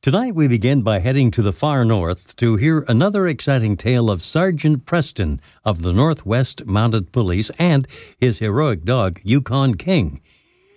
Tonight 0.00 0.36
we 0.36 0.46
begin 0.46 0.82
by 0.82 1.00
heading 1.00 1.32
to 1.32 1.42
the 1.42 1.52
far 1.52 1.84
north 1.84 2.36
to 2.36 2.54
hear 2.54 2.84
another 2.86 3.26
exciting 3.26 3.76
tale 3.76 4.08
of 4.08 4.22
Sergeant 4.22 4.86
Preston 4.86 5.40
of 5.64 5.82
the 5.82 5.92
Northwest 5.92 6.64
Mounted 6.66 7.10
Police 7.10 7.50
and 7.58 7.88
his 8.16 8.38
heroic 8.38 8.84
dog, 8.84 9.18
Yukon 9.24 9.74
King. 9.74 10.20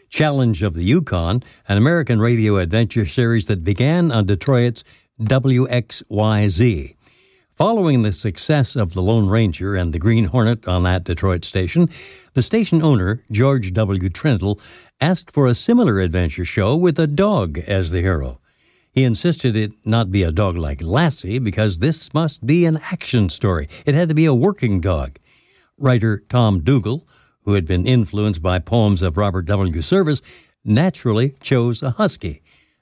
Challenge 0.10 0.64
of 0.64 0.74
the 0.74 0.84
Yukon, 0.84 1.44
an 1.70 1.78
American 1.78 2.20
radio 2.20 2.58
adventure 2.58 3.06
series 3.06 3.46
that 3.46 3.64
began 3.64 4.12
on 4.12 4.26
Detroit's 4.26 4.84
WXYZ. 5.22 6.96
Following 7.52 8.02
the 8.02 8.14
success 8.14 8.76
of 8.76 8.96
The 8.96 9.04
Lone 9.04 9.30
Ranger 9.30 9.76
and 9.76 9.94
The 9.94 10.00
Green 10.00 10.26
Hornet 10.26 10.68
on 10.68 10.82
that 10.84 11.04
Detroit 11.04 11.46
station, 11.46 11.92
the 12.34 12.42
station 12.42 12.82
owner, 12.82 13.24
George 13.30 13.72
W. 13.72 14.10
Trendle, 14.10 14.60
asked 15.00 15.30
for 15.30 15.46
a 15.46 15.54
similar 15.54 16.00
adventure 16.00 16.44
show 16.44 16.76
with 16.76 16.98
a 16.98 17.06
dog 17.06 17.60
as 17.60 17.92
the 17.92 18.02
hero. 18.02 18.41
He 18.92 19.06
insisted 19.06 19.56
it 19.56 19.72
not 19.86 20.12
be 20.12 20.24
a 20.24 20.34
dog 20.34 20.58
like 20.58 20.82
Lassie 20.82 21.40
because 21.40 21.80
this 21.80 22.14
must 22.14 22.46
be 22.46 22.66
an 22.66 22.78
action 22.92 23.30
story. 23.30 23.70
It 23.86 23.96
had 23.96 24.10
to 24.10 24.16
be 24.16 24.26
a 24.26 24.34
working 24.34 24.82
dog. 24.82 25.18
Writer 25.78 26.24
Tom 26.28 26.62
Dougall, 26.62 27.08
who 27.44 27.54
had 27.54 27.66
been 27.66 27.88
influenced 27.88 28.42
by 28.42 28.60
poems 28.60 29.02
of 29.02 29.16
Robert 29.16 29.44
W. 29.44 29.82
Service, 29.82 30.22
naturally 30.66 31.36
chose 31.42 31.82
a 31.82 31.92
husky. 31.92 32.42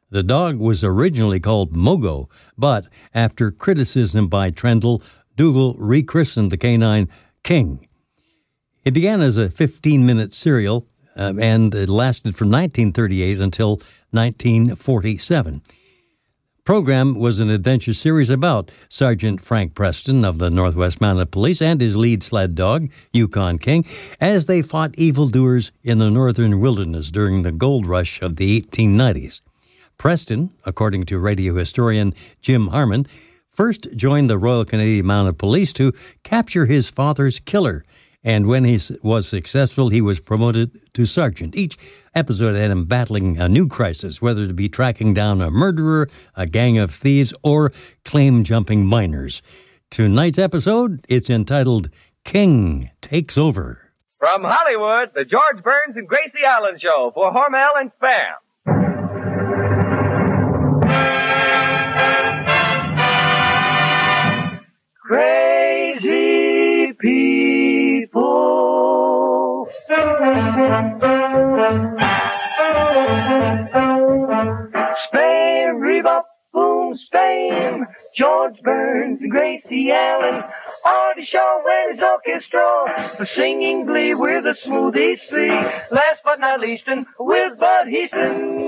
The 0.10 0.24
dog 0.24 0.58
was 0.58 0.84
originally 0.84 1.40
called 1.40 1.76
Mogo, 1.76 2.28
but 2.58 2.88
after 3.14 3.52
criticism 3.52 4.28
by 4.28 4.50
Trendle, 4.50 5.04
Dougall 5.36 5.76
rechristened 5.76 6.52
the 6.52 6.58
canine 6.58 7.08
King. 7.44 7.88
It 8.84 8.96
began 8.96 9.22
as 9.22 9.38
a 9.38 9.52
15 9.52 10.04
minute 10.06 10.34
serial 10.34 10.88
uh, 11.16 11.34
and 11.40 11.76
it 11.76 11.90
lasted 11.90 12.36
from 12.36 12.48
1938 12.48 13.40
until 13.40 13.76
1947 14.12 15.62
program 16.70 17.16
was 17.16 17.40
an 17.40 17.50
adventure 17.50 17.96
series 17.96 18.30
about 18.30 18.70
Sergeant 18.90 19.42
Frank 19.42 19.74
Preston 19.74 20.24
of 20.24 20.38
the 20.38 20.52
Northwest 20.52 21.02
Mounted 21.02 21.32
Police 21.32 21.64
and 21.64 21.82
his 21.82 21.98
lead 21.98 22.22
sled 22.22 22.54
dog, 22.54 22.92
Yukon 23.12 23.58
King, 23.58 23.88
as 24.22 24.46
they 24.46 24.62
fought 24.62 24.94
evildoers 24.94 25.72
in 25.84 25.98
the 25.98 26.12
northern 26.12 26.62
wilderness 26.62 27.10
during 27.10 27.42
the 27.42 27.52
gold 27.52 27.88
rush 27.88 28.22
of 28.22 28.36
the 28.36 28.62
1890s. 28.62 29.42
Preston, 29.98 30.52
according 30.64 31.06
to 31.06 31.18
radio 31.18 31.56
historian 31.56 32.14
Jim 32.40 32.68
Harmon, 32.68 33.08
first 33.48 33.88
joined 33.96 34.30
the 34.30 34.38
Royal 34.38 34.64
Canadian 34.64 35.08
Mounted 35.08 35.40
Police 35.40 35.74
to 35.74 35.92
capture 36.22 36.68
his 36.68 36.88
father's 36.88 37.40
killer, 37.40 37.84
and 38.24 38.48
when 38.48 38.66
he 38.66 38.80
was 39.02 39.28
successful, 39.28 39.90
he 39.90 40.02
was 40.02 40.20
promoted 40.20 40.78
to 40.94 41.06
sergeant. 41.06 41.56
Each 41.56 41.78
episode 42.14 42.56
had 42.56 42.72
him 42.72 42.86
battling 42.86 43.38
a 43.40 43.48
new 43.48 43.68
crisis, 43.68 44.22
whether 44.22 44.48
to 44.48 44.54
be 44.54 44.68
tracking 44.68 45.14
down 45.14 45.42
a 45.42 45.50
murderer, 45.50 46.10
a 46.36 46.46
gang 46.46 46.78
of 46.78 46.92
thieves, 46.92 47.34
or 47.44 47.72
claim 48.04 48.44
jumping 48.44 48.86
miners. 48.86 49.42
Tonight's 49.90 50.38
episode, 50.38 51.06
it's 51.08 51.30
entitled 51.30 51.90
King 52.26 52.92
Takes 53.02 53.38
Over. 53.38 53.92
From 54.20 54.44
Hollywood, 54.44 55.12
the 55.16 55.24
George 55.24 55.64
Burns 55.64 55.96
and 55.96 56.08
Gracie 56.08 56.44
Allen 56.46 56.78
Show 56.78 57.12
for 57.14 57.32
Hormel 57.32 57.80
and 57.80 57.92
Spam. 58.00 58.36
Crazy 65.08 65.39
people. 68.12 69.68
Spam, 75.12 75.80
rebop, 75.80 76.24
boom, 76.54 76.98
spam. 77.12 77.86
George 78.18 78.60
Burns 78.64 79.22
and 79.22 79.32
Gracie 79.32 79.92
Allen 79.92 80.44
the 81.20 81.26
show 81.26 81.62
when 81.66 81.92
his 81.92 82.00
orchestra 82.02 83.16
for 83.18 83.26
singing 83.36 83.86
glee 83.86 84.14
with 84.14 84.46
the 84.46 84.56
smoothies 84.66 85.20
three. 85.28 85.50
Last 85.50 86.22
but 86.24 86.40
not 86.40 86.62
least, 86.62 86.84
and 86.88 87.06
with 87.20 87.60
Bud 87.60 87.88
And 88.14 88.60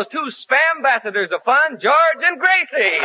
those 0.00 0.08
two 0.12 0.30
spam 0.46 0.78
ambassadors 0.78 1.30
of 1.34 1.42
fun, 1.44 1.78
George 1.80 2.22
and 2.26 2.38
Gracie. 2.38 2.98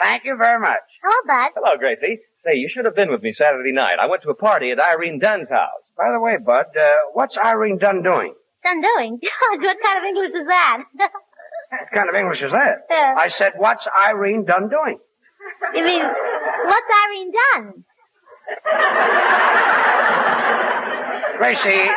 Thank 0.00 0.24
you 0.24 0.36
very 0.36 0.58
much. 0.58 0.80
Hello, 1.02 1.14
Bud. 1.26 1.50
Hello, 1.54 1.78
Gracie. 1.78 2.20
Say, 2.44 2.56
you 2.56 2.68
should 2.68 2.86
have 2.86 2.96
been 2.96 3.10
with 3.10 3.22
me 3.22 3.32
Saturday 3.32 3.70
night. 3.70 3.98
I 4.00 4.06
went 4.08 4.22
to 4.22 4.30
a 4.30 4.34
party 4.34 4.72
at 4.72 4.80
Irene 4.80 5.20
Dunne's 5.20 5.48
house. 5.48 5.86
By 5.96 6.10
the 6.10 6.20
way, 6.20 6.38
Bud, 6.44 6.66
uh, 6.76 6.84
what's 7.12 7.38
Irene 7.38 7.78
Dunne 7.78 8.02
doing? 8.02 8.34
Done 8.64 8.80
doing. 8.80 9.20
what 9.60 9.76
kind 9.80 9.98
of 9.98 10.04
English 10.04 10.30
is 10.30 10.46
that? 10.46 10.84
What 11.70 11.90
kind 11.94 12.08
of 12.10 12.14
English 12.14 12.42
is 12.42 12.52
that? 12.52 12.84
Uh, 12.90 13.18
I 13.18 13.30
said, 13.30 13.54
what's 13.56 13.88
Irene 14.06 14.44
Dunne 14.44 14.68
doing? 14.68 14.98
you 15.72 15.82
mean, 15.82 16.04
what's 16.04 16.86
Irene 17.06 17.32
done? 17.32 17.84
Gracie, 21.38 21.90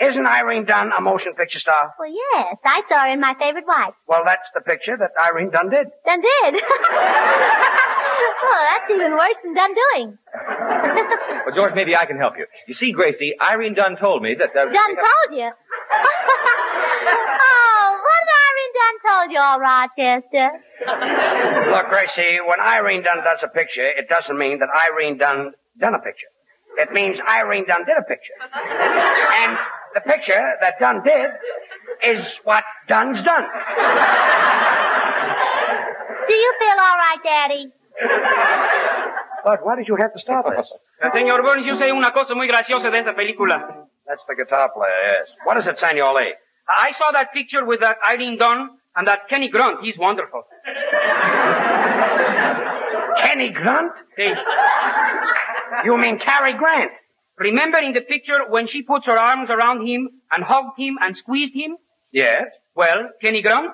isn't 0.00 0.26
Irene 0.26 0.64
Dunne 0.64 0.92
a 0.96 1.00
motion 1.00 1.34
picture 1.34 1.58
star? 1.58 1.94
Well, 1.98 2.08
yes, 2.08 2.58
I 2.64 2.82
saw 2.88 3.02
her 3.04 3.12
in 3.12 3.20
My 3.20 3.34
Favorite 3.38 3.66
Wife. 3.66 3.94
Well, 4.06 4.22
that's 4.24 4.48
the 4.54 4.60
picture 4.60 4.96
that 4.96 5.10
Irene 5.20 5.50
Dunne 5.50 5.70
did. 5.70 5.88
Done 6.04 6.20
did. 6.20 6.54
oh, 8.44 8.66
that's 8.70 8.90
even 8.90 9.12
worse 9.12 9.36
than 9.42 9.54
done 9.54 9.74
doing. 9.74 10.18
Well, 11.46 11.54
George, 11.54 11.74
maybe 11.74 11.96
I 11.96 12.06
can 12.06 12.18
help 12.18 12.34
you. 12.38 12.46
You 12.66 12.74
see, 12.74 12.92
Gracie, 12.92 13.34
Irene 13.40 13.74
Dunne 13.74 13.96
told 13.96 14.22
me 14.22 14.34
that... 14.34 14.50
Uh, 14.50 14.64
Done 14.72 14.96
told 14.96 15.30
you. 15.38 15.50
oh, 17.44 17.98
what 18.02 18.20
did 18.24 18.38
Irene 18.46 18.74
Dunne 18.78 18.98
told 19.10 19.30
you, 19.32 19.40
all 19.40 19.60
Rochester? 19.60 20.50
Look, 21.70 21.88
Gracie, 21.88 22.38
when 22.46 22.60
Irene 22.60 23.02
Dunne 23.02 23.24
does 23.24 23.40
a 23.42 23.48
picture, 23.48 23.86
it 23.86 24.08
doesn't 24.08 24.38
mean 24.38 24.58
that 24.60 24.68
Irene 24.90 25.18
Dunne 25.18 25.52
done 25.78 25.94
a 25.94 25.98
picture. 25.98 26.28
It 26.76 26.92
means 26.92 27.18
Irene 27.28 27.66
Dunne 27.66 27.84
did 27.84 27.96
a 27.98 28.02
picture. 28.02 28.34
And 29.42 29.58
the 29.94 30.00
picture 30.00 30.42
that 30.60 30.78
Dunn 30.80 31.02
did 31.04 31.30
is 32.02 32.24
what 32.44 32.64
Dunn's 32.88 33.22
done. 33.24 33.44
Do 36.28 36.34
you 36.34 36.54
feel 36.58 36.78
all 36.80 36.98
right, 36.98 37.18
Daddy? 37.22 37.72
But 39.44 39.64
why 39.64 39.76
did 39.76 39.88
you 39.88 39.96
have 39.96 40.12
to 40.14 40.20
stop 40.20 40.46
us? 40.46 40.66
Señor 41.14 41.42
Burns, 41.44 41.66
yo 41.66 41.76
sé 41.76 41.92
una 41.92 42.12
cosa 42.12 42.34
muy 42.34 42.46
graciosa 42.48 42.90
de 42.90 42.98
esta 42.98 43.14
película. 43.14 43.86
That's 44.06 44.24
the 44.26 44.34
guitar 44.34 44.72
player, 44.72 44.92
yes. 45.04 45.28
What 45.44 45.58
is 45.58 45.66
it, 45.66 45.78
Senor 45.78 46.14
Lee? 46.14 46.34
I 46.68 46.92
saw 46.98 47.12
that 47.12 47.32
picture 47.32 47.64
with 47.64 47.80
that 47.80 47.98
Irene 48.10 48.38
Dunne 48.38 48.70
and 48.96 49.06
that 49.06 49.28
Kenny 49.28 49.48
Grunt. 49.50 49.82
He's 49.82 49.98
wonderful. 49.98 50.44
Kenny 53.22 53.50
Grunt? 53.50 53.92
See, 54.16 54.32
You 55.84 55.96
mean 55.98 56.18
Cary 56.18 56.54
Grant? 56.54 56.90
remember 57.38 57.78
in 57.78 57.92
the 57.92 58.00
picture 58.00 58.44
when 58.48 58.68
she 58.68 58.82
puts 58.82 59.06
her 59.06 59.18
arms 59.18 59.50
around 59.50 59.86
him 59.86 60.08
and 60.34 60.44
hugged 60.44 60.78
him 60.78 60.96
and 61.02 61.16
squeezed 61.16 61.54
him? 61.54 61.76
Yes. 62.12 62.44
Well, 62.76 63.10
Kenny 63.20 63.42
Grunt? 63.42 63.72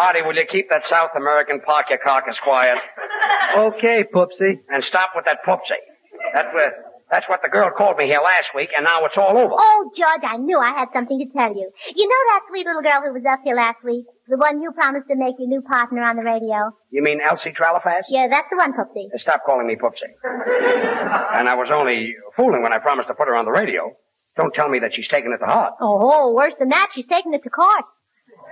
Artie, 0.00 0.22
will 0.22 0.34
you 0.34 0.46
keep 0.50 0.68
that 0.70 0.82
South 0.88 1.10
American 1.16 1.60
park 1.60 1.86
your 1.90 1.98
carcass 1.98 2.36
quiet? 2.42 2.78
Okay, 3.56 4.04
Poopsie. 4.04 4.58
And 4.70 4.82
stop 4.84 5.10
with 5.14 5.24
that 5.26 5.38
poopsie. 5.44 5.76
That, 6.32 6.46
uh, 6.46 6.70
that's 7.10 7.28
what 7.28 7.42
the 7.42 7.48
girl 7.48 7.70
called 7.76 7.96
me 7.98 8.06
here 8.06 8.20
last 8.22 8.48
week, 8.54 8.70
and 8.76 8.84
now 8.84 9.04
it's 9.04 9.16
all 9.18 9.36
over. 9.36 9.52
Oh, 9.52 9.90
George, 9.96 10.22
I 10.22 10.36
knew 10.36 10.58
I 10.58 10.70
had 10.70 10.88
something 10.92 11.18
to 11.18 11.26
tell 11.36 11.52
you. 11.54 11.70
You 11.94 12.08
know 12.08 12.22
that 12.32 12.40
sweet 12.48 12.66
little 12.66 12.82
girl 12.82 13.02
who 13.04 13.12
was 13.12 13.24
up 13.28 13.40
here 13.44 13.56
last 13.56 13.82
week? 13.84 14.06
The 14.30 14.36
one 14.36 14.62
you 14.62 14.70
promised 14.70 15.08
to 15.08 15.16
make 15.16 15.34
your 15.40 15.48
new 15.48 15.60
partner 15.60 16.02
on 16.04 16.14
the 16.14 16.22
radio? 16.22 16.70
You 16.90 17.02
mean 17.02 17.20
Elsie 17.20 17.50
Tralafass? 17.50 18.06
Yeah, 18.08 18.28
that's 18.30 18.46
the 18.48 18.56
one, 18.56 18.72
Poopsie. 18.72 19.10
Uh, 19.12 19.18
Stop 19.18 19.42
calling 19.44 19.66
me 19.66 19.74
Poopsie. 19.74 20.06
and 21.36 21.48
I 21.48 21.54
was 21.56 21.68
only 21.72 22.14
fooling 22.36 22.62
when 22.62 22.72
I 22.72 22.78
promised 22.78 23.08
to 23.08 23.14
put 23.14 23.26
her 23.26 23.34
on 23.34 23.44
the 23.44 23.50
radio. 23.50 23.90
Don't 24.36 24.54
tell 24.54 24.68
me 24.68 24.78
that 24.78 24.94
she's 24.94 25.08
taken 25.08 25.32
it 25.32 25.38
to 25.38 25.46
heart. 25.46 25.74
Oh, 25.80 26.32
worse 26.32 26.54
than 26.60 26.68
that, 26.68 26.90
she's 26.94 27.06
taking 27.06 27.34
it 27.34 27.42
to 27.42 27.50
court. 27.50 27.84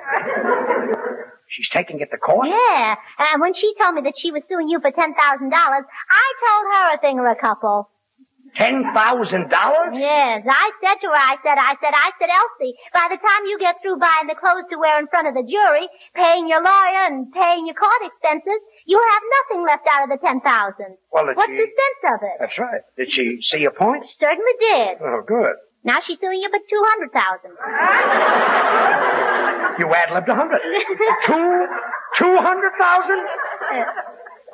She's 1.50 1.70
taking 1.70 1.98
it 2.00 2.10
to 2.10 2.18
court? 2.18 2.46
Yeah, 2.46 2.94
and 3.18 3.40
when 3.40 3.54
she 3.54 3.72
told 3.80 3.94
me 3.94 4.02
that 4.02 4.12
she 4.18 4.30
was 4.30 4.42
suing 4.50 4.68
you 4.68 4.80
for 4.80 4.90
$10,000, 4.90 4.92
I 5.00 6.32
told 6.44 6.66
her 6.74 6.94
a 6.94 6.98
thing 7.00 7.18
or 7.18 7.26
a 7.26 7.36
couple. 7.36 7.88
Ten 8.58 8.82
thousand 8.92 9.48
dollars? 9.50 9.94
Yes, 9.94 10.42
I 10.42 10.66
said 10.82 10.98
to 11.02 11.06
her, 11.06 11.14
I 11.14 11.36
said, 11.46 11.54
I 11.62 11.78
said, 11.78 11.94
I 11.94 12.10
said, 12.18 12.26
Elsie, 12.26 12.74
by 12.92 13.06
the 13.06 13.16
time 13.22 13.46
you 13.46 13.56
get 13.58 13.76
through 13.80 14.02
buying 14.02 14.26
the 14.26 14.34
clothes 14.34 14.66
to 14.70 14.76
wear 14.82 14.98
in 14.98 15.06
front 15.06 15.28
of 15.30 15.34
the 15.38 15.46
jury, 15.46 15.86
paying 16.18 16.48
your 16.50 16.58
lawyer 16.58 17.06
and 17.06 17.30
paying 17.32 17.66
your 17.70 17.78
court 17.78 18.02
expenses, 18.02 18.58
you 18.84 18.98
have 18.98 19.22
nothing 19.38 19.62
left 19.64 19.86
out 19.94 20.02
of 20.02 20.10
the 20.10 20.18
ten 20.18 20.40
thousand. 20.42 20.98
Well, 21.14 21.30
What's 21.38 21.46
she- 21.54 21.56
the 21.62 21.70
sense 21.70 22.02
of 22.14 22.18
it? 22.26 22.36
That's 22.42 22.58
right. 22.58 22.82
Did 22.98 23.12
she 23.14 23.38
see 23.46 23.62
your 23.62 23.70
point? 23.78 24.02
She 24.10 24.16
certainly 24.18 24.56
did. 24.58 24.98
Oh, 25.06 25.22
good. 25.24 25.54
Now 25.84 25.98
she's 26.04 26.18
suing 26.18 26.42
you 26.42 26.50
for 26.50 26.58
two 26.58 26.82
hundred 26.90 27.14
thousand. 27.14 27.54
You 29.78 29.86
ad-libbed 29.94 30.28
a 30.28 30.34
hundred. 30.34 30.58
Two, 31.26 31.66
two 32.18 32.36
hundred 32.42 32.72
thousand? 32.80 33.20
Uh, 33.70 33.84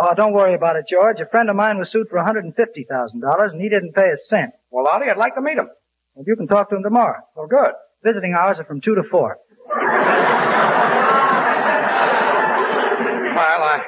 Oh, 0.01 0.13
don't 0.15 0.33
worry 0.33 0.55
about 0.55 0.77
it, 0.77 0.87
George. 0.91 1.21
A 1.21 1.27
friend 1.27 1.49
of 1.51 1.57
mine 1.57 1.79
was 1.79 1.91
sued 1.91 2.09
for 2.09 2.19
$150,000, 2.19 2.51
and 3.53 3.61
he 3.61 3.69
didn't 3.69 3.95
pay 3.95 4.11
a 4.11 4.17
cent. 4.29 4.51
Well, 4.71 4.89
Artie, 4.89 5.11
I'd 5.11 5.17
like 5.17 5.35
to 5.37 5.41
meet 5.41 5.57
him. 5.59 5.69
Well, 6.15 6.25
you 6.27 6.37
can 6.37 6.47
talk 6.49 6.69
to 6.71 6.77
him 6.77 6.83
tomorrow. 6.83 7.21
Oh, 7.37 7.47
good. 7.47 7.71
Visiting 8.03 8.35
hours 8.35 8.59
are 8.59 8.65
from 8.65 8.81
2 8.81 8.95
to 8.97 9.03
4. 9.05 9.39
Well, 13.35 13.63
I'm 13.63 13.83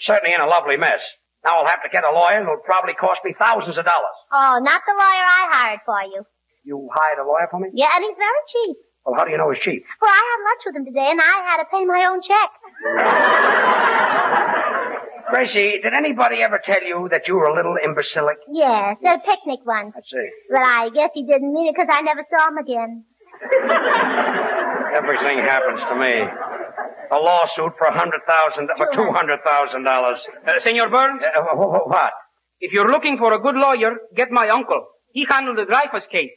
certainly 0.00 0.34
in 0.34 0.40
a 0.40 0.46
lovely 0.46 0.76
mess. 0.76 1.00
Now 1.44 1.60
I'll 1.60 1.66
have 1.66 1.82
to 1.82 1.88
get 1.90 2.04
a 2.04 2.10
lawyer, 2.12 2.36
and 2.38 2.44
it'll 2.44 2.58
probably 2.64 2.94
cost 2.94 3.20
me 3.24 3.34
thousands 3.38 3.78
of 3.78 3.84
dollars. 3.84 4.16
Oh, 4.32 4.60
not 4.62 4.82
the 4.86 4.92
lawyer 4.92 5.24
I 5.24 5.48
hired 5.50 5.80
for 5.86 6.02
you. 6.04 6.24
You 6.64 6.88
hired 6.92 7.18
a 7.18 7.24
lawyer 7.26 7.48
for 7.50 7.60
me? 7.60 7.68
Yeah, 7.72 7.88
and 7.94 8.04
he's 8.04 8.16
very 8.16 8.42
cheap. 8.52 8.76
Well, 9.04 9.14
how 9.16 9.24
do 9.24 9.30
you 9.30 9.38
know 9.38 9.50
he's 9.50 9.62
cheap? 9.62 9.82
Well, 10.02 10.10
I 10.10 10.20
had 10.20 10.44
lunch 10.44 10.62
with 10.66 10.76
him 10.76 10.84
today, 10.84 11.08
and 11.10 11.20
I 11.20 11.42
had 11.48 11.56
to 11.64 11.68
pay 11.72 11.84
my 11.86 12.04
own 12.04 12.20
check. 12.20 12.50
Gracie, 15.30 15.80
did 15.82 15.92
anybody 15.96 16.42
ever 16.42 16.60
tell 16.64 16.82
you 16.82 17.08
that 17.10 17.26
you 17.28 17.34
were 17.36 17.44
a 17.44 17.54
little 17.54 17.76
imbecilic? 17.82 18.38
Yes, 18.50 18.96
at 19.04 19.16
a 19.16 19.18
picnic 19.20 19.60
once. 19.64 19.92
Let's 19.94 20.10
see. 20.10 20.28
But 20.50 20.62
I 20.62 20.88
guess 20.90 21.10
he 21.14 21.24
didn't 21.24 21.52
mean 21.52 21.68
it 21.68 21.74
because 21.76 21.88
I 21.90 22.02
never 22.02 22.24
saw 22.30 22.48
him 22.48 22.58
again. 22.58 23.04
Everything 24.94 25.38
happens 25.38 25.80
to 25.88 25.94
me. 25.96 26.12
A 27.12 27.18
lawsuit 27.18 27.72
for 27.78 27.86
a 27.88 27.98
hundred 27.98 28.20
thousand, 28.26 28.68
for 28.76 28.86
two 28.94 29.10
hundred 29.12 29.40
thousand 29.44 29.84
dollars. 29.84 30.18
Uh, 30.46 30.52
Senor 30.60 30.88
Burns, 30.88 31.22
Uh, 31.22 31.42
wh- 31.42 31.56
wh- 31.56 31.86
what? 31.88 32.12
if 32.60 32.72
you're 32.72 32.90
looking 32.90 33.16
for 33.18 33.32
a 33.32 33.38
good 33.40 33.54
lawyer, 33.56 33.96
get 34.14 34.30
my 34.30 34.48
uncle. 34.48 34.86
He 35.12 35.26
handled 35.28 35.58
the 35.58 35.64
Dreyfus 35.64 36.06
case. 36.10 36.30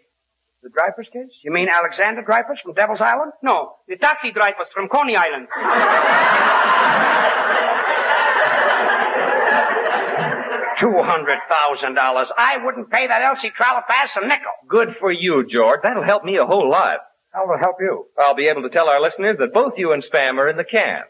The 0.63 0.69
Dreyfus 0.69 1.11
case? 1.11 1.29
You 1.43 1.51
mean 1.51 1.67
Alexander 1.67 2.21
Dreyfus 2.21 2.57
from 2.63 2.73
Devil's 2.73 3.01
Island? 3.01 3.33
No, 3.43 3.73
the 3.87 3.97
taxi 3.97 4.31
Dreyfus 4.31 4.67
from 4.73 4.87
Coney 4.87 5.15
Island. 5.15 5.47
Two 10.83 11.01
hundred 11.01 11.39
thousand 11.49 11.95
dollars. 11.95 12.27
I 12.37 12.57
wouldn't 12.61 12.91
pay 12.91 13.07
that 13.07 13.21
Elsie 13.21 13.51
Tralafass 13.57 14.21
a 14.21 14.27
nickel. 14.27 14.51
Good 14.67 14.97
for 14.99 15.13
you, 15.13 15.47
George. 15.49 15.79
That'll 15.81 16.03
help 16.03 16.25
me 16.25 16.35
a 16.35 16.45
whole 16.45 16.69
lot. 16.69 16.97
How 17.33 17.47
will 17.47 17.55
it 17.55 17.59
help 17.59 17.77
you? 17.79 18.07
I'll 18.19 18.35
be 18.35 18.47
able 18.47 18.63
to 18.63 18.69
tell 18.69 18.89
our 18.89 19.01
listeners 19.01 19.37
that 19.39 19.53
both 19.53 19.73
you 19.77 19.93
and 19.93 20.03
Spam 20.03 20.37
are 20.39 20.49
in 20.49 20.57
the 20.57 20.65
can. 20.65 21.03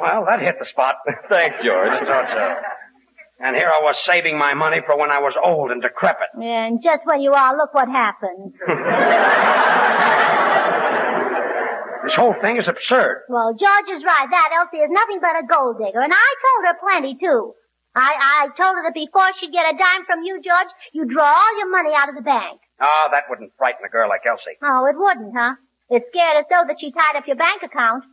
Well, 0.00 0.24
that 0.26 0.40
hit 0.40 0.56
the 0.60 0.66
spot. 0.66 0.96
Thanks, 1.28 1.56
George. 1.64 1.90
I 1.90 2.04
thought 2.04 2.28
so. 2.30 2.54
And 3.38 3.56
here 3.56 3.68
I 3.68 3.80
was 3.82 3.96
saving 4.06 4.38
my 4.38 4.54
money 4.54 4.80
for 4.86 4.96
when 4.96 5.10
I 5.10 5.18
was 5.18 5.34
old 5.42 5.70
and 5.70 5.82
decrepit. 5.82 6.28
And 6.40 6.82
just 6.82 7.02
when 7.04 7.20
you 7.20 7.32
are, 7.32 7.56
look 7.56 7.74
what 7.74 7.88
happened. 7.88 8.54
This 12.06 12.14
whole 12.14 12.34
thing 12.40 12.56
is 12.56 12.68
absurd. 12.68 13.26
Well, 13.28 13.50
George 13.58 13.90
is 13.90 14.04
right. 14.04 14.28
That 14.30 14.50
Elsie 14.54 14.78
is 14.78 14.90
nothing 14.90 15.18
but 15.20 15.42
a 15.42 15.46
gold 15.46 15.78
digger, 15.78 16.00
and 16.00 16.12
I 16.14 16.28
told 16.38 16.60
her 16.70 16.78
plenty 16.78 17.18
too. 17.18 17.52
I, 17.96 18.46
I 18.46 18.48
told 18.54 18.76
her 18.76 18.84
that 18.84 18.94
before 18.94 19.26
she'd 19.40 19.50
get 19.50 19.74
a 19.74 19.76
dime 19.76 20.04
from 20.06 20.22
you, 20.22 20.40
George, 20.40 20.70
you'd 20.92 21.08
draw 21.08 21.26
all 21.26 21.58
your 21.58 21.70
money 21.70 21.90
out 21.96 22.08
of 22.08 22.14
the 22.14 22.22
bank. 22.22 22.60
Oh, 22.80 23.08
that 23.10 23.24
wouldn't 23.28 23.56
frighten 23.58 23.84
a 23.84 23.88
girl 23.88 24.08
like 24.08 24.20
Elsie. 24.24 24.54
Oh, 24.62 24.86
it 24.86 24.94
wouldn't, 24.96 25.34
huh? 25.34 25.56
It 25.90 26.04
scared 26.12 26.36
her 26.36 26.44
so 26.46 26.66
that 26.68 26.76
she 26.78 26.92
tied 26.92 27.16
up 27.16 27.26
your 27.26 27.36
bank 27.36 27.62
account. 27.64 28.04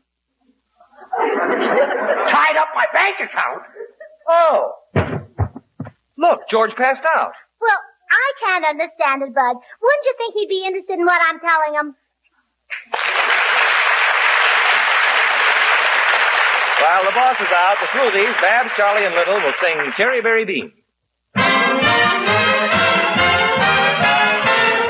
Tied 1.13 2.57
up 2.57 2.69
my 2.73 2.85
bank 2.93 3.17
account? 3.19 3.61
Oh! 4.27 4.73
Look, 6.17 6.49
George 6.49 6.73
passed 6.75 7.05
out. 7.05 7.33
Well, 7.61 7.79
I 8.09 8.31
can't 8.41 8.65
understand 8.65 9.21
it, 9.21 9.35
Bud. 9.35 9.55
Wouldn't 9.81 10.05
you 10.05 10.15
think 10.17 10.33
he'd 10.33 10.49
be 10.49 10.65
interested 10.65 10.97
in 10.97 11.05
what 11.05 11.21
I'm 11.27 11.39
telling 11.39 11.73
him? 11.75 11.95
While 17.03 17.11
the 17.11 17.19
boss 17.19 17.35
is 17.41 17.51
out, 17.53 17.75
the 17.81 17.87
Smoothies, 17.87 18.41
Babs, 18.41 18.69
Charlie, 18.77 19.05
and 19.05 19.13
Little 19.13 19.35
will 19.35 19.51
sing 19.61 19.91
Chiribiribin. 19.97 20.71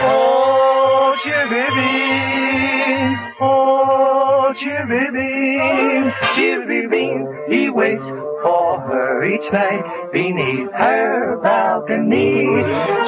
Oh, 0.05 1.15
cherry 1.23 1.65
bean, 1.73 3.17
oh, 3.41 4.53
cherry 4.59 5.09
bean, 5.11 6.13
cherry 6.35 6.87
bean, 6.87 7.27
he 7.49 7.69
waits 7.71 8.05
for 8.43 8.79
her 8.81 9.23
each 9.23 9.51
night 9.51 10.11
beneath 10.13 10.71
her 10.71 11.39
balcony. 11.41 12.45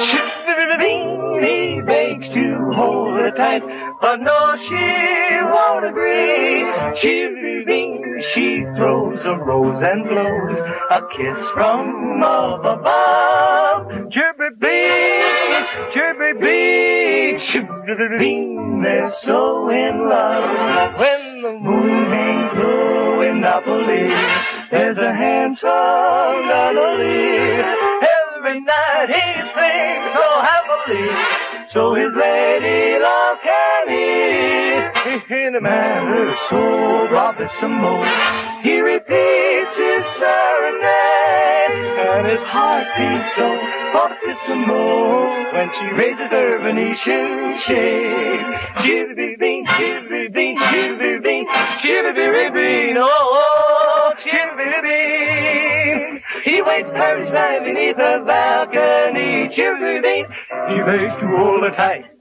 Cherry 0.00 0.76
bean, 0.78 1.40
her 3.34 3.96
but 4.00 4.20
no, 4.20 4.56
she 4.68 5.36
won't 5.42 5.86
agree. 5.86 6.56
Cherry 7.00 7.64
bean, 7.64 8.22
she 8.34 8.62
throws 8.76 9.18
a 9.24 9.36
rose 9.38 9.82
and 9.88 10.04
blows 10.04 10.58
a 10.90 11.00
kiss 11.16 11.50
from 11.54 12.22
up 12.22 12.60
above. 12.60 14.10
Cherry 14.10 14.50
bean, 14.60 15.66
cherry 15.94 16.34
bean, 16.34 17.40
cherry 17.40 18.18
bean, 18.18 18.82
they're 18.82 19.14
so 19.24 19.70
in 19.70 20.08
love. 20.10 20.98
When 20.98 21.42
the 21.42 21.52
moon 21.52 22.12
hangs 22.12 22.58
low 22.58 23.20
in 23.22 23.40
Napoli, 23.40 24.08
there's 24.70 24.98
a 24.98 25.12
handsome 25.12 26.48
Napoli. 26.48 27.62
Every 28.36 28.60
night 28.60 29.08
he 29.08 29.24
sings 29.56 30.12
oh, 30.14 30.20
so 30.20 30.42
happily, 30.42 31.08
so 31.72 31.94
his 31.94 32.12
lady. 32.14 32.85
In 35.16 35.54
a 35.56 35.60
manner 35.62 36.36
so 36.50 37.08
bravissimo, 37.08 38.04
he 38.62 38.80
repeats 38.80 39.76
his 39.76 40.04
serenade, 40.20 41.72
and 42.04 42.26
his 42.26 42.44
heart 42.44 42.86
beats 42.98 43.34
so 43.34 43.48
fortissimo 43.96 45.54
when 45.54 45.70
she 45.72 45.86
raises 45.96 46.30
her 46.30 46.58
Venetian 46.58 47.58
shade. 47.64 48.44
Chivvy 48.84 49.38
bean, 49.40 49.64
chivvy 49.64 50.34
bean, 50.34 50.58
chivvy 50.58 51.24
bean, 51.24 51.46
chivvy 51.80 52.52
bean, 52.52 52.96
oh, 52.98 54.12
chivvy 54.22 54.82
bean. 54.82 56.22
He 56.44 56.60
waits 56.60 56.90
for 56.90 57.32
right 57.32 57.64
beneath 57.64 57.96
the 57.96 58.22
balcony. 58.26 59.48
Chirpy 59.56 60.00
bean, 60.02 60.26
he 60.68 60.82
begs 60.82 61.20
to 61.20 61.26
hold 61.38 61.62
her 61.64 61.74
tight. 61.74 62.15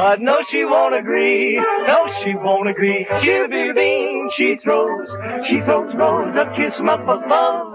But 0.00 0.22
no, 0.22 0.38
she 0.50 0.64
won't 0.64 0.94
agree. 0.94 1.56
No, 1.56 2.06
she 2.24 2.34
won't 2.34 2.70
agree. 2.70 3.06
Chirpy 3.20 3.72
bean, 3.74 4.30
she 4.34 4.56
throws. 4.64 5.06
She 5.46 5.60
throws 5.60 5.94
rose 5.94 6.34
a 6.36 6.46
kiss 6.56 6.74
him 6.78 6.88
up 6.88 7.02
above. 7.02 7.74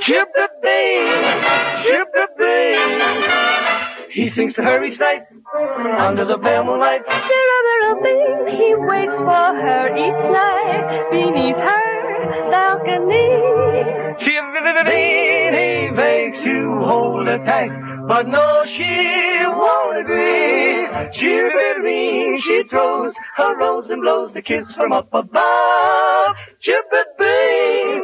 Chip 0.00 0.28
the 0.34 0.48
bean, 0.62 1.06
chip 1.84 2.08
the 2.14 2.26
bean. 2.38 4.08
He 4.12 4.30
sings 4.30 4.54
to 4.54 4.62
her 4.62 4.82
each 4.82 4.98
night 4.98 5.24
under 6.00 6.24
the 6.24 6.38
pale 6.38 6.64
moonlight. 6.64 7.02
Chirrabirabing, 7.04 8.48
he 8.56 8.74
waits 8.74 9.18
for 9.18 9.52
her 9.60 9.92
each 9.92 10.24
night 10.32 11.10
beneath 11.12 11.56
her 11.56 12.50
balcony. 12.50 13.28
Chirpy 14.24 14.84
bean, 14.88 15.52
he 15.52 15.90
begs 15.94 16.38
to 16.46 16.80
hold 16.86 17.26
her 17.26 17.44
tight. 17.44 17.91
But 18.08 18.26
no, 18.26 18.64
she 18.66 19.44
won't 19.46 19.98
agree. 19.98 20.88
Chirpy 21.18 21.82
bean, 21.84 22.40
she 22.42 22.62
throws 22.68 23.14
her 23.36 23.56
rose 23.58 23.88
and 23.90 24.02
blows 24.02 24.32
the 24.34 24.42
kiss 24.42 24.64
from 24.76 24.92
up 24.92 25.08
above. 25.12 26.36
Chirpy 26.60 26.98
bean. 27.18 28.02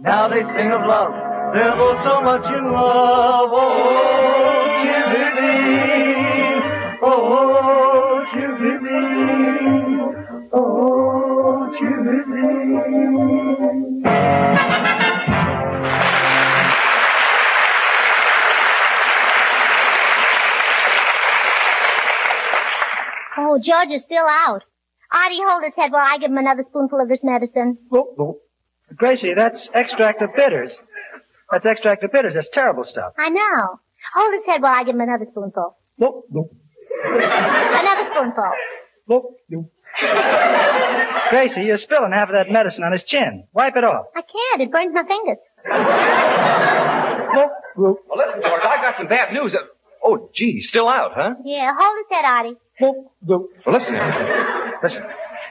Now 0.00 0.28
they 0.28 0.42
sing 0.42 0.70
of 0.70 0.86
love. 0.86 1.12
They're 1.54 1.76
both 1.76 2.02
so 2.04 2.20
much 2.22 2.44
in 2.46 2.72
love. 2.72 3.50
Oh, 3.52 4.74
bean. 5.36 6.62
Oh, 7.02 8.24
bean. 8.82 9.98
Oh, 10.52 11.70
chirpy 11.78 12.24
bean. 23.54 23.62
George 23.62 23.90
is 23.90 24.02
still 24.02 24.26
out. 24.26 24.62
Artie, 25.12 25.38
hold 25.46 25.62
his 25.64 25.74
head 25.76 25.92
while 25.92 26.06
I 26.06 26.18
give 26.18 26.30
him 26.30 26.38
another 26.38 26.64
spoonful 26.68 27.00
of 27.00 27.08
this 27.08 27.20
medicine. 27.22 27.76
Oh, 27.92 28.14
oh. 28.18 28.40
Gracie, 28.96 29.34
that's 29.34 29.68
extract 29.74 30.22
of 30.22 30.30
bitters. 30.36 30.72
That's 31.50 31.64
extract 31.64 32.02
of 32.04 32.12
bitters. 32.12 32.34
That's 32.34 32.48
terrible 32.52 32.84
stuff. 32.84 33.12
I 33.18 33.28
know. 33.30 33.78
Hold 34.14 34.34
his 34.34 34.42
head 34.46 34.60
while 34.62 34.74
I 34.74 34.84
give 34.84 34.94
him 34.94 35.00
another 35.00 35.26
spoonful. 35.30 35.76
Oh, 36.00 36.24
oh, 36.34 36.50
Another 37.04 38.10
spoonful. 38.12 38.50
oh, 39.10 39.34
oh. 39.54 39.70
Gracie, 41.30 41.62
you're 41.64 41.78
spilling 41.78 42.12
half 42.12 42.28
of 42.28 42.34
that 42.34 42.50
medicine 42.50 42.82
on 42.84 42.92
his 42.92 43.04
chin. 43.04 43.46
Wipe 43.52 43.76
it 43.76 43.84
off. 43.84 44.06
I 44.16 44.22
can't. 44.22 44.62
It 44.62 44.72
burns 44.72 44.92
my 44.92 45.04
fingers. 45.04 45.38
Oh, 47.36 47.48
oh, 47.78 47.98
Well, 48.08 48.18
listen, 48.26 48.42
George, 48.42 48.62
I've 48.64 48.82
got 48.82 48.96
some 48.96 49.06
bad 49.08 49.32
news. 49.32 49.54
Oh, 50.04 50.28
gee, 50.34 50.62
still 50.62 50.88
out, 50.88 51.12
huh? 51.14 51.34
Yeah, 51.44 51.72
hold 51.78 51.96
his 51.98 52.16
head, 52.16 52.24
Artie. 52.24 52.56
Well, 53.22 53.48
listen 53.66 53.94
here. 53.94 54.78
Listen. 54.82 55.04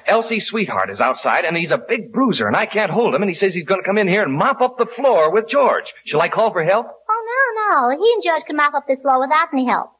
Elsie 0.05 0.41
Sweetheart 0.41 0.89
is 0.89 0.99
outside, 0.99 1.45
and 1.45 1.55
he's 1.55 1.71
a 1.71 1.77
big 1.77 2.11
bruiser, 2.11 2.45
and 2.45 2.55
I 2.57 2.65
can't 2.65 2.91
hold 2.91 3.15
him, 3.15 3.21
and 3.21 3.29
he 3.29 3.35
says 3.35 3.53
he's 3.53 3.63
going 3.65 3.79
to 3.81 3.85
come 3.85 3.97
in 3.97 4.07
here 4.07 4.21
and 4.21 4.33
mop 4.33 4.59
up 4.61 4.77
the 4.77 4.85
floor 4.85 5.31
with 5.31 5.47
George. 5.47 5.85
Shall 6.05 6.21
I 6.21 6.27
call 6.27 6.51
for 6.51 6.63
help? 6.63 6.87
Oh, 7.09 7.25
no, 7.25 7.87
no. 7.89 7.89
He 7.97 8.11
and 8.13 8.21
George 8.23 8.43
can 8.45 8.57
mop 8.57 8.73
up 8.73 8.85
this 8.85 8.99
floor 9.01 9.19
without 9.21 9.47
any 9.53 9.65
help. 9.65 9.91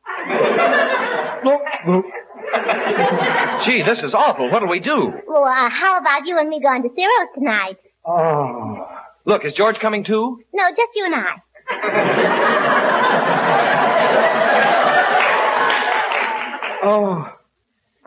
Gee, 3.66 3.82
this 3.84 4.04
is 4.04 4.14
awful. 4.14 4.52
What'll 4.52 4.68
we 4.68 4.80
do? 4.82 5.14
Well, 5.26 5.46
uh, 5.46 5.70
how 5.70 5.98
about 6.00 6.28
you 6.28 6.38
and 6.38 6.50
me 6.50 6.60
going 6.62 6.84
to 6.84 6.90
Ciro's 6.90 7.30
tonight? 7.34 7.78
Oh. 8.06 8.86
Look, 9.26 9.46
is 9.46 9.54
George 9.54 9.80
coming 9.80 10.04
too? 10.04 10.42
No, 10.54 10.70
just 10.72 10.92
you 10.96 11.06
and 11.06 11.16
I. 11.16 12.90
Oh. 16.84 17.30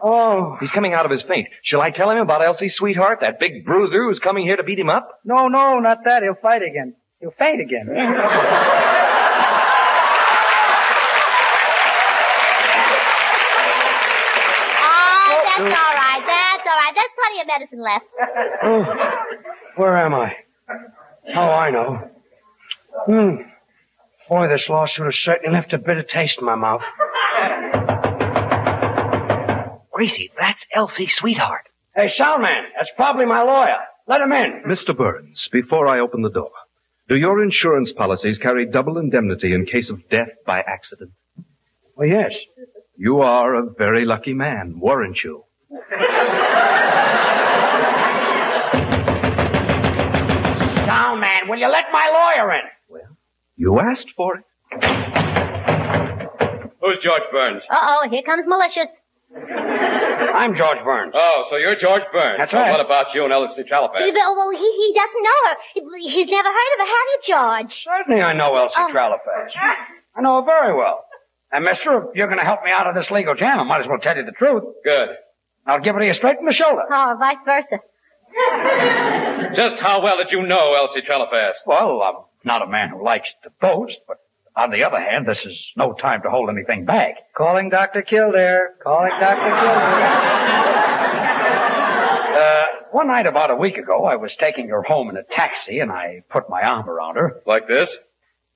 Oh. 0.03 0.57
He's 0.61 0.71
coming 0.71 0.93
out 0.93 1.07
of 1.07 1.11
his 1.11 1.23
faint. 1.23 1.49
Shall 1.63 1.81
I 1.81 1.91
tell 1.91 2.11
him 2.11 2.19
about 2.19 2.45
Elsie 2.45 2.69
Sweetheart, 2.69 3.21
that 3.23 3.41
big 3.41 3.65
bruiser 3.65 4.03
who's 4.05 4.19
coming 4.19 4.45
here 4.47 4.57
to 4.57 4.63
beat 4.63 4.79
him 4.79 4.91
up? 4.91 5.21
No, 5.25 5.49
no, 5.49 5.79
not 5.81 6.05
that. 6.05 6.23
He'll 6.23 6.35
fight 6.35 6.61
again. 6.63 6.95
He'll 7.21 7.31
faint 7.31 7.63
again. 7.63 7.89
Oh, 7.89 7.95
that's 15.45 15.59
all 15.59 15.65
right. 15.95 16.23
That's 16.27 16.67
all 16.67 16.77
right. 16.77 16.95
There's 16.95 17.15
plenty 17.17 17.41
of 17.41 17.47
medicine 17.47 17.81
left. 17.83 18.07
Where 19.77 19.97
am 19.97 20.13
I? 20.15 20.37
Oh, 21.35 21.41
I 21.41 21.71
know. 21.71 22.11
Hmm. 23.07 23.37
Boy, 24.29 24.49
this 24.49 24.69
lawsuit 24.69 25.07
has 25.07 25.17
certainly 25.17 25.57
left 25.57 25.73
a 25.73 25.79
bitter 25.79 26.03
taste 26.03 26.39
in 26.39 26.45
my 26.45 26.57
mouth. 26.57 26.83
Gracie, 29.97 30.31
that's 30.39 30.63
Elsie 30.75 31.09
Sweetheart. 31.09 31.71
Hey, 31.95 32.09
Soundman, 32.09 32.65
that's 32.77 32.91
probably 32.97 33.25
my 33.25 33.41
lawyer. 33.43 33.79
Let 34.07 34.21
him 34.21 34.31
in. 34.31 34.63
Mr. 34.67 34.95
Burns, 34.95 35.49
before 35.51 35.89
I 35.89 36.01
open 36.01 36.21
the 36.21 36.29
door, 36.29 36.51
do 37.09 37.17
your 37.17 37.43
insurance 37.43 37.93
policies 37.93 38.37
carry 38.37 38.67
double 38.67 38.99
indemnity 38.99 39.55
in 39.55 39.65
case 39.65 39.89
of 39.89 40.07
death 40.11 40.29
by 40.45 40.61
accident? 40.61 41.13
Well, 41.97 42.09
yes. 42.09 42.31
You 42.99 43.23
are 43.23 43.55
a 43.55 43.71
very 43.71 44.05
lucky 44.05 44.35
man, 44.35 44.81
weren't 44.81 45.17
you? 45.25 45.45
Soundman, 50.87 51.49
will 51.49 51.59
you 51.59 51.69
let 51.69 51.87
my 51.93 52.07
lawyer 52.13 52.53
in? 52.55 52.63
Well, 52.91 53.17
you 53.57 53.81
asked 53.81 54.11
for 54.17 54.37
it. 54.37 54.45
Who's 56.81 56.99
George 57.03 57.23
Burns? 57.33 57.63
Uh-oh, 57.71 58.09
here 58.11 58.23
comes 58.23 58.45
malicious. 58.47 58.89
I'm 59.37 60.57
George 60.57 60.79
Burns. 60.85 61.13
Oh, 61.15 61.47
so 61.51 61.57
you're 61.57 61.77
George 61.77 62.03
Burns. 62.13 62.39
That's 62.39 62.53
Well, 62.53 62.63
right. 62.63 62.71
What 62.71 62.85
about 62.85 63.15
you 63.15 63.25
and 63.25 63.33
Elsie 63.33 63.63
He, 63.63 63.71
Chalapas? 63.71 63.93
well, 64.01 64.51
he, 64.51 64.59
he 64.59 64.93
doesn't 64.95 65.23
know 65.23 65.41
her. 65.45 65.57
He- 65.75 66.11
He's 66.11 66.29
never 66.31 66.49
heard 66.49 66.73
of 66.75 66.79
her, 66.81 66.87
have 66.87 67.09
you, 67.13 67.21
George? 67.69 67.85
Certainly 67.85 68.23
I 68.23 68.33
know 68.33 68.57
Elsie 68.57 68.75
um, 68.77 68.87
Oh. 68.91 68.95
Tralafash. 68.95 69.51
I 70.17 70.21
know 70.23 70.41
her 70.41 70.47
very 70.47 70.75
well. 70.77 71.05
And 71.53 71.65
mister, 71.65 72.09
if 72.09 72.17
you're 72.17 72.27
going 72.27 72.39
to 72.39 72.45
help 72.45 72.65
me 72.65 72.71
out 72.75 72.87
of 72.87 72.95
this 72.95 73.11
legal 73.11 73.35
jam, 73.35 73.61
I 73.61 73.65
might 73.65 73.81
as 73.83 73.87
well 73.89 73.99
tell 73.99 74.17
you 74.17 74.25
the 74.25 74.33
truth. 74.33 74.65
Good. 74.85 75.11
I'll 75.67 75.81
give 75.81 75.97
it 75.97 76.01
to 76.01 76.07
you 76.07 76.15
straight 76.15 76.37
from 76.39 76.47
the 76.47 76.53
shoulder. 76.53 76.83
Or 76.91 77.17
vice 77.19 77.37
versa. 77.45 77.81
Just 79.57 79.81
how 79.81 80.03
well 80.03 80.17
did 80.19 80.29
you 80.31 80.47
know 80.47 80.75
Elsie 80.75 81.03
Chalapas? 81.03 81.53
Well, 81.67 82.03
I'm 82.03 82.15
not 82.45 82.63
a 82.63 82.67
man 82.67 82.91
who 82.91 83.03
likes 83.05 83.29
to 83.45 83.51
boast, 83.61 83.97
but 84.07 84.19
on 84.57 84.71
the 84.71 84.85
other 84.85 84.99
hand, 84.99 85.27
this 85.27 85.39
is 85.45 85.57
no 85.77 85.93
time 85.93 86.23
to 86.23 86.31
hold 86.31 86.49
anything 86.51 86.85
back. 86.85 87.17
Calling 87.37 87.69
Dr. 87.69 88.03
Kildare. 88.03 88.71
Calling 88.83 89.13
Dr. 89.21 89.51
Kildare. 89.61 91.27
Uh, 92.37 92.65
one 92.93 93.07
night 93.09 93.27
about 93.27 93.51
a 93.51 93.57
week 93.57 93.77
ago, 93.77 94.05
I 94.05 94.17
was 94.17 94.35
taking 94.39 94.69
her 94.69 94.83
home 94.83 95.11
in 95.11 95.17
a 95.17 95.23
taxi, 95.23 95.79
and 95.81 95.91
I 95.93 96.23
put 96.31 96.49
my 96.49 96.63
arm 96.63 96.89
around 96.89 97.17
her. 97.17 97.41
Like 97.47 97.67
this? 97.69 97.89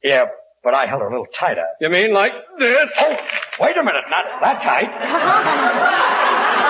Yeah, 0.02 0.25
but 0.64 0.75
I 0.75 0.87
held 0.87 1.00
her 1.02 1.09
a 1.09 1.11
little 1.11 1.26
tighter. 1.38 1.64
You 1.80 1.90
mean 1.90 2.12
like 2.14 2.33
this? 2.59 2.88
Oh, 2.99 3.14
wait 3.61 3.76
a 3.76 3.83
minute, 3.83 4.04
not 4.11 4.25
that 4.42 4.62
tight. 4.62 5.97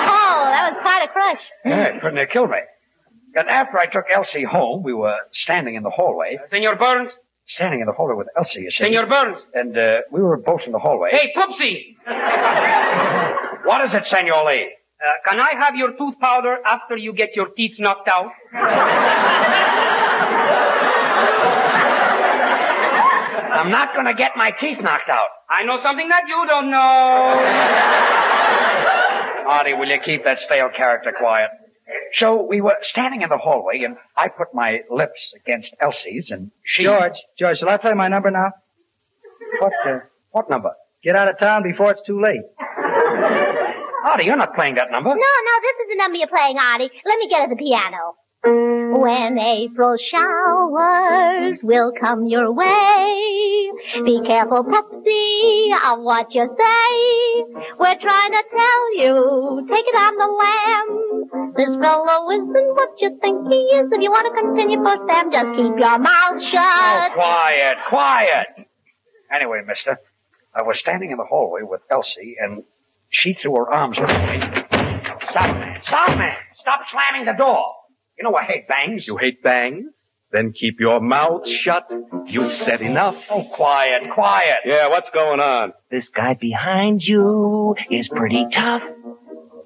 Oh, 0.03 0.43
that 0.51 0.73
was 0.73 0.81
quite 0.81 1.03
a 1.03 1.07
crush. 1.09 1.39
Yeah, 1.65 1.95
it 1.95 2.01
couldn't 2.01 2.17
have 2.17 2.29
killed 2.29 2.49
me. 2.49 2.57
And 3.35 3.47
after 3.49 3.77
I 3.79 3.85
took 3.85 4.05
Elsie 4.13 4.43
home, 4.43 4.83
we 4.83 4.93
were 4.93 5.15
standing 5.33 5.75
in 5.75 5.83
the 5.83 5.89
hallway. 5.89 6.37
Senor 6.49 6.75
Burns? 6.75 7.11
Standing 7.55 7.81
in 7.81 7.85
the 7.85 7.91
hallway 7.91 8.15
with 8.15 8.29
Elsie, 8.37 8.61
you 8.61 8.71
see. 8.71 8.83
Senor 8.83 9.07
Burns? 9.07 9.37
And 9.53 9.77
uh, 9.77 10.01
we 10.11 10.21
were 10.21 10.37
both 10.37 10.61
in 10.65 10.71
the 10.71 10.79
hallway. 10.79 11.09
Hey, 11.11 11.33
Poopsie! 11.35 11.97
What 13.63 13.85
is 13.85 13.93
it, 13.93 14.07
Senor 14.07 14.43
Lee? 14.45 14.71
Uh, 14.99 15.29
can 15.29 15.39
I 15.39 15.53
have 15.59 15.75
your 15.75 15.91
tooth 15.95 16.17
powder 16.19 16.57
after 16.65 16.97
you 16.97 17.13
get 17.13 17.35
your 17.35 17.49
teeth 17.55 17.75
knocked 17.77 18.09
out? 18.09 18.31
I'm 23.53 23.69
not 23.69 23.93
going 23.93 24.07
to 24.07 24.15
get 24.15 24.31
my 24.35 24.49
teeth 24.59 24.79
knocked 24.81 25.09
out. 25.09 25.27
I 25.47 25.63
know 25.63 25.77
something 25.83 26.09
that 26.09 26.23
you 26.27 26.43
don't 26.47 26.71
know. 26.71 27.39
Artie, 29.51 29.73
will 29.73 29.87
you 29.89 29.99
keep 30.03 30.23
that 30.23 30.39
stale 30.39 30.69
character 30.75 31.13
quiet? 31.15 31.51
So 32.15 32.41
we 32.43 32.61
were 32.61 32.77
standing 32.83 33.21
in 33.21 33.29
the 33.29 33.37
hallway, 33.37 33.83
and 33.83 33.97
I 34.17 34.27
put 34.27 34.53
my 34.53 34.81
lips 34.89 35.33
against 35.35 35.73
Elsie's, 35.79 36.29
and 36.29 36.51
she... 36.63 36.83
George, 36.83 37.13
George, 37.39 37.59
shall 37.59 37.69
I 37.69 37.77
play 37.77 37.93
my 37.93 38.07
number 38.07 38.31
now? 38.31 38.51
What, 39.59 39.73
uh, 39.85 39.99
what 40.31 40.49
number? 40.49 40.73
Get 41.03 41.15
out 41.15 41.27
of 41.27 41.39
town 41.39 41.63
before 41.63 41.91
it's 41.91 42.01
too 42.05 42.21
late. 42.21 42.41
Artie, 44.03 44.25
you're 44.25 44.35
not 44.35 44.55
playing 44.55 44.75
that 44.75 44.91
number. 44.91 45.09
No, 45.09 45.15
no, 45.15 45.53
this 45.61 45.85
is 45.85 45.89
the 45.89 45.95
number 45.97 46.17
you're 46.17 46.27
playing, 46.27 46.57
Artie. 46.57 46.91
Let 47.05 47.19
me 47.19 47.29
get 47.29 47.41
at 47.41 47.49
the 47.49 47.55
piano. 47.55 48.15
When 48.93 49.37
April 49.39 49.95
showers 49.97 51.59
will 51.63 51.93
come 51.99 52.27
your 52.27 52.51
way, 52.53 53.71
be 54.05 54.21
careful, 54.25 54.63
Pupsy, 54.65 55.71
of 55.85 56.01
what 56.03 56.33
you 56.35 56.43
say. 56.43 57.63
We're 57.79 57.99
trying 57.99 58.31
to 58.31 58.43
tell 58.51 58.97
you, 58.97 59.67
take 59.71 59.85
it 59.87 59.95
on 59.95 60.17
the 60.17 60.27
lam. 60.27 61.53
This 61.55 61.75
fellow 61.81 62.29
isn't 62.31 62.75
what 62.75 62.89
you 62.99 63.17
think 63.21 63.47
he 63.47 63.59
is. 63.79 63.89
If 63.91 64.01
you 64.01 64.11
want 64.11 64.27
to 64.35 64.41
continue 64.41 64.83
for 64.83 64.97
Sam, 65.07 65.31
just 65.31 65.55
keep 65.55 65.79
your 65.79 65.97
mouth 65.99 66.11
Oh, 66.33 66.49
shut. 66.51 67.13
quiet, 67.13 67.77
quiet. 67.89 68.47
Anyway, 69.33 69.61
mister, 69.65 69.97
I 70.53 70.63
was 70.63 70.77
standing 70.79 71.11
in 71.11 71.17
the 71.17 71.23
hallway 71.25 71.61
with 71.63 71.81
Elsie, 71.89 72.35
and 72.39 72.63
she 73.11 73.33
threw 73.41 73.55
her 73.55 73.71
arms 73.73 73.97
around 73.97 74.39
me. 74.39 74.45
Stop, 75.29 75.55
man. 75.55 75.81
Stop, 75.87 76.17
man. 76.17 76.35
Stop 76.59 76.81
slamming 76.91 77.25
the 77.25 77.33
door. 77.41 77.63
You 78.21 78.29
know 78.29 78.37
I 78.37 78.43
hate 78.43 78.67
bangs. 78.67 79.07
You 79.07 79.17
hate 79.17 79.41
bangs? 79.41 79.85
Then 80.31 80.53
keep 80.53 80.79
your 80.79 80.99
mouth 80.99 81.41
shut. 81.63 81.89
You've 82.27 82.53
said 82.53 82.83
enough. 82.83 83.15
Oh, 83.31 83.43
quiet, 83.51 84.11
quiet. 84.13 84.57
Yeah, 84.63 84.89
what's 84.89 85.09
going 85.11 85.39
on? 85.39 85.73
This 85.89 86.07
guy 86.09 86.35
behind 86.35 87.01
you 87.01 87.75
is 87.89 88.07
pretty 88.09 88.45
tough. 88.53 88.83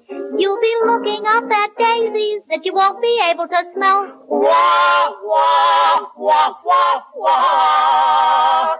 You'll 0.08 0.60
be 0.62 0.74
looking 0.86 1.26
up 1.26 1.44
at 1.44 1.76
daisies 1.76 2.44
that 2.48 2.64
you 2.64 2.72
won't 2.72 3.02
be 3.02 3.20
able 3.30 3.46
to 3.46 3.62
smell. 3.74 4.24
Wah, 4.26 5.12
wah, 5.22 6.06
wah, 6.16 6.54
wah, 6.64 7.02
wah. 7.14 8.76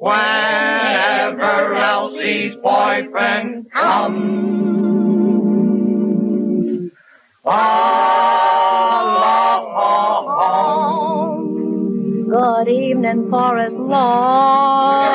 Whenever 0.00 1.76
Elsie's 1.76 2.56
boyfriend 2.60 3.70
comes 3.70 4.32
along. 7.44 8.61
Good 13.12 13.18
evening, 13.18 13.30
Forest 13.30 13.76
Lawn. 13.76 15.12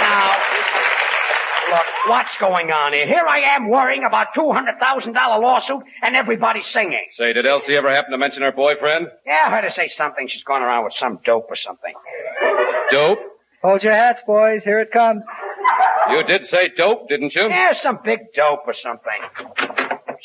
Now, 0.00 0.36
look, 1.68 1.86
what's 2.06 2.30
going 2.38 2.70
on 2.70 2.92
here? 2.92 3.06
Here 3.08 3.16
I 3.16 3.56
am 3.56 3.68
worrying 3.68 4.04
about 4.04 4.28
$200,000 4.36 5.14
lawsuit, 5.14 5.82
and 6.02 6.14
everybody's 6.14 6.66
singing. 6.66 7.06
Say, 7.18 7.32
did 7.32 7.44
Elsie 7.44 7.74
ever 7.74 7.90
happen 7.90 8.12
to 8.12 8.18
mention 8.18 8.42
her 8.42 8.52
boyfriend? 8.52 9.08
Yeah, 9.26 9.46
I 9.46 9.50
heard 9.50 9.64
her 9.64 9.72
say 9.74 9.90
something. 9.96 10.28
She's 10.28 10.44
going 10.44 10.62
around 10.62 10.84
with 10.84 10.94
some 10.96 11.18
dope 11.24 11.46
or 11.50 11.56
something. 11.56 11.94
Dope? 12.92 13.18
Hold 13.62 13.82
your 13.82 13.94
hats, 13.94 14.22
boys. 14.24 14.62
Here 14.62 14.78
it 14.78 14.92
comes. 14.92 15.24
You 16.10 16.24
did 16.24 16.46
say 16.48 16.70
dope, 16.76 17.08
didn't 17.08 17.34
you? 17.34 17.48
Yeah, 17.48 17.72
some 17.82 18.00
big 18.04 18.20
dope 18.36 18.62
or 18.66 18.74
something. 18.82 19.20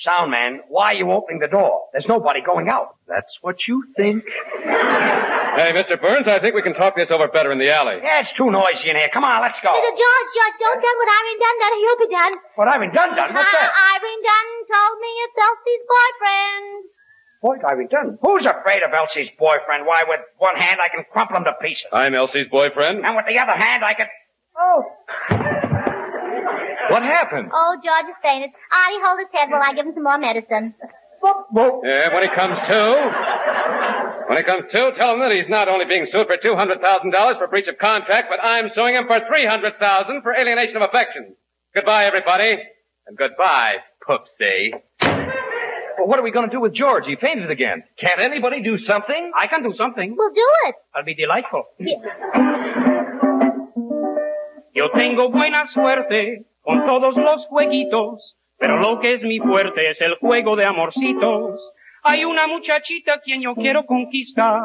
Sound 0.04 0.32
man, 0.32 0.60
why 0.68 0.92
are 0.92 0.94
you 0.96 1.10
opening 1.12 1.40
the 1.40 1.48
door? 1.48 1.88
There's 1.94 2.08
nobody 2.08 2.42
going 2.42 2.68
out. 2.68 2.96
That's 3.08 3.32
what 3.42 3.56
you 3.68 3.82
think. 3.96 4.24
Hey, 4.60 5.72
Mr. 5.72 5.96
Burns, 5.96 6.28
I 6.28 6.40
think 6.44 6.52
we 6.54 6.62
can 6.62 6.74
talk 6.76 6.96
this 7.00 7.08
over 7.12 7.30
better 7.32 7.52
in 7.56 7.60
the 7.60 7.72
alley. 7.72 8.04
Yeah, 8.04 8.20
it's 8.20 8.34
too 8.36 8.52
noisy 8.52 8.90
in 8.92 8.98
here. 9.00 9.08
Come 9.14 9.24
on, 9.24 9.40
let's 9.40 9.56
go. 9.64 9.72
George, 9.72 9.96
George, 10.36 10.58
don't 10.60 10.82
done 10.84 10.98
what 11.00 11.10
Irene 11.16 11.40
done 11.40 11.58
done. 11.64 11.74
He'll 11.80 12.02
be 12.04 12.12
done. 12.12 12.34
What 12.60 12.68
Irene 12.68 12.92
done 12.94 13.12
done? 13.16 13.32
What's 13.34 13.48
Uh, 13.48 13.56
that? 13.56 13.72
Irene 13.72 14.24
Dunne 14.28 14.54
told 14.68 14.96
me 15.00 15.10
it's 15.24 15.38
Elsie's 15.40 15.84
boyfriend. 15.88 16.68
What, 17.40 17.58
Irene 17.72 17.88
done? 17.88 18.10
Who's 18.22 18.44
afraid 18.46 18.84
of 18.84 18.92
Elsie's 18.92 19.30
boyfriend? 19.40 19.86
Why, 19.88 20.04
with 20.08 20.20
one 20.40 20.58
hand 20.60 20.80
I 20.84 20.90
can 20.92 21.06
crumple 21.10 21.38
him 21.38 21.46
to 21.46 21.54
pieces. 21.62 21.88
I'm 21.94 22.16
Elsie's 22.16 22.50
boyfriend. 22.52 23.06
And 23.06 23.16
with 23.16 23.26
the 23.32 23.40
other 23.40 23.56
hand 23.56 23.80
I 23.86 23.94
can... 23.94 24.08
Oh. 24.68 24.84
What 26.90 27.04
happened? 27.04 27.52
Oh, 27.54 27.78
George 27.84 28.10
is 28.10 28.16
fainted. 28.22 28.50
Artie, 28.50 28.98
ah, 28.98 29.06
hold 29.06 29.20
his 29.20 29.28
head 29.32 29.50
while 29.50 29.62
I 29.64 29.74
give 29.74 29.86
him 29.86 29.94
some 29.94 30.04
more 30.04 30.18
medicine. 30.18 30.74
Yeah, 31.84 32.14
when 32.14 32.22
he 32.24 32.30
comes 32.30 32.58
to, 32.68 34.26
when 34.28 34.38
he 34.38 34.44
comes 34.44 34.72
to, 34.72 34.92
tell 34.98 35.14
him 35.14 35.20
that 35.22 35.32
he's 35.32 35.50
not 35.50 35.68
only 35.68 35.86
being 35.86 36.06
sued 36.12 36.28
for 36.28 36.38
two 36.38 36.56
hundred 36.56 36.82
thousand 36.82 37.12
dollars 37.12 37.38
for 37.38 37.48
breach 37.48 37.68
of 37.68 37.78
contract, 37.80 38.28
but 38.30 38.40
I'm 38.44 38.70
suing 38.76 38.94
him 38.96 39.08
for 39.08 39.20
three 39.28 39.46
hundred 39.46 39.80
thousand 39.80 40.22
for 40.22 40.34
alienation 40.36 40.76
of 40.76 40.84
affection. 40.84 41.36
Goodbye, 41.74 42.06
everybody, 42.06 42.58
and 43.08 43.18
goodbye, 43.18 43.78
Poopsie. 44.08 44.74
Well, 45.98 46.08
what 46.08 46.20
are 46.20 46.24
we 46.24 46.32
going 46.32 46.48
to 46.50 46.56
do 46.56 46.60
with 46.60 46.74
George? 46.74 47.06
He 47.08 47.16
fainted 47.16 47.50
again. 47.50 47.84
Can't 47.98 48.20
anybody 48.20 48.62
do 48.62 48.78
something? 48.78 49.32
I 49.36 49.48
can 49.48 49.64
do 49.64 49.74
something. 49.76 50.16
We'll 50.16 50.34
do 50.34 50.48
it. 50.68 50.76
I'll 50.94 51.04
be 51.04 51.16
delightful. 51.16 51.66
Yo 54.76 54.92
tengo 54.92 55.30
buena 55.30 55.68
suerte 55.68 56.42
con 56.62 56.86
todos 56.86 57.16
los 57.16 57.48
jueguitos, 57.48 58.36
pero 58.60 58.78
lo 58.78 59.00
que 59.00 59.14
es 59.14 59.24
mi 59.24 59.40
fuerte 59.40 59.90
es 59.90 60.02
el 60.02 60.16
juego 60.16 60.58
de 60.58 60.66
amorcitos. 60.66 61.62
Hay 62.04 62.26
una 62.26 62.46
muchachita 62.46 63.22
quien 63.22 63.42
yo 63.42 63.56
quiero 63.56 63.86
conquistar, 63.86 64.64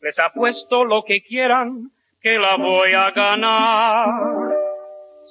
les 0.00 0.16
apuesto 0.20 0.84
lo 0.84 1.02
que 1.02 1.22
quieran, 1.22 1.90
que 2.22 2.38
la 2.38 2.54
voy 2.56 2.92
a 2.92 3.10
ganar. 3.10 4.08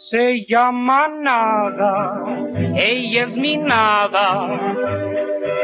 Se 0.10 0.46
llama 0.46 1.08
Nada, 1.08 2.22
ella 2.76 3.24
es 3.24 3.38
mi 3.38 3.56
nada, 3.56 4.46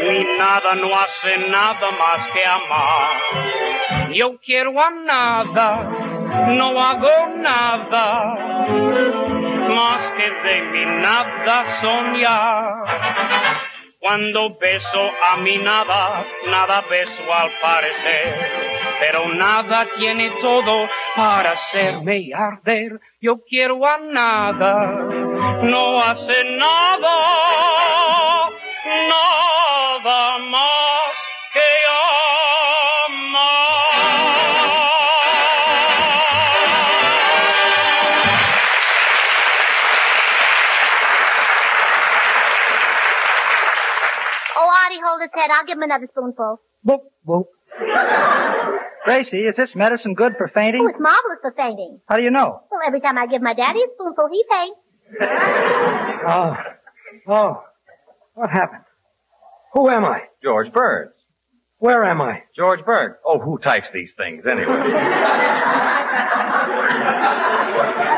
mi 0.02 0.20
nada 0.40 0.76
no 0.76 0.88
hace 0.88 1.38
nada 1.50 1.92
más 1.92 2.30
que 2.32 2.46
amar. 2.46 4.14
Yo 4.14 4.38
quiero 4.38 4.82
a 4.82 4.90
nada, 4.90 6.23
no 6.58 6.82
hago 6.82 7.28
nada, 7.38 8.36
más 9.76 10.14
que 10.18 10.30
de 10.30 10.62
mi 10.72 10.86
nada 11.02 11.82
soñar. 11.82 13.74
Cuando 14.00 14.58
beso 14.60 15.12
a 15.32 15.38
mi 15.38 15.58
nada, 15.58 16.26
nada 16.48 16.84
beso 16.90 17.34
al 17.34 17.52
parecer, 17.62 18.36
pero 19.00 19.30
nada 19.30 19.88
tiene 19.98 20.30
todo 20.42 20.90
para 21.16 21.52
hacerme 21.52 22.30
arder. 22.36 23.00
Yo 23.22 23.38
quiero 23.48 23.88
a 23.88 23.98
nada, 24.00 25.08
no 25.64 26.00
hace 26.00 26.44
nada, 26.58 27.16
nada 29.10 30.38
más 30.40 31.14
que 31.54 31.62
Oh, 31.96 32.03
Artie, 45.14 45.22
hold 45.22 45.22
his 45.22 45.32
head. 45.34 45.52
I'll 45.52 45.66
give 45.66 45.78
him 45.78 45.84
another 45.84 46.08
spoonful. 46.12 46.62
Whoop, 46.84 47.02
whoop. 47.26 47.48
Gracie, 49.06 49.46
is 49.46 49.56
this 49.56 49.76
medicine 49.76 50.14
good 50.14 50.34
for 50.38 50.48
fainting? 50.48 50.82
Oh, 50.84 50.88
it's 50.88 51.00
marvelous 51.00 51.40
for 51.42 51.52
fainting. 51.52 52.00
How 52.08 52.18
do 52.18 52.24
you 52.24 52.32
know? 52.32 52.62
Well, 52.72 52.82
every 52.86 53.02
time 53.02 53.18
I 53.18 53.28
give 53.28 53.42
my 53.42 53.54
daddy 53.54 53.80
a 53.80 53.88
spoonful, 53.96 54.30
he 54.32 54.44
faints. 54.50 54.80
Oh. 56.26 56.56
Oh. 57.28 57.64
What 58.36 58.50
happened? 58.50 58.84
Who 59.74 59.90
am 59.90 60.06
I? 60.06 60.22
George 60.42 60.72
Burns. 60.72 61.14
Where 61.80 62.06
am 62.06 62.22
I? 62.22 62.44
George 62.56 62.86
Burns. 62.86 63.16
Oh, 63.26 63.40
who 63.40 63.58
types 63.60 63.88
these 63.94 64.12
things 64.16 64.46
anyway? 64.50 64.66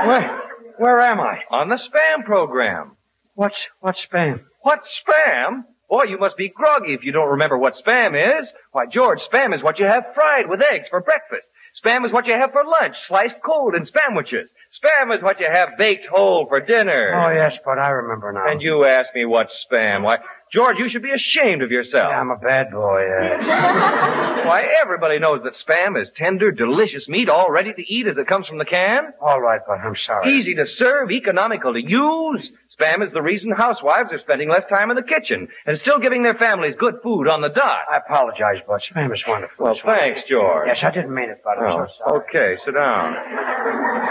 Where, 0.06 0.42
where 0.78 1.00
am 1.02 1.20
I? 1.20 1.40
On 1.50 1.70
the 1.70 1.78
spam 1.78 2.26
program. 2.26 2.96
What's, 3.34 3.58
what's 3.80 4.06
spam? 4.06 4.42
What 4.62 4.82
spam? 4.84 5.64
Boy, 5.90 6.04
you 6.10 6.18
must 6.18 6.38
be 6.38 6.50
groggy 6.50 6.94
if 6.94 7.04
you 7.04 7.12
don't 7.12 7.30
remember 7.30 7.58
what 7.58 7.76
spam 7.76 8.42
is. 8.42 8.50
Why, 8.72 8.86
George, 8.88 9.20
spam 9.32 9.56
is 9.56 9.62
what 9.64 9.80
you 9.80 9.86
have 9.86 10.06
fried 10.14 10.50
with 10.50 10.62
eggs 10.64 10.88
for 10.90 11.02
breakfast. 11.02 11.48
Spam 11.84 12.06
is 12.06 12.12
what 12.12 12.26
you 12.26 12.34
have 12.34 12.52
for 12.52 12.64
lunch, 12.64 12.96
sliced 13.08 13.36
cold 13.46 13.76
in 13.76 13.86
spamwiches. 13.86 14.46
Spam 14.82 15.16
is 15.16 15.22
what 15.22 15.40
you 15.40 15.48
have 15.52 15.78
baked 15.78 16.06
whole 16.06 16.48
for 16.48 16.60
dinner. 16.60 17.14
Oh, 17.14 17.30
yes, 17.34 17.58
but 17.66 17.78
I 17.78 17.90
remember 17.90 18.32
now. 18.32 18.46
And 18.48 18.62
you 18.62 18.86
ask 18.86 19.14
me 19.14 19.26
what's 19.26 19.54
spam. 19.70 20.04
Why, 20.04 20.20
George, 20.54 20.78
you 20.78 20.90
should 20.90 21.04
be 21.04 21.12
ashamed 21.12 21.62
of 21.62 21.72
yourself. 21.72 22.10
Yeah, 22.12 22.20
I'm 22.20 22.32
a 22.32 22.38
bad 22.38 22.72
boy, 22.72 23.04
yes. 23.08 23.42
Uh. 23.42 24.46
Why, 24.46 24.68
everybody 24.82 25.20
knows 25.20 25.42
that 25.44 25.54
spam 25.68 26.02
is 26.02 26.10
tender, 26.16 26.52
delicious 26.52 27.08
meat, 27.10 27.30
all 27.30 27.52
ready 27.52 27.74
to 27.74 27.94
eat 27.94 28.08
as 28.08 28.18
it 28.18 28.28
comes 28.28 28.48
from 28.48 28.58
the 28.58 28.66
can. 28.66 29.12
All 29.22 29.42
right, 29.42 29.60
but 29.68 29.80
I'm 29.80 29.96
sorry. 30.06 30.38
Easy 30.40 30.56
to 30.56 30.68
serve, 30.68 31.12
economical 31.12 31.74
to 31.74 31.82
use. 31.82 32.50
Spam 32.80 33.06
is 33.06 33.14
the 33.14 33.22
reason 33.22 33.52
housewives 33.52 34.12
are 34.12 34.20
spending 34.20 34.50
less 34.50 34.64
time 34.70 34.90
in 34.90 34.96
the 34.98 35.04
kitchen 35.04 35.48
and 35.66 35.80
still 35.80 36.00
giving 36.00 36.24
their 36.24 36.34
families 36.36 36.76
good 36.78 36.96
food 37.02 37.28
on 37.30 37.42
the 37.42 37.50
dot. 37.50 37.80
I 37.92 37.98
apologize, 37.98 38.58
but 38.68 38.82
spam 38.82 39.14
is 39.14 39.24
wonderful. 39.28 39.64
Well, 39.66 39.76
It's 39.76 39.84
wonderful. 39.84 40.14
thanks, 40.14 40.30
George. 40.30 40.68
Yes, 40.68 40.80
I 40.84 40.92
didn't 40.92 41.14
mean 41.14 41.30
it, 41.30 41.42
but 41.44 41.58
I'm 41.58 41.64
Oh, 41.82 41.86
so 41.88 41.94
sorry. 42.04 42.20
okay, 42.30 42.58
sit 42.66 42.74
down. 42.74 43.14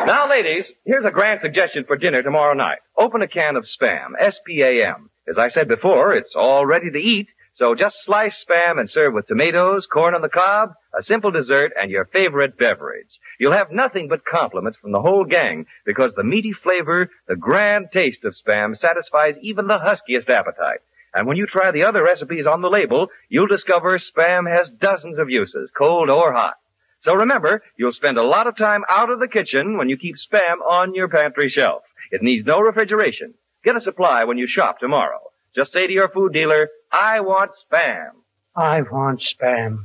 Now, 0.07 0.29
ladies, 0.29 0.66
here's 0.85 1.05
a 1.05 1.11
grand 1.11 1.40
suggestion 1.40 1.85
for 1.85 1.96
dinner 1.96 2.22
tomorrow 2.22 2.55
night. 2.55 2.79
Open 2.96 3.22
a 3.22 3.29
can 3.29 3.57
of 3.57 3.64
Spam, 3.64 4.12
S-P-A-M. 4.18 5.11
As 5.29 5.38
I 5.38 5.48
said 5.48 5.68
before, 5.68 6.12
it's 6.14 6.35
all 6.35 6.66
ready 6.66 6.90
to 6.90 6.98
eat, 6.98 7.29
so 7.55 7.74
just 7.74 7.96
slice 8.05 8.44
Spam 8.48 8.79
and 8.81 8.90
serve 8.90 9.14
with 9.14 9.27
tomatoes, 9.27 9.87
corn 9.87 10.14
on 10.14 10.22
the 10.22 10.29
cob, 10.29 10.72
a 10.98 11.03
simple 11.03 11.31
dessert, 11.31 11.72
and 11.81 11.90
your 11.90 12.05
favorite 12.07 12.59
beverage. 12.59 13.09
You'll 13.38 13.53
have 13.53 13.70
nothing 13.73 14.09
but 14.09 14.25
compliments 14.25 14.79
from 14.79 14.92
the 14.92 15.01
whole 15.01 15.25
gang 15.25 15.66
because 15.85 16.12
the 16.14 16.25
meaty 16.25 16.53
flavor, 16.53 17.11
the 17.27 17.37
grand 17.37 17.88
taste 17.92 18.25
of 18.25 18.35
Spam 18.35 18.79
satisfies 18.79 19.37
even 19.42 19.66
the 19.66 19.79
huskiest 19.79 20.29
appetite. 20.31 20.81
And 21.14 21.27
when 21.27 21.37
you 21.37 21.47
try 21.47 21.70
the 21.70 21.85
other 21.85 22.03
recipes 22.03 22.47
on 22.47 22.61
the 22.61 22.70
label, 22.70 23.09
you'll 23.29 23.47
discover 23.47 23.99
Spam 23.99 24.51
has 24.51 24.68
dozens 24.81 25.18
of 25.18 25.31
uses, 25.31 25.70
cold 25.77 26.11
or 26.11 26.33
hot. 26.33 26.55
So 27.03 27.14
remember, 27.14 27.62
you'll 27.77 27.92
spend 27.92 28.18
a 28.18 28.23
lot 28.23 28.47
of 28.47 28.57
time 28.57 28.83
out 28.88 29.11
of 29.11 29.20
the 29.20 29.29
kitchen 29.29 29.77
when 29.77 29.88
you 29.88 29.97
keep 29.97 30.16
Spam 30.16 30.57
on 30.68 30.94
your 30.94 31.09
pantry 31.09 31.49
shelf. 31.49 31.83
It 32.11 32.23
needs 32.23 32.47
no 32.47 32.61
refrigeration. 32.61 33.35
Get 33.62 33.77
a 33.77 33.81
supply 33.81 34.25
when 34.25 34.38
you 34.38 34.49
shop 34.49 34.79
tomorrow. 34.79 35.20
Just 35.55 35.73
say 35.73 35.87
to 35.87 35.92
your 35.92 36.09
food 36.09 36.33
dealer, 36.33 36.68
I 36.90 37.20
want 37.20 37.53
Spam. 37.70 38.11
I 38.57 38.83
want 38.83 39.21
spam. 39.21 39.79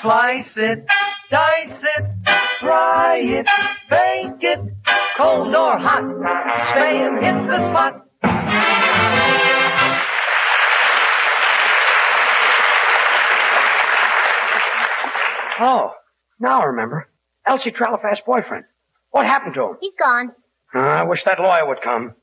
Slice 0.00 0.48
it, 0.56 0.86
dice 1.30 1.82
it, 1.98 2.06
fry 2.60 3.18
it, 3.18 3.46
bake 3.90 4.42
it, 4.42 4.72
cold 5.18 5.54
or 5.54 5.78
hot. 5.78 6.02
Spam 6.02 7.22
hits 7.22 7.46
the 7.46 7.70
spot. 7.70 8.02
Oh, 15.58 15.92
now 16.40 16.60
I 16.60 16.64
remember. 16.66 17.08
Elsie 17.46 17.70
Trellifax's 17.70 18.20
boyfriend. 18.26 18.64
What 19.10 19.26
happened 19.26 19.54
to 19.54 19.62
him? 19.62 19.76
He's 19.80 19.94
gone. 19.98 20.32
Uh, 20.74 20.78
I 20.80 21.02
wish 21.04 21.24
that 21.24 21.38
lawyer 21.38 21.66
would 21.66 21.80
come. 21.82 22.14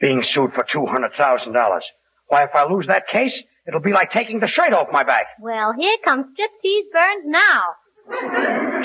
Being 0.00 0.22
sued 0.22 0.52
for 0.54 0.64
$200,000. 0.64 1.80
Why, 2.28 2.44
if 2.44 2.50
I 2.54 2.64
lose 2.70 2.86
that 2.86 3.06
case, 3.08 3.40
it'll 3.70 3.80
be 3.80 3.92
like 3.92 4.10
taking 4.10 4.40
the 4.40 4.48
shirt 4.48 4.72
off 4.72 4.88
my 4.90 5.04
back. 5.04 5.26
Well, 5.40 5.72
here 5.72 5.96
comes 6.04 6.26
Striptease 6.34 6.90
Burns 6.92 7.24
now. 7.26 7.62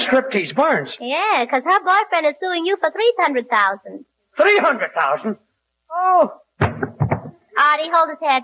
Striptease 0.08 0.56
Burns. 0.56 0.96
Yeah, 1.00 1.44
'cause 1.50 1.64
her 1.66 1.80
boyfriend 1.84 2.28
is 2.28 2.36
suing 2.40 2.66
you 2.66 2.78
for 2.78 2.92
three 2.92 3.14
hundred 3.20 3.50
thousand. 3.50 4.06
300000 4.38 5.38
Oh. 5.92 6.34
Artie, 6.62 7.90
hold 7.92 8.10
his 8.10 8.20
head. 8.22 8.44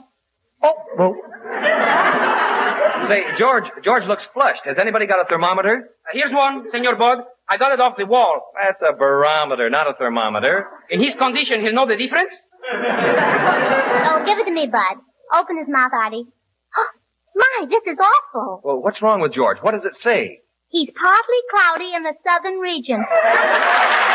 Oh, 0.64 0.74
well. 0.98 1.16
Say, 3.10 3.24
George, 3.38 3.66
George 3.84 4.04
looks 4.06 4.24
flushed. 4.34 4.62
Has 4.66 4.78
anybody 4.80 5.06
got 5.06 5.20
a 5.20 5.26
thermometer? 5.26 5.90
Uh, 6.06 6.10
here's 6.14 6.34
one, 6.34 6.70
Senor 6.72 6.96
Bud. 6.96 7.20
I 7.50 7.58
got 7.58 7.74
it 7.74 7.82
off 7.82 7.98
the 7.98 8.06
wall. 8.06 8.52
That's 8.56 8.82
a 8.90 8.94
barometer, 8.94 9.70
not 9.70 9.88
a 9.90 9.94
thermometer. 9.94 10.68
In 10.90 11.02
his 11.04 11.14
condition, 11.16 11.62
he'll 11.62 11.74
know 11.74 11.86
the 11.88 11.98
difference? 11.98 12.34
Oh, 12.74 14.24
give 14.26 14.38
it 14.40 14.46
to 14.46 14.52
me, 14.52 14.68
Bud. 14.68 14.98
Open 15.34 15.58
his 15.58 15.68
mouth, 15.68 15.92
Artie. 15.94 16.26
Oh, 16.78 16.88
my, 17.36 17.66
this 17.68 17.84
is 17.86 17.98
awful. 18.00 18.62
Well, 18.64 18.82
what's 18.82 19.02
wrong 19.02 19.22
with 19.22 19.34
George? 19.34 19.58
What 19.62 19.72
does 19.72 19.86
it 19.86 19.96
say? 20.02 20.42
He's 20.70 20.90
partly 20.92 21.38
cloudy 21.54 21.94
in 21.96 22.04
the 22.04 22.14
southern 22.26 22.60
region. 22.60 23.04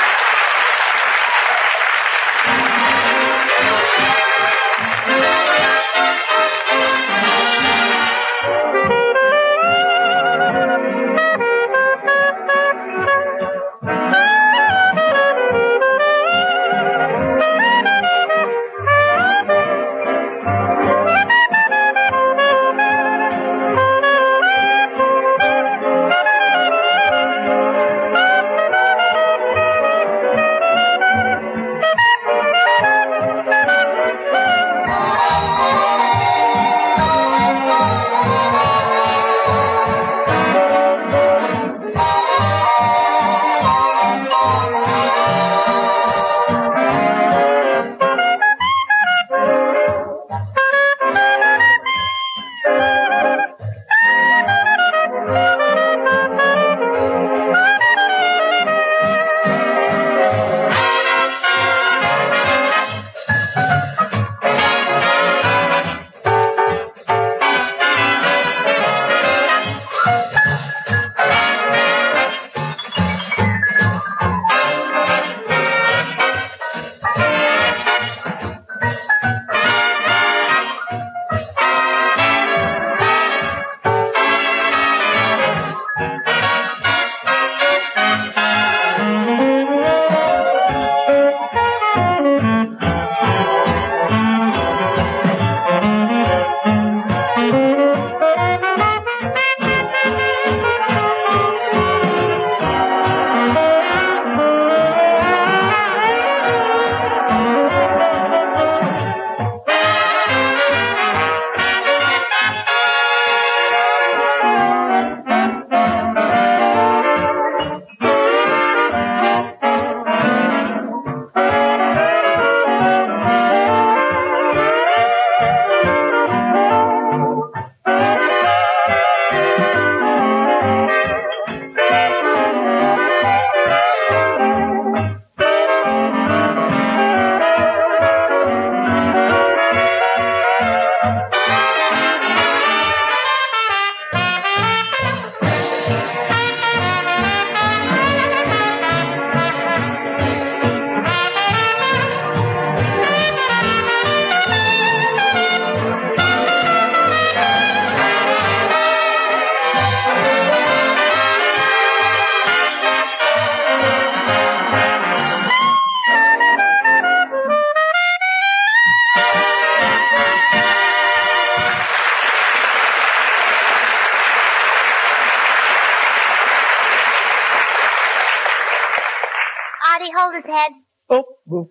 his 180.37 180.45
head. 180.47 180.73
Oh, 181.11 181.25
boo. 181.47 181.69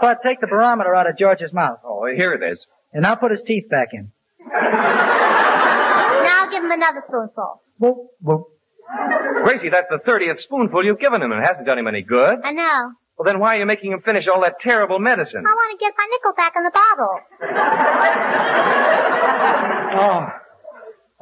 Bud, 0.00 0.16
take 0.22 0.40
the 0.40 0.46
barometer 0.46 0.94
out 0.94 1.08
of 1.08 1.16
George's 1.18 1.52
mouth. 1.52 1.78
Oh, 1.84 2.06
here 2.06 2.32
it 2.32 2.42
is. 2.42 2.58
And 2.92 3.02
now 3.02 3.14
put 3.14 3.30
his 3.30 3.40
teeth 3.46 3.68
back 3.68 3.88
in. 3.92 4.10
Now 4.46 6.48
give 6.50 6.64
him 6.64 6.70
another 6.70 7.02
spoonful. 7.06 7.62
Boop, 7.80 8.06
boop. 8.24 8.44
Gracie, 9.44 9.68
that's 9.70 9.88
the 9.90 9.98
30th 9.98 10.40
spoonful 10.40 10.84
you've 10.84 10.98
given 10.98 11.22
him, 11.22 11.30
and 11.32 11.40
it 11.42 11.46
hasn't 11.46 11.66
done 11.66 11.78
him 11.78 11.86
any 11.86 12.02
good. 12.02 12.40
I 12.42 12.50
know. 12.52 12.92
Well, 13.16 13.24
then 13.26 13.38
why 13.38 13.56
are 13.56 13.58
you 13.58 13.66
making 13.66 13.92
him 13.92 14.00
finish 14.00 14.26
all 14.26 14.40
that 14.42 14.58
terrible 14.60 14.98
medicine? 14.98 15.44
I 15.46 15.50
want 15.52 15.78
to 15.78 15.84
get 15.84 15.94
my 15.96 16.06
nickel 16.10 16.32
back 16.34 16.54
in 16.56 16.64
the 16.64 16.70
bottle. 16.70 17.20
Oh. 19.92 20.28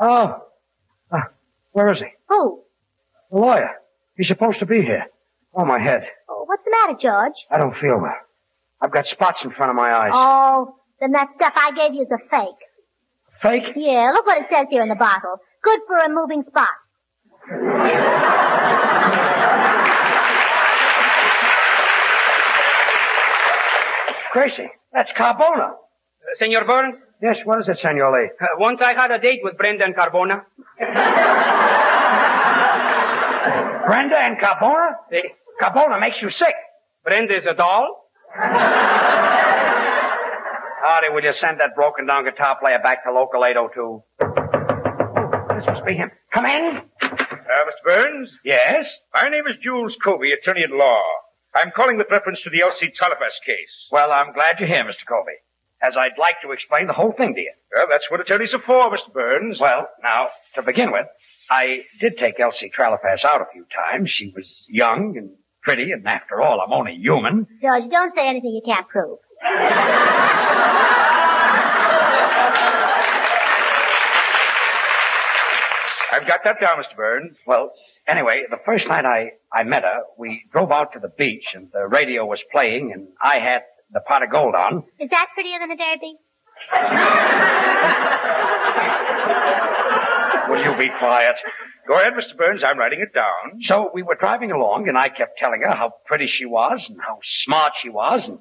Oh. 0.00 0.44
Ah, 1.10 1.24
where 1.72 1.90
is 1.92 1.98
he? 1.98 2.06
Who? 2.28 2.62
The 3.30 3.38
lawyer. 3.38 3.70
He's 4.16 4.28
supposed 4.28 4.58
to 4.60 4.66
be 4.66 4.80
here. 4.82 5.06
Oh, 5.54 5.64
my 5.64 5.78
head. 5.78 6.02
Oh, 6.28 6.44
what's 6.46 6.62
the 6.64 6.70
matter, 6.80 6.98
George? 7.00 7.34
I 7.50 7.58
don't 7.58 7.74
feel 7.76 7.98
well. 8.00 8.16
I've 8.80 8.92
got 8.92 9.06
spots 9.06 9.40
in 9.44 9.50
front 9.50 9.70
of 9.70 9.76
my 9.76 9.90
eyes. 9.92 10.10
Oh, 10.14 10.76
Then 11.00 11.12
that 11.12 11.28
stuff 11.36 11.52
I 11.56 11.72
gave 11.72 11.94
you 11.94 12.02
is 12.02 12.10
a 12.10 12.18
fake. 12.30 12.54
Fake? 13.42 13.72
Yeah, 13.76 14.10
look 14.12 14.26
what 14.26 14.38
it 14.38 14.46
says 14.50 14.66
here 14.70 14.82
in 14.82 14.88
the 14.88 14.94
bottle. 14.94 15.36
Good 15.62 15.80
for 15.86 15.96
removing 16.08 16.44
spots. 16.48 17.88
Gracie, 24.32 24.68
that's 24.92 25.10
Carbona. 25.12 25.72
Senor 26.36 26.64
Burns? 26.64 26.96
Yes, 27.22 27.38
what 27.44 27.60
is 27.60 27.68
it, 27.68 27.78
Senor 27.78 28.12
Lee? 28.12 28.30
Uh, 28.40 28.46
once 28.58 28.80
I 28.82 28.92
had 28.92 29.10
a 29.10 29.18
date 29.18 29.40
with 29.42 29.56
Brendan 29.56 29.94
Carbona. 29.94 30.42
Brenda 33.88 34.18
and 34.20 34.36
Carbona? 34.36 34.96
The 35.10 35.22
Carbona 35.62 35.98
makes 35.98 36.20
you 36.20 36.28
sick. 36.28 36.52
Brenda 37.04 37.34
is 37.34 37.46
a 37.46 37.54
doll? 37.54 38.04
Artie, 40.84 41.08
will 41.10 41.22
you 41.24 41.32
send 41.40 41.58
that 41.60 41.74
broken 41.74 42.04
down 42.06 42.26
guitar 42.26 42.58
player 42.60 42.78
back 42.82 43.02
to 43.04 43.12
local 43.12 43.46
802? 43.46 44.02
This 45.56 45.64
must 45.66 45.86
be 45.86 45.94
him. 45.94 46.10
Come 46.34 46.44
in. 46.44 46.82
Uh, 47.00 47.08
Mr. 47.08 47.82
Burns? 47.82 48.30
Yes? 48.44 48.84
My 49.14 49.30
name 49.30 49.44
is 49.48 49.56
Jules 49.62 49.96
Colby, 50.04 50.32
attorney 50.32 50.64
at 50.64 50.70
law. 50.70 51.00
I'm 51.54 51.70
calling 51.70 51.96
with 51.96 52.08
reference 52.10 52.42
to 52.42 52.50
the 52.50 52.60
Elsie 52.60 52.92
Tolliver's 53.00 53.40
case. 53.46 53.88
Well, 53.90 54.12
I'm 54.12 54.34
glad 54.34 54.56
you're 54.60 54.68
here, 54.68 54.84
Mr. 54.84 55.06
Colby, 55.08 55.32
as 55.82 55.94
I'd 55.96 56.18
like 56.18 56.42
to 56.42 56.52
explain 56.52 56.88
the 56.88 56.92
whole 56.92 57.12
thing 57.16 57.34
to 57.34 57.40
you. 57.40 57.52
Well, 57.74 57.86
that's 57.90 58.10
what 58.10 58.20
attorneys 58.20 58.52
are 58.52 58.60
for, 58.60 58.82
Mr. 58.94 59.10
Burns. 59.14 59.58
Well, 59.58 59.88
now, 60.04 60.28
to 60.56 60.62
begin 60.62 60.92
with, 60.92 61.06
I 61.50 61.80
did 62.00 62.18
take 62.18 62.38
Elsie 62.40 62.70
Tralifass 62.76 63.24
out 63.24 63.40
a 63.40 63.46
few 63.52 63.64
times. 63.74 64.10
She 64.10 64.32
was 64.34 64.64
young 64.68 65.16
and 65.16 65.30
pretty, 65.62 65.92
and 65.92 66.06
after 66.06 66.40
all, 66.42 66.60
I'm 66.60 66.72
only 66.72 66.94
human. 66.96 67.46
George, 67.62 67.90
don't 67.90 68.14
say 68.14 68.28
anything 68.28 68.50
you 68.50 68.62
can't 68.64 68.86
prove. 68.88 69.18
I've 76.10 76.26
got 76.26 76.40
that 76.44 76.60
down, 76.60 76.78
Mr. 76.82 76.96
Burns. 76.96 77.36
Well, 77.46 77.72
anyway, 78.08 78.44
the 78.50 78.56
first 78.64 78.86
night 78.88 79.04
I, 79.04 79.32
I 79.52 79.62
met 79.64 79.82
her, 79.82 80.02
we 80.18 80.44
drove 80.52 80.72
out 80.72 80.92
to 80.94 80.98
the 80.98 81.10
beach 81.16 81.44
and 81.54 81.68
the 81.72 81.86
radio 81.86 82.24
was 82.26 82.40
playing 82.50 82.92
and 82.92 83.08
I 83.22 83.38
had 83.38 83.62
the 83.92 84.00
pot 84.00 84.22
of 84.22 84.30
gold 84.30 84.54
on. 84.54 84.84
Is 84.98 85.10
that 85.10 85.26
prettier 85.34 85.58
than 85.58 85.70
a 85.70 85.76
derby? 85.76 86.16
Will 90.48 90.62
you 90.62 90.76
be 90.78 90.88
quiet? 90.98 91.36
Go 91.86 91.94
ahead, 91.94 92.12
Mr. 92.14 92.36
Burns. 92.36 92.62
I'm 92.64 92.78
writing 92.78 93.00
it 93.00 93.14
down. 93.14 93.60
So 93.62 93.90
we 93.92 94.02
were 94.02 94.14
driving 94.14 94.50
along 94.52 94.88
and 94.88 94.96
I 94.98 95.08
kept 95.08 95.38
telling 95.38 95.62
her 95.62 95.74
how 95.74 95.94
pretty 96.06 96.26
she 96.26 96.44
was 96.44 96.84
and 96.88 97.00
how 97.00 97.18
smart 97.44 97.72
she 97.80 97.88
was 97.88 98.26
and 98.28 98.38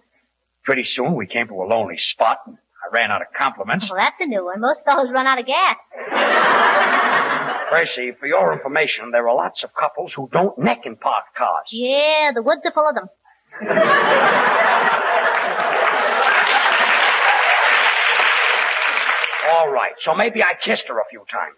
pretty 0.63 0.83
soon 0.83 1.15
we 1.15 1.27
came 1.27 1.47
to 1.47 1.53
a 1.53 1.65
lonely 1.65 1.97
spot 1.97 2.39
and 2.45 2.57
I 2.57 2.93
ran 2.95 3.11
out 3.11 3.21
of 3.21 3.27
compliments. 3.37 3.87
Well, 3.89 3.99
that's 3.99 4.15
a 4.19 4.25
new 4.25 4.45
one. 4.45 4.61
Most 4.61 4.81
fellows 4.85 5.09
run 5.11 5.27
out 5.27 5.39
of 5.39 5.45
gas. 5.45 5.75
Gracie, 7.69 8.13
for 8.19 8.27
your 8.27 8.53
information, 8.53 9.11
there 9.11 9.27
are 9.27 9.35
lots 9.35 9.63
of 9.63 9.73
couples 9.73 10.13
who 10.15 10.29
don't 10.31 10.57
neck 10.57 10.85
in 10.85 10.95
parked 10.95 11.35
cars. 11.35 11.67
Yeah, 11.71 12.31
the 12.33 12.41
woods 12.41 12.61
are 12.65 12.71
full 12.71 12.87
of 12.87 12.95
them. 12.95 13.09
All 19.49 19.69
right, 19.71 19.93
so 20.01 20.13
maybe 20.13 20.43
I 20.43 20.53
kissed 20.63 20.83
her 20.87 20.99
a 20.99 21.05
few 21.09 21.23
times. 21.31 21.57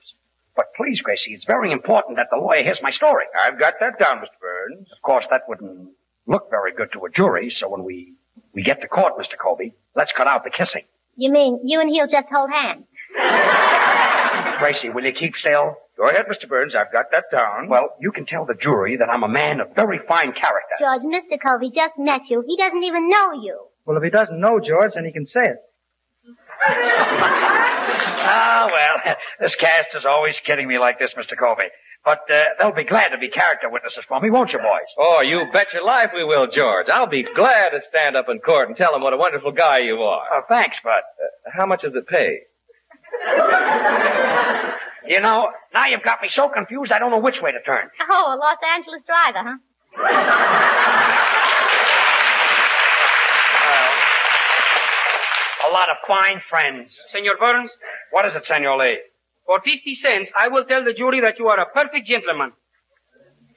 But 0.59 0.73
please, 0.75 0.99
Gracie, 0.99 1.31
it's 1.33 1.45
very 1.45 1.71
important 1.71 2.17
that 2.17 2.27
the 2.29 2.35
lawyer 2.35 2.61
hears 2.61 2.81
my 2.81 2.91
story. 2.91 3.23
I've 3.45 3.57
got 3.57 3.75
that 3.79 3.97
down, 3.97 4.17
Mr. 4.17 4.37
Burns. 4.41 4.91
Of 4.91 5.01
course, 5.01 5.23
that 5.29 5.43
wouldn't 5.47 5.95
look 6.27 6.49
very 6.49 6.73
good 6.73 6.91
to 6.91 7.05
a 7.05 7.09
jury, 7.09 7.49
so 7.49 7.69
when 7.69 7.85
we, 7.85 8.15
we 8.53 8.61
get 8.61 8.81
to 8.81 8.89
court, 8.89 9.13
Mr. 9.17 9.37
Colby, 9.41 9.71
let's 9.95 10.11
cut 10.11 10.27
out 10.27 10.43
the 10.43 10.49
kissing. 10.49 10.83
You 11.15 11.31
mean 11.31 11.61
you 11.63 11.79
and 11.79 11.89
he'll 11.89 12.09
just 12.09 12.27
hold 12.29 12.49
hands? 12.49 12.83
Gracie, 14.59 14.89
will 14.89 15.05
you 15.05 15.13
keep 15.13 15.37
still? 15.37 15.77
Go 15.95 16.09
ahead, 16.09 16.25
Mr. 16.25 16.49
Burns. 16.49 16.75
I've 16.75 16.91
got 16.91 17.05
that 17.13 17.31
down. 17.31 17.69
Well, 17.69 17.95
you 18.01 18.11
can 18.11 18.25
tell 18.25 18.43
the 18.43 18.55
jury 18.55 18.97
that 18.97 19.09
I'm 19.09 19.23
a 19.23 19.29
man 19.29 19.61
of 19.61 19.73
very 19.75 20.01
fine 20.09 20.33
character. 20.33 20.75
George, 20.77 21.03
Mr. 21.03 21.39
Colby 21.41 21.71
just 21.73 21.97
met 21.97 22.29
you. 22.29 22.43
He 22.45 22.57
doesn't 22.57 22.83
even 22.83 23.07
know 23.09 23.31
you. 23.31 23.61
Well, 23.85 23.95
if 23.95 24.03
he 24.03 24.09
doesn't 24.09 24.37
know 24.37 24.59
George, 24.59 24.91
then 24.95 25.05
he 25.05 25.13
can 25.13 25.25
say 25.25 25.39
it. 25.39 25.59
Ah, 28.21 28.69
well, 28.71 29.15
this 29.39 29.55
cast 29.55 29.89
is 29.95 30.05
always 30.05 30.35
kidding 30.45 30.67
me 30.67 30.77
like 30.79 30.99
this, 30.99 31.13
Mr. 31.17 31.37
Colby. 31.37 31.67
But 32.05 32.19
uh, 32.31 32.43
they'll 32.57 32.71
be 32.71 32.85
glad 32.85 33.09
to 33.09 33.17
be 33.17 33.27
character 33.29 33.69
witnesses 33.69 34.05
for 34.07 34.19
me, 34.21 34.29
won't 34.29 34.51
you, 34.53 34.59
boys? 34.59 34.87
Oh, 34.97 35.21
you 35.21 35.45
bet 35.51 35.67
your 35.73 35.83
life 35.83 36.11
we 36.15 36.23
will, 36.23 36.47
George. 36.49 36.87
I'll 36.89 37.07
be 37.07 37.23
glad 37.35 37.69
to 37.71 37.81
stand 37.89 38.15
up 38.15 38.29
in 38.29 38.39
court 38.39 38.69
and 38.69 38.77
tell 38.77 38.93
them 38.93 39.01
what 39.01 39.13
a 39.13 39.17
wonderful 39.17 39.51
guy 39.51 39.79
you 39.79 39.95
are. 40.01 40.23
Oh, 40.31 40.41
thanks, 40.47 40.77
Bud. 40.83 40.91
Uh, 40.93 41.51
how 41.53 41.65
much 41.65 41.81
does 41.81 41.93
it 41.95 42.07
pay? 42.07 42.39
You 45.07 45.19
know, 45.19 45.49
now 45.73 45.87
you've 45.87 46.03
got 46.03 46.21
me 46.21 46.29
so 46.31 46.47
confused 46.49 46.91
I 46.91 46.99
don't 46.99 47.11
know 47.11 47.19
which 47.19 47.41
way 47.41 47.51
to 47.51 47.61
turn. 47.61 47.89
Oh, 48.09 48.33
a 48.33 48.37
Los 48.37 48.57
Angeles 48.75 49.01
driver, 49.05 49.49
huh? 49.49 49.57
A 55.67 55.71
lot 55.71 55.89
of 55.89 55.97
fine 56.07 56.41
friends. 56.49 56.95
Senor 57.11 57.37
Burns, 57.37 57.71
What 58.11 58.25
is 58.25 58.35
it, 58.35 58.45
Senor 58.45 58.77
Lee? 58.77 58.99
for 59.49 59.59
50 59.65 59.95
cents, 59.95 60.31
I 60.39 60.47
will 60.49 60.63
tell 60.65 60.83
the 60.83 60.93
jury 60.93 61.21
that 61.21 61.39
you 61.39 61.47
are 61.47 61.59
a 61.59 61.65
perfect 61.65 62.05
gentleman. 62.05 62.51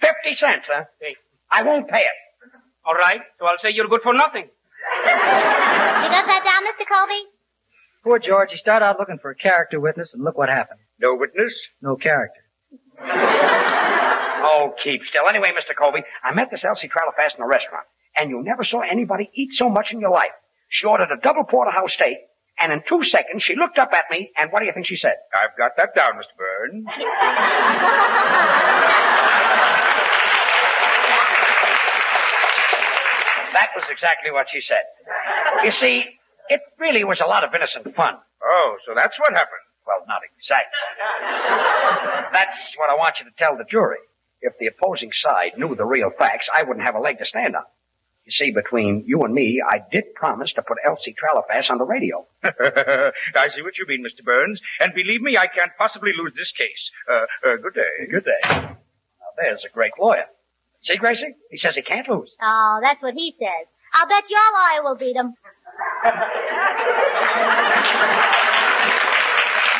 Fifty 0.00 0.32
cents, 0.32 0.66
huh? 0.72 0.84
I 1.50 1.62
won't 1.64 1.86
pay 1.86 1.98
it. 1.98 2.18
All 2.86 2.94
right, 2.94 3.20
so 3.38 3.44
I'll 3.44 3.58
say 3.58 3.72
you're 3.74 3.88
good 3.88 4.00
for 4.02 4.14
nothing. 4.14 4.44
You 4.44 5.10
got 6.08 6.26
that 6.26 6.42
down, 6.46 6.64
Mr. 6.64 6.88
Colby? 6.88 7.28
Poor 8.02 8.18
George, 8.18 8.52
he 8.52 8.56
started 8.56 8.86
out 8.86 8.98
looking 8.98 9.18
for 9.18 9.30
a 9.30 9.34
character 9.34 9.78
witness, 9.78 10.14
and 10.14 10.24
look 10.24 10.38
what 10.38 10.48
happened. 10.48 10.80
No 10.98 11.14
witness? 11.14 11.52
No 11.82 11.96
character. 11.96 12.40
Oh, 12.98 14.74
keep 14.82 15.02
still. 15.04 15.28
Anyway, 15.28 15.50
Mr. 15.50 15.76
Colby, 15.78 16.02
I 16.24 16.32
met 16.34 16.50
this 16.50 16.64
Elsie 16.64 16.88
Tralifass 16.88 17.36
in 17.36 17.42
a 17.42 17.46
restaurant, 17.46 17.84
and 18.16 18.30
you 18.30 18.42
never 18.42 18.64
saw 18.64 18.80
anybody 18.80 19.30
eat 19.34 19.50
so 19.52 19.68
much 19.68 19.92
in 19.92 20.00
your 20.00 20.10
life. 20.10 20.32
She 20.70 20.86
ordered 20.86 21.10
a 21.12 21.20
double 21.20 21.44
porterhouse 21.44 21.92
steak, 21.92 22.16
and 22.62 22.72
in 22.72 22.82
two 22.88 23.02
seconds 23.02 23.42
she 23.42 23.56
looked 23.56 23.78
up 23.78 23.92
at 23.92 24.04
me, 24.10 24.30
and 24.38 24.52
what 24.52 24.60
do 24.60 24.66
you 24.66 24.72
think 24.72 24.86
she 24.86 24.96
said? 24.96 25.16
I've 25.34 25.56
got 25.58 25.72
that 25.76 25.94
down, 25.94 26.12
Mr. 26.14 26.32
Burns. 26.38 26.86
That 33.52 33.68
was 33.76 33.84
exactly 33.90 34.30
what 34.30 34.46
she 34.50 34.60
said. 34.60 34.84
You 35.64 35.72
see, 35.72 36.04
it 36.48 36.60
really 36.78 37.04
was 37.04 37.20
a 37.20 37.26
lot 37.26 37.44
of 37.44 37.54
innocent 37.54 37.94
fun. 37.94 38.16
Oh, 38.42 38.76
so 38.86 38.94
that's 38.94 39.18
what 39.18 39.32
happened. 39.32 39.60
Well, 39.86 40.04
not 40.06 40.22
exactly. 40.22 40.78
That's 42.32 42.58
what 42.76 42.90
I 42.90 42.94
want 42.94 43.16
you 43.18 43.26
to 43.26 43.32
tell 43.36 43.56
the 43.56 43.64
jury. 43.64 43.98
If 44.40 44.58
the 44.58 44.66
opposing 44.68 45.10
side 45.12 45.52
knew 45.56 45.74
the 45.74 45.84
real 45.84 46.10
facts, 46.10 46.48
I 46.56 46.62
wouldn't 46.62 46.84
have 46.86 46.94
a 46.94 47.00
leg 47.00 47.18
to 47.18 47.26
stand 47.26 47.54
on. 47.56 47.64
You 48.24 48.30
see, 48.32 48.52
between 48.52 49.02
you 49.04 49.22
and 49.24 49.34
me, 49.34 49.60
I 49.68 49.80
did 49.90 50.14
promise 50.14 50.52
to 50.54 50.62
put 50.62 50.78
Elsie 50.86 51.14
Tralifass 51.14 51.70
on 51.70 51.78
the 51.78 51.84
radio. 51.84 52.24
I 52.44 53.48
see 53.54 53.62
what 53.62 53.76
you 53.78 53.86
mean, 53.88 54.04
Mr. 54.04 54.24
Burns. 54.24 54.60
And 54.80 54.94
believe 54.94 55.22
me, 55.22 55.36
I 55.36 55.48
can't 55.48 55.72
possibly 55.76 56.12
lose 56.16 56.32
this 56.36 56.52
case. 56.52 56.90
Uh, 57.10 57.26
uh, 57.48 57.56
good 57.56 57.74
day. 57.74 58.06
Good 58.10 58.24
day. 58.24 58.40
Now, 58.48 58.76
there's 59.36 59.64
a 59.68 59.68
great 59.74 59.92
lawyer. 59.98 60.26
See, 60.84 60.96
Gracie? 60.96 61.34
He 61.50 61.58
says 61.58 61.74
he 61.74 61.82
can't 61.82 62.08
lose. 62.08 62.30
Oh, 62.40 62.78
that's 62.80 63.02
what 63.02 63.14
he 63.14 63.34
says. 63.38 63.66
I'll 63.94 64.06
bet 64.08 64.24
your 64.30 64.40
lawyer 64.40 64.82
will 64.84 64.96
beat 64.96 65.16
him. 65.16 65.34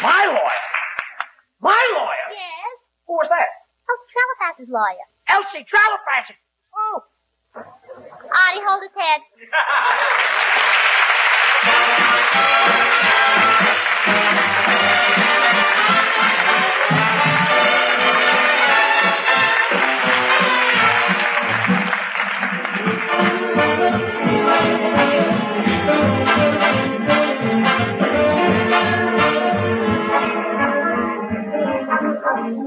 My 0.03 0.25
lawyer? 0.27 0.63
My 1.61 1.83
lawyer? 1.95 2.27
Yes? 2.35 2.79
Who 3.07 3.15
was 3.15 3.29
that? 3.31 3.47
Oh, 3.89 3.99
Tralifass's 4.11 4.69
lawyer. 4.69 5.07
Elsie 5.29 5.65
Tralifass. 5.65 6.35
Artie, 7.55 8.61
hold 8.67 8.83
his 8.83 8.93
head. 8.97 9.21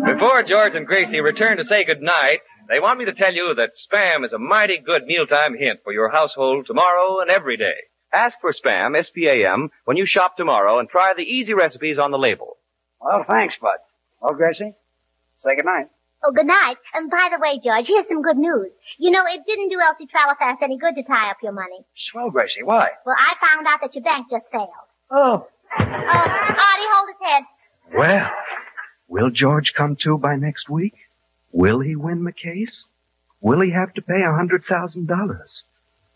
Before 0.06 0.44
George 0.44 0.76
and 0.76 0.86
Gracie 0.86 1.22
return 1.22 1.58
to 1.58 1.66
say 1.66 1.84
goodnight, 1.86 2.42
they 2.68 2.80
want 2.80 3.00
me 3.00 3.06
to 3.06 3.14
tell 3.14 3.34
you 3.34 3.54
that 3.56 3.72
Spam 3.78 4.26
is 4.26 4.34
a 4.34 4.40
mighty 4.40 4.78
good 4.78 5.06
mealtime 5.06 5.58
hint 5.58 5.82
for 5.84 5.94
your 5.94 6.10
household 6.10 6.66
tomorrow 6.66 7.20
and 7.22 7.30
every 7.30 7.58
day. 7.58 7.76
Ask 8.14 8.40
for 8.40 8.54
Spam, 8.54 8.98
S-P-A-M, 8.98 9.70
when 9.86 9.98
you 9.98 10.06
shop 10.06 10.38
tomorrow 10.38 10.80
and 10.80 10.88
try 10.90 11.14
the 11.16 11.24
easy 11.24 11.54
recipes 11.54 11.98
on 11.98 12.12
the 12.12 12.18
label. 12.18 12.58
Well, 13.02 13.24
thanks, 13.24 13.56
Bud. 13.62 13.78
Well, 14.22 14.34
Gracie, 14.34 14.74
say 15.38 15.56
good 15.56 15.66
night. 15.66 15.88
Oh, 16.24 16.32
good 16.32 16.48
night. 16.48 16.78
And 16.94 17.12
by 17.12 17.30
the 17.32 17.40
way, 17.40 17.60
George, 17.64 17.86
here's 17.88 18.08
some 18.08 18.22
good 18.24 18.38
news. 18.38 18.72
You 18.98 19.12
know, 19.12 19.24
it 19.28 19.42
didn't 19.46 19.70
do 19.70 19.80
Elsie 19.80 20.08
Tralafast 20.08 20.62
any 20.64 20.78
good 20.78 20.96
to 20.96 21.04
tie 21.04 21.30
up 21.30 21.38
your 21.44 21.52
money. 21.52 21.86
Swell, 22.10 22.32
Gracie. 22.32 22.64
Why? 22.64 22.90
Well, 23.06 23.16
I 23.18 23.36
found 23.46 23.68
out 23.68 23.82
that 23.82 23.94
your 23.94 24.04
bank 24.04 24.28
just 24.32 24.46
failed. 24.52 24.70
Oh. 25.12 25.48
Uh, 25.78 25.84
Artie, 25.84 26.90
hold 26.92 27.10
his 27.10 27.28
head. 27.28 27.44
Well, 27.96 28.32
will 29.08 29.30
George 29.30 29.74
come 29.76 29.98
to 30.04 30.18
by 30.18 30.36
next 30.36 30.70
week? 30.70 30.96
Will 31.56 31.80
he 31.80 31.96
win 31.96 32.26
the 32.26 32.34
case? 32.34 32.84
Will 33.42 33.62
he 33.62 33.72
have 33.72 33.94
to 33.94 34.02
pay 34.02 34.24
a 34.24 34.34
hundred 34.34 34.66
thousand 34.68 35.08
dollars? 35.08 35.64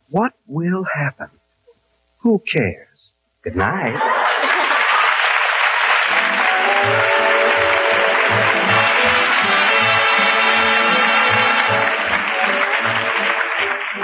What 0.10 0.34
will 0.46 0.84
happen? 0.84 1.30
Who 2.24 2.40
cares? 2.40 3.14
Good 3.46 3.56
night. 3.56 3.96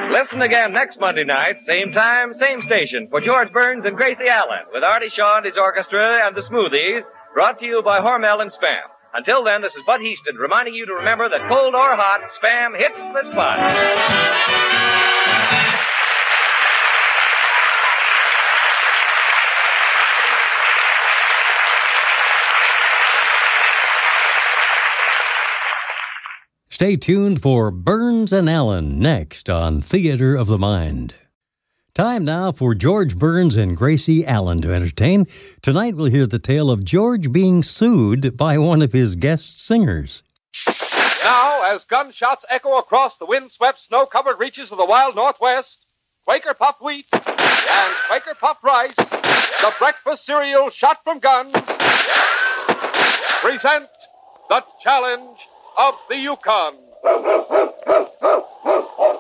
Listen 0.09 0.41
again 0.41 0.71
next 0.71 0.97
Monday 1.01 1.25
night, 1.25 1.57
same 1.67 1.91
time, 1.91 2.33
same 2.39 2.61
station, 2.65 3.09
for 3.09 3.19
George 3.19 3.51
Burns 3.51 3.83
and 3.83 3.97
Gracie 3.97 4.29
Allen, 4.29 4.71
with 4.71 4.85
Artie 4.85 5.09
Shaw 5.09 5.35
and 5.35 5.45
his 5.45 5.57
orchestra 5.57 6.25
and 6.25 6.33
the 6.33 6.43
Smoothies, 6.43 7.01
brought 7.33 7.59
to 7.59 7.65
you 7.65 7.81
by 7.83 7.99
Hormel 7.99 8.41
and 8.41 8.53
Spam. 8.53 8.94
Until 9.15 9.45
then, 9.45 9.61
this 9.61 9.73
is 9.75 9.83
Bud 9.85 10.01
Heaston 10.01 10.35
reminding 10.35 10.73
you 10.73 10.85
to 10.87 10.93
remember 10.95 11.29
that 11.29 11.47
cold 11.47 11.73
or 11.73 11.95
hot, 11.95 12.19
Spam 12.37 12.77
hits 12.77 12.97
the 12.97 13.31
spot. 13.31 13.59
Stay 26.69 26.97
tuned 26.97 27.41
for 27.41 27.71
Burns 27.71 28.33
and 28.33 28.49
Allen 28.49 28.99
next 28.99 29.49
on 29.49 29.79
Theater 29.79 30.35
of 30.35 30.47
the 30.47 30.57
Mind. 30.57 31.13
Time 31.95 32.25
now 32.25 32.51
for 32.51 32.75
George 32.75 33.17
Burns 33.17 33.55
and 33.55 33.77
Gracie 33.77 34.25
Allen 34.25 34.61
to 34.63 34.73
entertain. 34.73 35.27
Tonight 35.61 35.95
we'll 35.95 36.11
hear 36.11 36.27
the 36.27 36.37
tale 36.37 36.69
of 36.69 36.83
George 36.83 37.31
being 37.31 37.63
sued 37.63 38.35
by 38.35 38.57
one 38.57 38.81
of 38.81 38.91
his 38.91 39.15
guest 39.15 39.65
singers. 39.65 40.21
Now, 41.23 41.63
as 41.67 41.85
gunshots 41.85 42.43
echo 42.49 42.77
across 42.79 43.17
the 43.17 43.25
windswept, 43.25 43.79
snow-covered 43.79 44.41
reaches 44.41 44.73
of 44.73 44.77
the 44.77 44.85
wild 44.85 45.15
Northwest, 45.15 45.85
Quaker 46.25 46.53
Puff 46.53 46.81
wheat 46.81 47.05
and 47.13 47.95
Quaker 48.07 48.35
Puff 48.41 48.61
rice, 48.61 48.95
the 48.97 49.73
breakfast 49.79 50.25
cereal 50.25 50.69
shot 50.69 51.01
from 51.01 51.19
guns, 51.19 51.53
present 53.39 53.87
the 54.49 54.61
challenge 54.83 55.47
of 55.79 55.93
the 56.09 56.17
Yukon. 56.17 56.73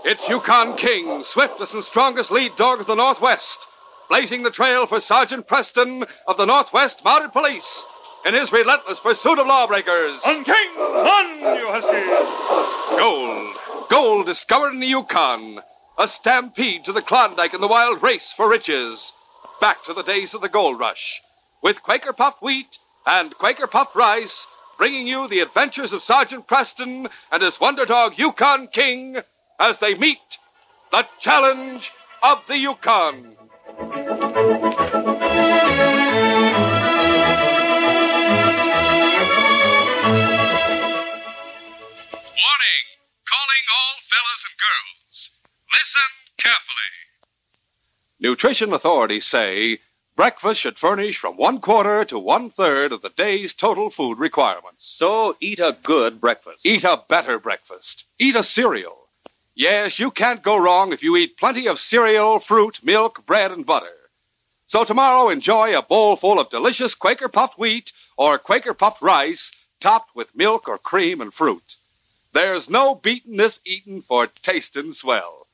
It's 0.07 0.29
Yukon 0.29 0.75
King, 0.77 1.23
swiftest 1.23 1.73
and 1.73 1.83
strongest 1.83 2.31
lead 2.31 2.55
dog 2.55 2.79
of 2.79 2.87
the 2.87 2.95
Northwest, 2.95 3.67
blazing 4.09 4.43
the 4.43 4.51
trail 4.51 4.85
for 4.85 4.99
Sergeant 4.99 5.47
Preston 5.47 6.03
of 6.27 6.37
the 6.37 6.45
Northwest 6.45 7.03
Mounted 7.03 7.31
Police 7.31 7.85
in 8.25 8.33
his 8.33 8.51
relentless 8.51 8.99
pursuit 8.99 9.37
of 9.37 9.47
lawbreakers. 9.47 10.21
On 10.25 10.43
King, 10.43 10.69
on, 10.77 11.57
you 11.57 11.67
huskies! 11.69 12.99
Gold. 12.99 13.55
Gold 13.89 14.25
discovered 14.25 14.73
in 14.73 14.79
the 14.79 14.87
Yukon. 14.87 15.59
A 15.97 16.07
stampede 16.07 16.85
to 16.85 16.91
the 16.91 17.01
Klondike 17.01 17.53
and 17.53 17.61
the 17.61 17.67
wild 17.67 18.01
race 18.01 18.33
for 18.33 18.49
riches. 18.49 19.13
Back 19.61 19.83
to 19.85 19.93
the 19.93 20.03
days 20.03 20.33
of 20.33 20.41
the 20.41 20.49
gold 20.49 20.79
rush. 20.79 21.21
With 21.61 21.83
Quaker 21.83 22.13
puffed 22.13 22.41
wheat 22.41 22.77
and 23.05 23.37
Quaker 23.37 23.67
puffed 23.67 23.95
rice, 23.95 24.47
bringing 24.77 25.07
you 25.07 25.27
the 25.27 25.39
adventures 25.39 25.93
of 25.93 26.03
Sergeant 26.03 26.47
Preston 26.47 27.07
and 27.31 27.41
his 27.41 27.59
wonder 27.59 27.85
dog 27.85 28.17
Yukon 28.17 28.67
King 28.67 29.17
as 29.59 29.79
they 29.79 29.95
meet 29.95 30.37
the 30.91 31.07
challenge 31.19 31.91
of 32.23 32.45
the 32.47 32.57
Yukon. 32.57 33.13
Warning! 33.15 33.35
Calling 43.25 43.65
all 43.75 43.95
fellas 44.01 44.45
and 44.45 44.57
girls. 44.59 45.31
Listen 45.73 46.09
carefully. 46.37 46.91
Nutrition 48.19 48.73
authorities 48.73 49.25
say 49.25 49.79
breakfast 50.15 50.61
should 50.61 50.77
furnish 50.77 51.17
from 51.17 51.35
one 51.35 51.59
quarter 51.59 52.05
to 52.05 52.17
one 52.17 52.49
third 52.49 52.91
of 52.93 53.01
the 53.01 53.09
day's 53.09 53.53
total 53.53 53.89
food 53.89 54.17
requirements. 54.17 54.85
So 54.85 55.35
eat 55.41 55.59
a 55.59 55.75
good 55.83 56.21
breakfast. 56.21 56.65
Eat 56.65 56.83
a 56.85 57.01
better 57.09 57.37
breakfast. 57.37 58.05
Eat 58.17 58.35
a 58.35 58.43
cereal. 58.43 58.97
Yes, 59.55 59.99
you 59.99 60.11
can't 60.11 60.41
go 60.41 60.57
wrong 60.57 60.93
if 60.93 61.03
you 61.03 61.17
eat 61.17 61.37
plenty 61.37 61.67
of 61.67 61.79
cereal, 61.79 62.39
fruit, 62.39 62.79
milk, 62.83 63.25
bread, 63.25 63.51
and 63.51 63.65
butter. 63.65 63.95
So 64.67 64.83
tomorrow, 64.83 65.29
enjoy 65.29 65.77
a 65.77 65.81
bowl 65.81 66.15
full 66.15 66.39
of 66.39 66.49
delicious 66.49 66.95
Quaker 66.95 67.29
puffed 67.29 67.59
wheat 67.59 67.91
or 68.17 68.37
Quaker 68.37 68.73
puffed 68.73 69.01
rice 69.01 69.51
topped 69.79 70.15
with 70.15 70.35
milk 70.35 70.67
or 70.67 70.77
cream 70.77 71.21
and 71.21 71.33
fruit. 71.33 71.75
There's 72.33 72.69
no 72.69 72.95
beating 72.95 73.37
this 73.37 73.59
eatin' 73.65 74.01
for 74.01 74.27
tastin' 74.27 74.93
swell. 74.93 75.45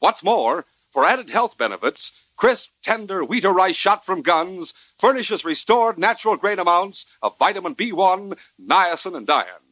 What's 0.00 0.22
more, 0.22 0.64
for 0.92 1.04
added 1.04 1.30
health 1.30 1.56
benefits, 1.58 2.12
crisp, 2.38 2.70
tender 2.82 3.24
wheat 3.24 3.44
or 3.44 3.52
rice 3.52 3.76
shot 3.76 4.06
from 4.06 4.22
guns 4.22 4.72
furnishes 4.98 5.44
restored 5.44 5.98
natural 5.98 6.36
grain 6.36 6.60
amounts 6.60 7.04
of 7.20 7.36
vitamin 7.36 7.74
B1, 7.74 8.38
niacin, 8.60 9.16
and 9.16 9.28
iron. 9.28 9.62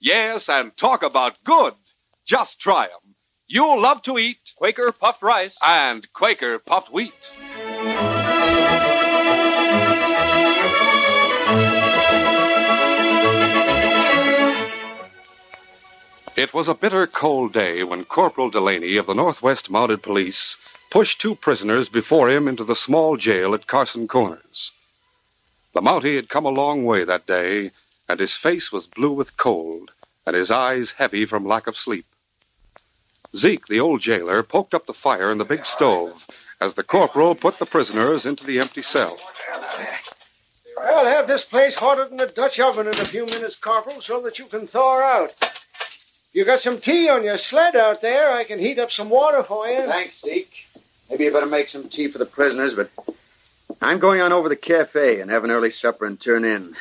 Yes, 0.00 0.48
and 0.48 0.76
talk 0.76 1.02
about 1.02 1.36
good. 1.44 1.74
Just 2.24 2.58
try 2.58 2.86
'em. 2.86 3.14
You'll 3.48 3.80
love 3.80 4.02
to 4.02 4.18
eat 4.18 4.38
Quaker 4.56 4.90
puffed 4.92 5.22
rice 5.22 5.58
and 5.62 6.10
Quaker 6.14 6.58
puffed 6.58 6.90
wheat. 6.90 7.30
It 16.36 16.52
was 16.52 16.68
a 16.68 16.74
bitter 16.74 17.06
cold 17.06 17.52
day 17.52 17.82
when 17.82 18.04
Corporal 18.04 18.50
Delaney 18.50 18.96
of 18.96 19.06
the 19.06 19.14
Northwest 19.14 19.70
Mounted 19.70 20.02
Police 20.02 20.56
pushed 20.96 21.20
two 21.20 21.34
prisoners 21.34 21.90
before 21.90 22.30
him 22.30 22.48
into 22.48 22.64
the 22.64 22.74
small 22.74 23.18
jail 23.18 23.52
at 23.52 23.66
Carson 23.66 24.08
Corners. 24.08 24.72
The 25.74 25.82
Mountie 25.82 26.16
had 26.16 26.30
come 26.30 26.46
a 26.46 26.60
long 26.62 26.86
way 26.86 27.04
that 27.04 27.26
day, 27.26 27.70
and 28.08 28.18
his 28.18 28.34
face 28.34 28.72
was 28.72 28.86
blue 28.86 29.12
with 29.12 29.36
cold, 29.36 29.90
and 30.26 30.34
his 30.34 30.50
eyes 30.50 30.92
heavy 30.92 31.26
from 31.26 31.44
lack 31.44 31.66
of 31.66 31.76
sleep. 31.76 32.06
Zeke, 33.36 33.66
the 33.66 33.78
old 33.78 34.00
jailer, 34.00 34.42
poked 34.42 34.72
up 34.72 34.86
the 34.86 34.94
fire 34.94 35.30
in 35.30 35.36
the 35.36 35.44
big 35.44 35.66
stove 35.66 36.26
as 36.62 36.76
the 36.76 36.82
corporal 36.82 37.34
put 37.34 37.58
the 37.58 37.66
prisoners 37.66 38.24
into 38.24 38.46
the 38.46 38.58
empty 38.58 38.80
cell. 38.80 39.18
I'll 40.80 41.04
have 41.04 41.26
this 41.26 41.44
place 41.44 41.74
hotter 41.74 42.08
than 42.08 42.20
a 42.20 42.26
Dutch 42.26 42.58
oven 42.58 42.86
in 42.86 42.94
a 42.94 43.04
few 43.04 43.26
minutes, 43.26 43.56
Corporal, 43.56 44.00
so 44.00 44.22
that 44.22 44.38
you 44.38 44.46
can 44.46 44.66
thaw 44.66 45.02
out. 45.02 45.34
You 46.32 46.46
got 46.46 46.60
some 46.60 46.80
tea 46.80 47.10
on 47.10 47.22
your 47.22 47.36
sled 47.36 47.76
out 47.76 48.00
there. 48.00 48.32
I 48.32 48.44
can 48.44 48.58
heat 48.58 48.78
up 48.78 48.90
some 48.90 49.10
water 49.10 49.42
for 49.42 49.68
you. 49.68 49.82
Thanks, 49.82 50.22
Zeke. 50.22 50.65
Maybe 51.10 51.24
you 51.24 51.32
better 51.32 51.46
make 51.46 51.68
some 51.68 51.88
tea 51.88 52.08
for 52.08 52.18
the 52.18 52.26
prisoners, 52.26 52.74
but 52.74 52.90
I'm 53.80 53.98
going 53.98 54.20
on 54.20 54.32
over 54.32 54.48
to 54.48 54.54
the 54.54 54.60
cafe 54.60 55.20
and 55.20 55.30
have 55.30 55.44
an 55.44 55.50
early 55.50 55.70
supper 55.70 56.04
and 56.06 56.20
turn 56.20 56.44
in. 56.44 56.74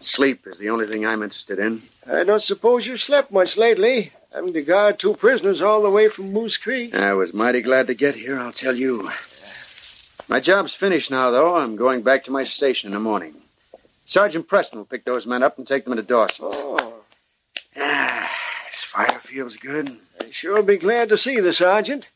Sleep 0.00 0.46
is 0.46 0.58
the 0.58 0.70
only 0.70 0.86
thing 0.86 1.06
I'm 1.06 1.22
interested 1.22 1.58
in. 1.58 1.80
I 2.10 2.24
don't 2.24 2.42
suppose 2.42 2.86
you've 2.86 3.00
slept 3.00 3.32
much 3.32 3.56
lately, 3.56 4.12
having 4.34 4.52
to 4.52 4.62
guard 4.62 4.98
two 4.98 5.14
prisoners 5.14 5.62
all 5.62 5.82
the 5.82 5.90
way 5.90 6.08
from 6.08 6.32
Moose 6.32 6.56
Creek. 6.56 6.94
I 6.94 7.14
was 7.14 7.32
mighty 7.32 7.62
glad 7.62 7.86
to 7.88 7.94
get 7.94 8.14
here, 8.14 8.38
I'll 8.38 8.52
tell 8.52 8.74
you. 8.74 9.08
My 10.28 10.40
job's 10.40 10.74
finished 10.74 11.10
now, 11.10 11.30
though. 11.30 11.56
I'm 11.56 11.76
going 11.76 12.02
back 12.02 12.24
to 12.24 12.30
my 12.32 12.44
station 12.44 12.88
in 12.88 12.94
the 12.94 13.00
morning. 13.00 13.34
Sergeant 14.06 14.48
Preston 14.48 14.78
will 14.78 14.86
pick 14.86 15.04
those 15.04 15.26
men 15.26 15.42
up 15.42 15.58
and 15.58 15.66
take 15.66 15.84
them 15.84 15.96
to 15.96 16.02
Dawson. 16.02 16.46
Oh, 16.48 16.94
Ah, 17.76 18.30
this 18.66 18.84
fire 18.84 19.18
feels 19.18 19.56
good. 19.56 19.88
I 20.20 20.30
sure 20.30 20.62
be 20.62 20.76
glad 20.76 21.08
to 21.08 21.16
see 21.18 21.40
the 21.40 21.52
sergeant. 21.52 22.06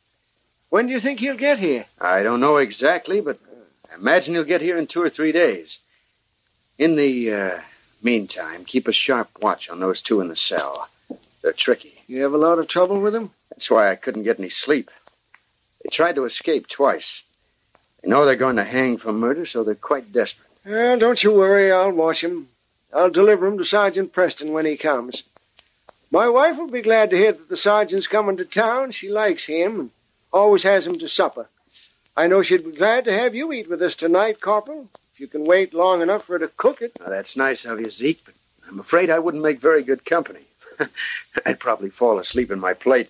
When 0.70 0.86
do 0.86 0.92
you 0.92 1.00
think 1.00 1.20
he'll 1.20 1.36
get 1.36 1.58
here? 1.58 1.86
I 2.00 2.22
don't 2.22 2.40
know 2.40 2.58
exactly, 2.58 3.22
but 3.22 3.38
I 3.90 3.94
imagine 3.94 4.34
he'll 4.34 4.44
get 4.44 4.60
here 4.60 4.76
in 4.76 4.86
two 4.86 5.02
or 5.02 5.08
three 5.08 5.32
days. 5.32 5.78
In 6.78 6.94
the 6.94 7.32
uh, 7.32 7.60
meantime, 8.02 8.64
keep 8.66 8.86
a 8.86 8.92
sharp 8.92 9.28
watch 9.40 9.70
on 9.70 9.80
those 9.80 10.02
two 10.02 10.20
in 10.20 10.28
the 10.28 10.36
cell. 10.36 10.86
They're 11.42 11.52
tricky. 11.52 11.94
You 12.06 12.22
have 12.22 12.34
a 12.34 12.38
lot 12.38 12.58
of 12.58 12.68
trouble 12.68 13.00
with 13.00 13.14
them? 13.14 13.30
That's 13.50 13.70
why 13.70 13.90
I 13.90 13.96
couldn't 13.96 14.24
get 14.24 14.38
any 14.38 14.50
sleep. 14.50 14.90
They 15.82 15.88
tried 15.90 16.16
to 16.16 16.26
escape 16.26 16.66
twice. 16.66 17.22
They 18.02 18.10
know 18.10 18.26
they're 18.26 18.36
going 18.36 18.56
to 18.56 18.64
hang 18.64 18.98
for 18.98 19.12
murder, 19.12 19.46
so 19.46 19.64
they're 19.64 19.74
quite 19.74 20.12
desperate. 20.12 20.48
Well, 20.66 20.98
don't 20.98 21.24
you 21.24 21.32
worry. 21.32 21.72
I'll 21.72 21.92
watch 21.92 22.22
him. 22.22 22.46
I'll 22.94 23.10
deliver 23.10 23.46
him 23.46 23.56
to 23.56 23.64
Sergeant 23.64 24.12
Preston 24.12 24.52
when 24.52 24.66
he 24.66 24.76
comes. 24.76 25.22
My 26.12 26.28
wife 26.28 26.58
will 26.58 26.70
be 26.70 26.82
glad 26.82 27.10
to 27.10 27.16
hear 27.16 27.32
that 27.32 27.48
the 27.48 27.56
sergeant's 27.56 28.06
coming 28.06 28.36
to 28.36 28.44
town. 28.44 28.92
She 28.92 29.10
likes 29.10 29.46
him 29.46 29.80
and 29.80 29.90
always 30.32 30.62
has 30.62 30.86
him 30.86 30.98
to 30.98 31.08
supper. 31.08 31.48
I 32.16 32.26
know 32.26 32.42
she'd 32.42 32.64
be 32.64 32.72
glad 32.72 33.04
to 33.04 33.12
have 33.12 33.34
you 33.34 33.52
eat 33.52 33.68
with 33.68 33.80
us 33.82 33.94
tonight, 33.94 34.40
Corporal, 34.40 34.82
if 35.12 35.20
you 35.20 35.26
can 35.28 35.44
wait 35.44 35.72
long 35.72 36.02
enough 36.02 36.24
for 36.24 36.32
her 36.32 36.46
to 36.46 36.52
cook 36.56 36.82
it. 36.82 36.92
Now, 37.00 37.08
that's 37.10 37.36
nice 37.36 37.64
of 37.64 37.80
you, 37.80 37.90
Zeke, 37.90 38.24
but 38.24 38.34
I'm 38.68 38.80
afraid 38.80 39.10
I 39.10 39.18
wouldn't 39.20 39.42
make 39.42 39.60
very 39.60 39.82
good 39.82 40.04
company. 40.04 40.40
I'd 41.46 41.60
probably 41.60 41.90
fall 41.90 42.18
asleep 42.18 42.50
in 42.50 42.60
my 42.60 42.74
plate. 42.74 43.08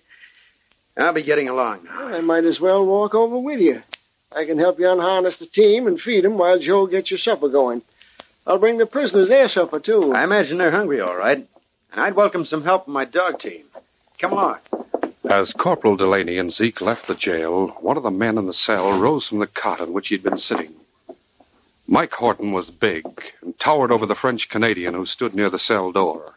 I'll 0.97 1.13
be 1.13 1.21
getting 1.23 1.49
along 1.49 1.85
now. 1.85 2.05
Well, 2.05 2.15
I 2.15 2.21
might 2.21 2.43
as 2.43 2.59
well 2.59 2.85
walk 2.85 3.15
over 3.15 3.39
with 3.39 3.59
you. 3.59 3.81
I 4.35 4.45
can 4.45 4.59
help 4.59 4.79
you 4.79 4.89
unharness 4.91 5.37
the 5.37 5.45
team 5.45 5.87
and 5.87 5.99
feed 5.99 6.25
'em 6.25 6.37
while 6.37 6.59
Joe 6.59 6.85
gets 6.85 7.09
your 7.09 7.17
supper 7.17 7.47
going. 7.47 7.81
I'll 8.45 8.57
bring 8.57 8.77
the 8.77 8.85
prisoners 8.85 9.29
their 9.29 9.47
supper, 9.47 9.79
too. 9.79 10.13
I 10.13 10.23
imagine 10.23 10.57
they're 10.57 10.71
hungry, 10.71 11.01
all 11.01 11.15
right. 11.15 11.37
And 11.37 12.01
I'd 12.01 12.15
welcome 12.15 12.45
some 12.45 12.63
help 12.63 12.85
from 12.85 12.93
my 12.93 13.05
dog 13.05 13.39
team. 13.39 13.63
Come 14.19 14.33
along. 14.33 14.57
As 15.29 15.53
Corporal 15.53 15.95
Delaney 15.95 16.39
and 16.39 16.51
Zeke 16.51 16.81
left 16.81 17.05
the 17.05 17.13
jail, 17.13 17.67
one 17.81 17.97
of 17.97 18.03
the 18.03 18.09
men 18.09 18.39
in 18.39 18.47
the 18.47 18.53
cell 18.53 18.99
rose 18.99 19.27
from 19.27 19.37
the 19.37 19.45
cot 19.45 19.79
on 19.79 19.93
which 19.93 20.07
he'd 20.07 20.23
been 20.23 20.39
sitting. 20.39 20.73
Mike 21.87 22.15
Horton 22.15 22.51
was 22.51 22.71
big 22.71 23.05
and 23.43 23.57
towered 23.59 23.91
over 23.91 24.07
the 24.07 24.15
French 24.15 24.49
Canadian 24.49 24.95
who 24.95 25.05
stood 25.05 25.35
near 25.35 25.51
the 25.51 25.59
cell 25.59 25.91
door. 25.91 26.33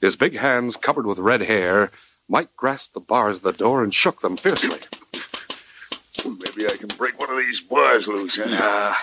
His 0.00 0.16
big 0.16 0.34
hands 0.34 0.76
covered 0.76 1.04
with 1.04 1.18
red 1.18 1.42
hair, 1.42 1.90
Mike 2.30 2.56
grasped 2.56 2.94
the 2.94 3.00
bars 3.00 3.36
of 3.36 3.42
the 3.42 3.52
door 3.52 3.84
and 3.84 3.92
shook 3.92 4.22
them 4.22 4.38
fiercely. 4.38 4.80
Maybe 6.24 6.64
I 6.66 6.78
can 6.78 6.88
break 6.96 7.20
one 7.20 7.28
of 7.28 7.36
these 7.36 7.60
bars 7.60 8.08
loose, 8.08 8.36
huh? 8.36 8.46
Nah, 8.46 8.94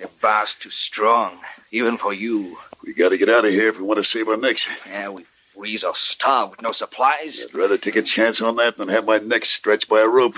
the 0.00 0.10
bar's 0.20 0.54
too 0.54 0.70
strong, 0.70 1.38
even 1.70 1.96
for 1.96 2.12
you. 2.12 2.58
We 2.84 2.92
gotta 2.92 3.18
get 3.18 3.28
out 3.28 3.44
of 3.44 3.52
here 3.52 3.68
if 3.68 3.78
we 3.78 3.86
want 3.86 3.98
to 3.98 4.04
save 4.04 4.28
our 4.28 4.36
necks. 4.36 4.68
Yeah, 4.88 5.10
we 5.10 5.24
freeze 5.58 5.82
or 5.82 5.94
starve 5.94 6.50
with 6.50 6.62
no 6.62 6.70
supplies. 6.70 7.44
I'd 7.48 7.54
rather 7.54 7.76
take 7.76 7.96
a 7.96 8.02
chance 8.02 8.40
on 8.40 8.56
that 8.56 8.76
than 8.76 8.88
have 8.88 9.06
my 9.06 9.18
neck 9.18 9.44
stretched 9.44 9.88
by 9.88 10.00
a 10.00 10.08
rope. 10.08 10.36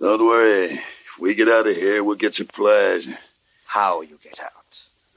Don't 0.00 0.24
worry. 0.24 0.64
If 0.64 1.18
we 1.20 1.34
get 1.34 1.48
out 1.48 1.66
of 1.66 1.76
here, 1.76 2.02
we'll 2.02 2.16
get 2.16 2.32
supplies. 2.32 3.06
How 3.66 4.00
you 4.00 4.18
get 4.22 4.40
out? 4.40 4.50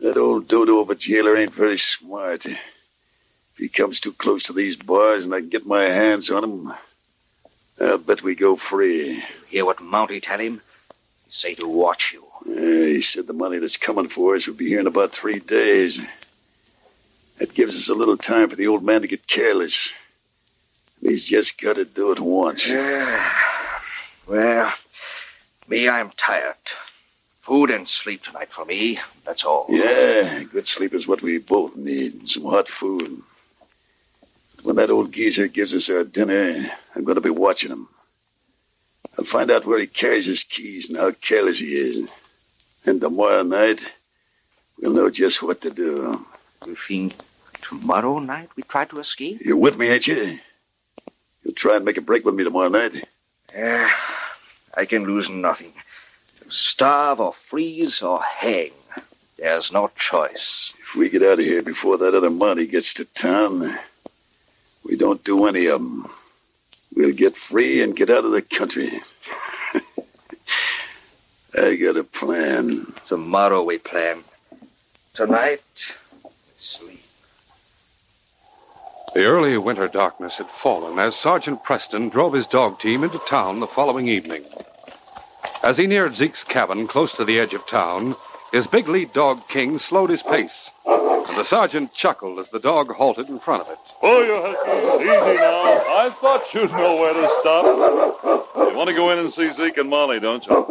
That 0.02 0.18
old 0.18 0.50
dodo 0.50 0.80
of 0.80 0.90
a 0.90 0.96
jailer 0.96 1.38
ain't 1.38 1.54
very 1.54 1.78
smart. 1.78 2.46
If 2.46 3.56
he 3.58 3.70
comes 3.70 4.02
too 4.02 4.12
close 4.12 4.44
to 4.44 4.54
these 4.54 4.76
bars 4.76 5.24
and 5.24 5.34
I 5.34 5.40
get 5.40 5.66
my 5.66 5.84
hands 5.84 6.30
on 6.30 6.44
him, 6.44 6.74
I'll 7.80 8.00
bet 8.00 8.22
we 8.22 8.36
go 8.36 8.58
free. 8.58 9.14
You 9.14 9.24
Hear 9.48 9.66
what 9.66 9.78
Mountie 9.78 10.22
tell 10.22 10.40
him? 10.40 10.56
He 11.26 11.32
say 11.32 11.54
to 11.56 11.68
watch 11.70 12.12
you. 12.12 12.24
Yeah, 12.46 12.88
he 12.88 13.02
said 13.02 13.28
the 13.28 13.34
Mountie 13.34 13.62
that's 13.62 13.78
coming 13.78 14.10
for 14.10 14.36
us 14.36 14.46
will 14.46 14.56
be 14.56 14.68
here 14.68 14.82
in 14.82 14.88
about 14.88 15.14
three 15.14 15.40
days. 15.40 16.02
That 17.40 17.54
gives 17.54 17.76
us 17.76 17.90
a 17.90 17.96
little 17.96 18.18
time 18.18 18.50
for 18.50 18.56
the 18.56 18.68
old 18.68 18.84
man 18.84 19.02
to 19.02 19.08
get 19.08 19.28
careless. 19.28 19.94
He's 21.02 21.28
just 21.28 21.60
got 21.62 21.76
to 21.76 21.86
do 21.86 22.12
it 22.12 22.20
once. 22.20 22.70
Well, 24.30 24.74
me, 25.68 25.90
I'm 25.90 26.10
tired. 26.12 26.56
Food 27.36 27.72
and 27.72 27.86
sleep 27.88 28.22
tonight 28.22 28.50
for 28.50 28.64
me. 28.64 29.00
That's 29.26 29.44
all. 29.44 29.66
Yeah, 29.70 30.44
good 30.44 30.68
sleep 30.68 30.94
is 30.94 31.08
what 31.08 31.22
we 31.22 31.40
both 31.40 31.76
need. 31.76 32.30
Some 32.30 32.44
hot 32.44 32.70
food. 32.70 33.20
When 34.64 34.78
that 34.78 34.90
old 34.90 35.12
geezer 35.12 35.50
gives 35.50 35.74
us 35.74 35.90
our 35.90 36.06
dinner, 36.06 36.56
I'm 36.96 37.04
going 37.04 37.16
to 37.16 37.22
be 37.22 37.30
watching 37.30 37.72
him. 37.72 37.90
I'll 39.18 39.26
find 39.26 39.52
out 39.52 39.66
where 39.66 39.80
he 39.80 39.88
carries 39.88 40.26
his 40.26 40.44
keys 40.46 40.90
and 40.90 40.98
how 40.98 41.12
careless 41.12 41.60
he 41.60 41.74
is. 41.76 42.10
And 42.86 43.02
tomorrow 43.02 43.44
night, 43.44 43.94
we'll 44.82 44.94
know 44.94 45.10
just 45.10 45.44
what 45.44 45.60
to 45.62 45.70
do. 45.70 46.26
You 46.66 46.76
think 46.76 47.14
tomorrow 47.62 48.20
night 48.20 48.50
we 48.56 48.64
try 48.64 48.86
to 48.86 49.00
escape? 49.00 49.40
You're 49.42 49.58
with 49.58 49.78
me, 49.78 49.90
ain't 49.90 50.08
you? 50.08 50.40
You'll 51.44 51.54
try 51.54 51.76
and 51.76 51.86
make 51.86 51.98
a 51.98 52.02
break 52.02 52.24
with 52.26 52.36
me 52.36 52.44
tomorrow 52.44 52.70
night. 52.70 53.04
Yeah, 53.54 53.90
I 54.78 54.86
can 54.86 55.04
lose 55.04 55.30
nothing. 55.30 55.74
Starve 56.50 57.20
or 57.20 57.34
freeze 57.34 58.02
or 58.02 58.22
hang. 58.22 58.72
There's 59.38 59.74
no 59.74 59.92
choice. 59.96 60.74
If 60.80 60.96
we 60.96 61.10
get 61.10 61.22
out 61.24 61.40
of 61.40 61.46
here 61.46 61.62
before 61.62 61.98
that 61.98 62.16
other 62.16 62.30
Mountie 62.30 62.70
gets 62.70 62.94
to 62.96 63.06
town, 63.06 63.60
we 64.88 64.96
don't 64.96 65.24
do 65.24 65.46
any 65.46 65.66
of 65.66 65.82
them. 65.82 66.10
We'll 66.96 67.14
get 67.14 67.36
free 67.36 67.82
and 67.82 67.96
get 67.96 68.10
out 68.10 68.24
of 68.26 68.32
the 68.32 68.42
country. 68.42 68.90
I 71.62 71.76
got 71.76 71.98
a 71.98 72.04
plan. 72.04 72.86
Tomorrow 73.06 73.64
we 73.64 73.80
plan. 73.80 74.24
Tonight, 75.14 75.62
sleep. 76.64 77.00
The 79.14 79.26
early 79.26 79.58
winter 79.58 79.88
darkness 79.88 80.38
had 80.38 80.48
fallen 80.48 80.98
as 80.98 81.16
Sergeant 81.16 81.64
Preston 81.64 82.10
drove 82.10 82.34
his 82.34 82.48
dog 82.48 82.80
team 82.80 83.04
into 83.04 83.20
town 83.20 83.60
the 83.60 83.68
following 83.68 84.08
evening. 84.08 84.44
As 85.64 85.78
he 85.78 85.86
neared 85.86 86.16
Zeke's 86.16 86.44
cabin 86.44 86.88
close 86.88 87.14
to 87.14 87.24
the 87.24 87.40
edge 87.40 87.54
of 87.54 87.68
town, 87.68 88.16
his 88.52 88.66
big 88.66 88.88
lead 88.88 89.14
dog 89.14 89.48
King 89.48 89.78
slowed 89.78 90.10
his 90.10 90.24
pace, 90.24 90.72
and 90.86 91.38
the 91.38 91.44
sergeant 91.44 91.94
chuckled 91.94 92.40
as 92.40 92.50
the 92.50 92.60
dog 92.60 92.92
halted 92.92 93.30
in 93.30 93.40
front 93.40 93.62
of 93.62 93.70
it. 93.70 93.78
Oh, 94.02 94.22
you 94.24 94.36
Huskies, 94.36 95.02
easy 95.02 95.40
now. 95.40 95.84
I 95.90 96.10
thought 96.10 96.54
you'd 96.54 96.72
know 96.72 96.96
where 96.96 97.14
to 97.14 97.30
stop. 97.40 97.66
You 98.56 98.76
want 98.76 98.90
to 98.90 98.96
go 98.96 99.12
in 99.12 99.20
and 99.20 99.32
see 99.32 99.52
Zeke 99.54 99.78
and 99.78 99.90
Molly, 99.90 100.20
don't 100.20 100.46
you? 100.48 100.66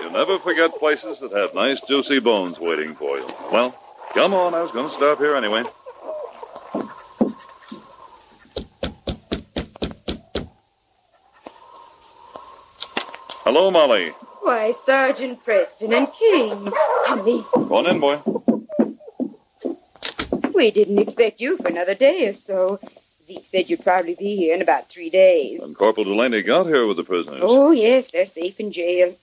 You 0.00 0.10
never 0.10 0.38
forget 0.38 0.78
places 0.78 1.20
that 1.20 1.32
have 1.32 1.54
nice, 1.54 1.80
juicy 1.80 2.20
bones 2.20 2.58
waiting 2.60 2.94
for 2.94 3.18
you. 3.18 3.26
Well, 3.52 3.74
come 4.16 4.32
on. 4.32 4.54
I 4.54 4.62
was 4.62 4.72
going 4.72 4.88
to 4.88 4.92
stop 4.92 5.18
here 5.18 5.36
anyway. 5.36 5.62
Hello, 13.44 13.70
Molly. 13.70 14.08
Why, 14.40 14.70
Sergeant 14.70 15.44
Preston 15.44 15.92
and 15.92 16.08
King. 16.12 16.72
Come 17.06 17.28
in. 17.28 17.44
Go 17.52 17.76
on 17.76 17.86
in, 17.86 18.00
boy. 18.00 18.18
We 20.54 20.70
didn't 20.70 20.98
expect 20.98 21.42
you 21.42 21.58
for 21.58 21.68
another 21.68 21.94
day 21.94 22.26
or 22.26 22.32
so. 22.32 22.78
Zeke 23.22 23.44
said 23.44 23.68
you'd 23.68 23.84
probably 23.84 24.14
be 24.14 24.34
here 24.36 24.54
in 24.54 24.62
about 24.62 24.88
three 24.88 25.10
days. 25.10 25.62
And 25.62 25.76
Corporal 25.76 26.04
Delaney 26.04 26.42
got 26.42 26.66
here 26.66 26.86
with 26.86 26.96
the 26.96 27.04
prisoners. 27.04 27.40
Oh, 27.42 27.70
yes, 27.70 28.10
they're 28.10 28.24
safe 28.24 28.58
in 28.60 28.72
jail. 28.72 29.14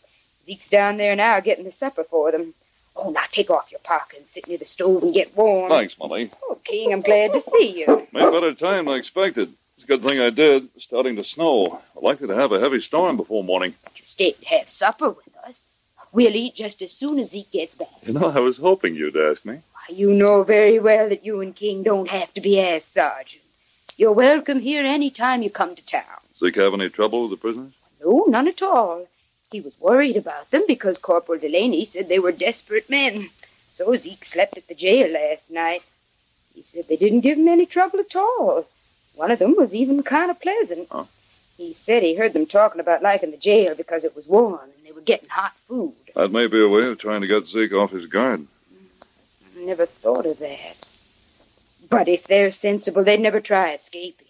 Zeke's 0.43 0.69
down 0.69 0.97
there 0.97 1.15
now 1.15 1.39
getting 1.39 1.65
the 1.65 1.71
supper 1.71 2.03
for 2.03 2.31
them. 2.31 2.53
Oh, 2.95 3.09
now 3.11 3.23
take 3.31 3.49
off 3.49 3.71
your 3.71 3.79
parka 3.83 4.17
and 4.17 4.25
sit 4.25 4.47
near 4.47 4.57
the 4.57 4.65
stove 4.65 5.03
and 5.03 5.13
get 5.13 5.35
warm. 5.35 5.69
Thanks, 5.69 5.97
Molly. 5.97 6.29
Oh, 6.43 6.59
King, 6.63 6.93
I'm 6.93 7.01
glad 7.01 7.33
to 7.33 7.41
see 7.41 7.79
you. 7.79 7.87
Made 8.11 8.31
better 8.31 8.53
time 8.53 8.85
than 8.85 8.93
I 8.93 8.97
expected. 8.97 9.49
It's 9.75 9.83
a 9.83 9.87
good 9.87 10.03
thing 10.03 10.19
I 10.19 10.29
did. 10.29 10.63
It's 10.75 10.83
starting 10.83 11.15
to 11.15 11.23
snow. 11.23 11.81
We're 11.95 12.09
likely 12.09 12.27
to 12.27 12.35
have 12.35 12.51
a 12.51 12.59
heavy 12.59 12.79
storm 12.79 13.17
before 13.17 13.43
morning. 13.43 13.73
You 13.95 14.01
stay 14.05 14.33
and 14.37 14.59
have 14.59 14.69
supper 14.69 15.09
with 15.09 15.35
us. 15.47 15.63
We'll 16.13 16.35
eat 16.35 16.53
just 16.55 16.83
as 16.83 16.91
soon 16.91 17.17
as 17.17 17.31
Zeke 17.31 17.51
gets 17.51 17.73
back. 17.73 17.87
You 18.05 18.13
know, 18.13 18.29
I 18.29 18.39
was 18.39 18.57
hoping 18.57 18.95
you'd 18.95 19.17
ask 19.17 19.43
me. 19.45 19.55
Why, 19.55 19.95
you 19.95 20.13
know 20.13 20.43
very 20.43 20.79
well 20.79 21.09
that 21.09 21.25
you 21.25 21.41
and 21.41 21.55
King 21.55 21.81
don't 21.81 22.07
have 22.09 22.31
to 22.35 22.41
be 22.41 22.61
asked, 22.61 22.93
Sergeant. 22.93 23.41
You're 23.97 24.11
welcome 24.11 24.59
here 24.59 24.85
any 24.85 25.09
time 25.09 25.41
you 25.41 25.49
come 25.49 25.75
to 25.75 25.85
town. 25.85 26.03
Zeke 26.37 26.55
have 26.57 26.73
any 26.75 26.89
trouble 26.89 27.23
with 27.23 27.31
the 27.31 27.37
prisoners? 27.37 27.75
No, 28.03 28.25
none 28.27 28.47
at 28.47 28.61
all. 28.61 29.07
He 29.53 29.61
was 29.61 29.79
worried 29.79 30.17
about 30.17 30.49
them 30.49 30.63
because 30.67 30.97
Corporal 30.97 31.37
Delaney 31.37 31.85
said 31.85 32.09
they 32.09 32.17
were 32.17 32.31
desperate 32.31 32.89
men. 32.89 33.29
So 33.29 33.95
Zeke 33.95 34.25
slept 34.25 34.57
at 34.57 34.67
the 34.67 34.73
jail 34.73 35.13
last 35.13 35.51
night. 35.51 35.83
He 36.55 36.63
said 36.63 36.85
they 36.89 36.95
didn't 36.95 37.21
give 37.21 37.37
him 37.37 37.47
any 37.47 37.67
trouble 37.67 37.99
at 37.99 38.15
all. 38.15 38.65
One 39.15 39.29
of 39.29 39.37
them 39.37 39.53
was 39.55 39.75
even 39.75 40.01
kind 40.01 40.31
of 40.31 40.41
pleasant. 40.41 40.87
Oh. 40.89 41.07
He 41.55 41.71
said 41.71 42.01
he 42.01 42.15
heard 42.15 42.33
them 42.33 42.47
talking 42.47 42.81
about 42.81 43.03
liking 43.03 43.29
the 43.29 43.37
jail 43.37 43.75
because 43.75 44.03
it 44.03 44.15
was 44.15 44.27
warm 44.27 44.59
and 44.59 44.87
they 44.87 44.91
were 44.91 45.01
getting 45.01 45.29
hot 45.29 45.53
food. 45.53 45.93
That 46.15 46.31
may 46.31 46.47
be 46.47 46.59
a 46.59 46.67
way 46.67 46.85
of 46.85 46.97
trying 46.97 47.21
to 47.21 47.27
get 47.27 47.45
Zeke 47.45 47.73
off 47.73 47.91
his 47.91 48.07
guard. 48.07 48.47
I 49.55 49.65
never 49.65 49.85
thought 49.85 50.25
of 50.25 50.39
that. 50.39 50.87
But 51.91 52.07
if 52.07 52.23
they're 52.23 52.49
sensible, 52.49 53.03
they'd 53.03 53.19
never 53.19 53.39
try 53.39 53.73
escaping. 53.73 54.22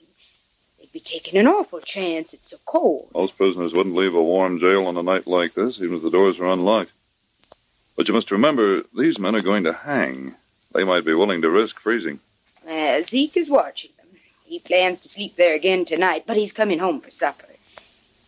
Be 0.94 1.00
taking 1.00 1.40
an 1.40 1.48
awful 1.48 1.80
chance. 1.80 2.36
It's 2.36 2.50
so 2.50 2.58
cold. 2.68 3.10
Most 3.16 3.36
prisoners 3.36 3.74
wouldn't 3.74 3.96
leave 3.96 4.14
a 4.14 4.22
warm 4.22 4.60
jail 4.60 4.86
on 4.86 4.96
a 4.96 5.02
night 5.02 5.26
like 5.26 5.56
this, 5.56 5.82
even 5.82 5.98
if 5.98 6.04
the 6.04 6.12
doors 6.12 6.38
were 6.38 6.48
unlocked. 6.48 6.92
But 7.98 8.08
you 8.08 8.14
must 8.14 8.30
remember, 8.30 8.84
these 8.96 9.18
men 9.18 9.36
are 9.36 9.42
going 9.42 9.64
to 9.64 9.74
hang. 9.74 10.36
They 10.72 10.84
might 10.84 11.04
be 11.04 11.16
willing 11.16 11.42
to 11.42 11.50
risk 11.50 11.80
freezing. 11.80 12.20
Uh, 12.70 13.02
Zeke 13.02 13.38
is 13.38 13.50
watching 13.50 13.90
them. 13.98 14.06
He 14.46 14.60
plans 14.60 15.02
to 15.02 15.10
sleep 15.10 15.36
there 15.36 15.56
again 15.56 15.84
tonight, 15.86 16.26
but 16.28 16.38
he's 16.38 16.54
coming 16.54 16.78
home 16.78 17.02
for 17.02 17.10
supper. 17.10 17.48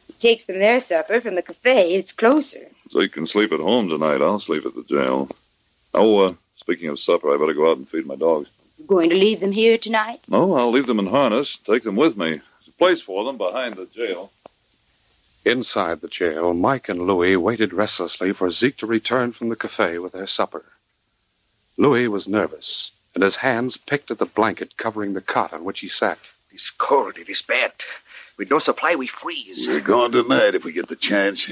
He 0.07 0.13
takes 0.13 0.45
them 0.45 0.57
their 0.57 0.79
supper 0.79 1.21
from 1.21 1.35
the 1.35 1.43
cafe. 1.43 1.93
It's 1.93 2.11
closer. 2.11 2.65
Zeke 2.91 3.11
can 3.11 3.27
sleep 3.27 3.51
at 3.51 3.59
home 3.59 3.89
tonight. 3.89 4.21
I'll 4.23 4.39
sleep 4.39 4.65
at 4.65 4.73
the 4.73 4.83
jail. 4.83 5.29
Oh, 5.93 6.17
uh, 6.17 6.33
speaking 6.55 6.89
of 6.89 6.99
supper, 6.99 7.31
I 7.31 7.37
better 7.37 7.53
go 7.53 7.69
out 7.69 7.77
and 7.77 7.87
feed 7.87 8.07
my 8.07 8.15
dogs. 8.15 8.49
You 8.79 8.87
going 8.87 9.09
to 9.11 9.15
leave 9.15 9.39
them 9.39 9.51
here 9.51 9.77
tonight? 9.77 10.19
No, 10.27 10.55
I'll 10.55 10.71
leave 10.71 10.87
them 10.87 10.99
in 10.99 11.05
harness, 11.05 11.57
take 11.57 11.83
them 11.83 11.95
with 11.95 12.17
me. 12.17 12.41
There's 12.77 12.89
a 12.91 12.95
place 12.95 13.01
for 13.01 13.23
them 13.23 13.37
behind 13.37 13.75
the 13.75 13.85
jail. 13.85 14.31
Inside 15.45 16.01
the 16.01 16.07
jail, 16.07 16.53
Mike 16.53 16.89
and 16.89 17.07
Louis 17.07 17.37
waited 17.37 17.71
restlessly 17.71 18.33
for 18.33 18.51
Zeke 18.51 18.77
to 18.77 18.85
return 18.85 19.31
from 19.31 19.49
the 19.49 19.55
cafe 19.55 19.99
with 19.99 20.13
their 20.13 20.27
supper. 20.27 20.65
Louis 21.77 22.07
was 22.07 22.27
nervous, 22.27 22.91
and 23.13 23.23
his 23.23 23.37
hands 23.37 23.77
picked 23.77 24.11
at 24.11 24.17
the 24.17 24.25
blanket 24.25 24.77
covering 24.77 25.13
the 25.13 25.21
cot 25.21 25.53
on 25.53 25.63
which 25.63 25.79
he 25.81 25.87
sat. 25.87 26.17
It's 26.51 26.69
cold. 26.69 27.17
It 27.17 27.29
is 27.29 27.41
bad. 27.41 27.71
With 28.37 28.51
no 28.51 28.59
supply, 28.59 28.95
we 28.95 29.07
freeze. 29.07 29.67
We're 29.67 29.79
going 29.81 30.11
tonight 30.11 30.55
if 30.55 30.65
we 30.65 30.73
get 30.73 30.87
the 30.87 30.95
chance. 30.95 31.47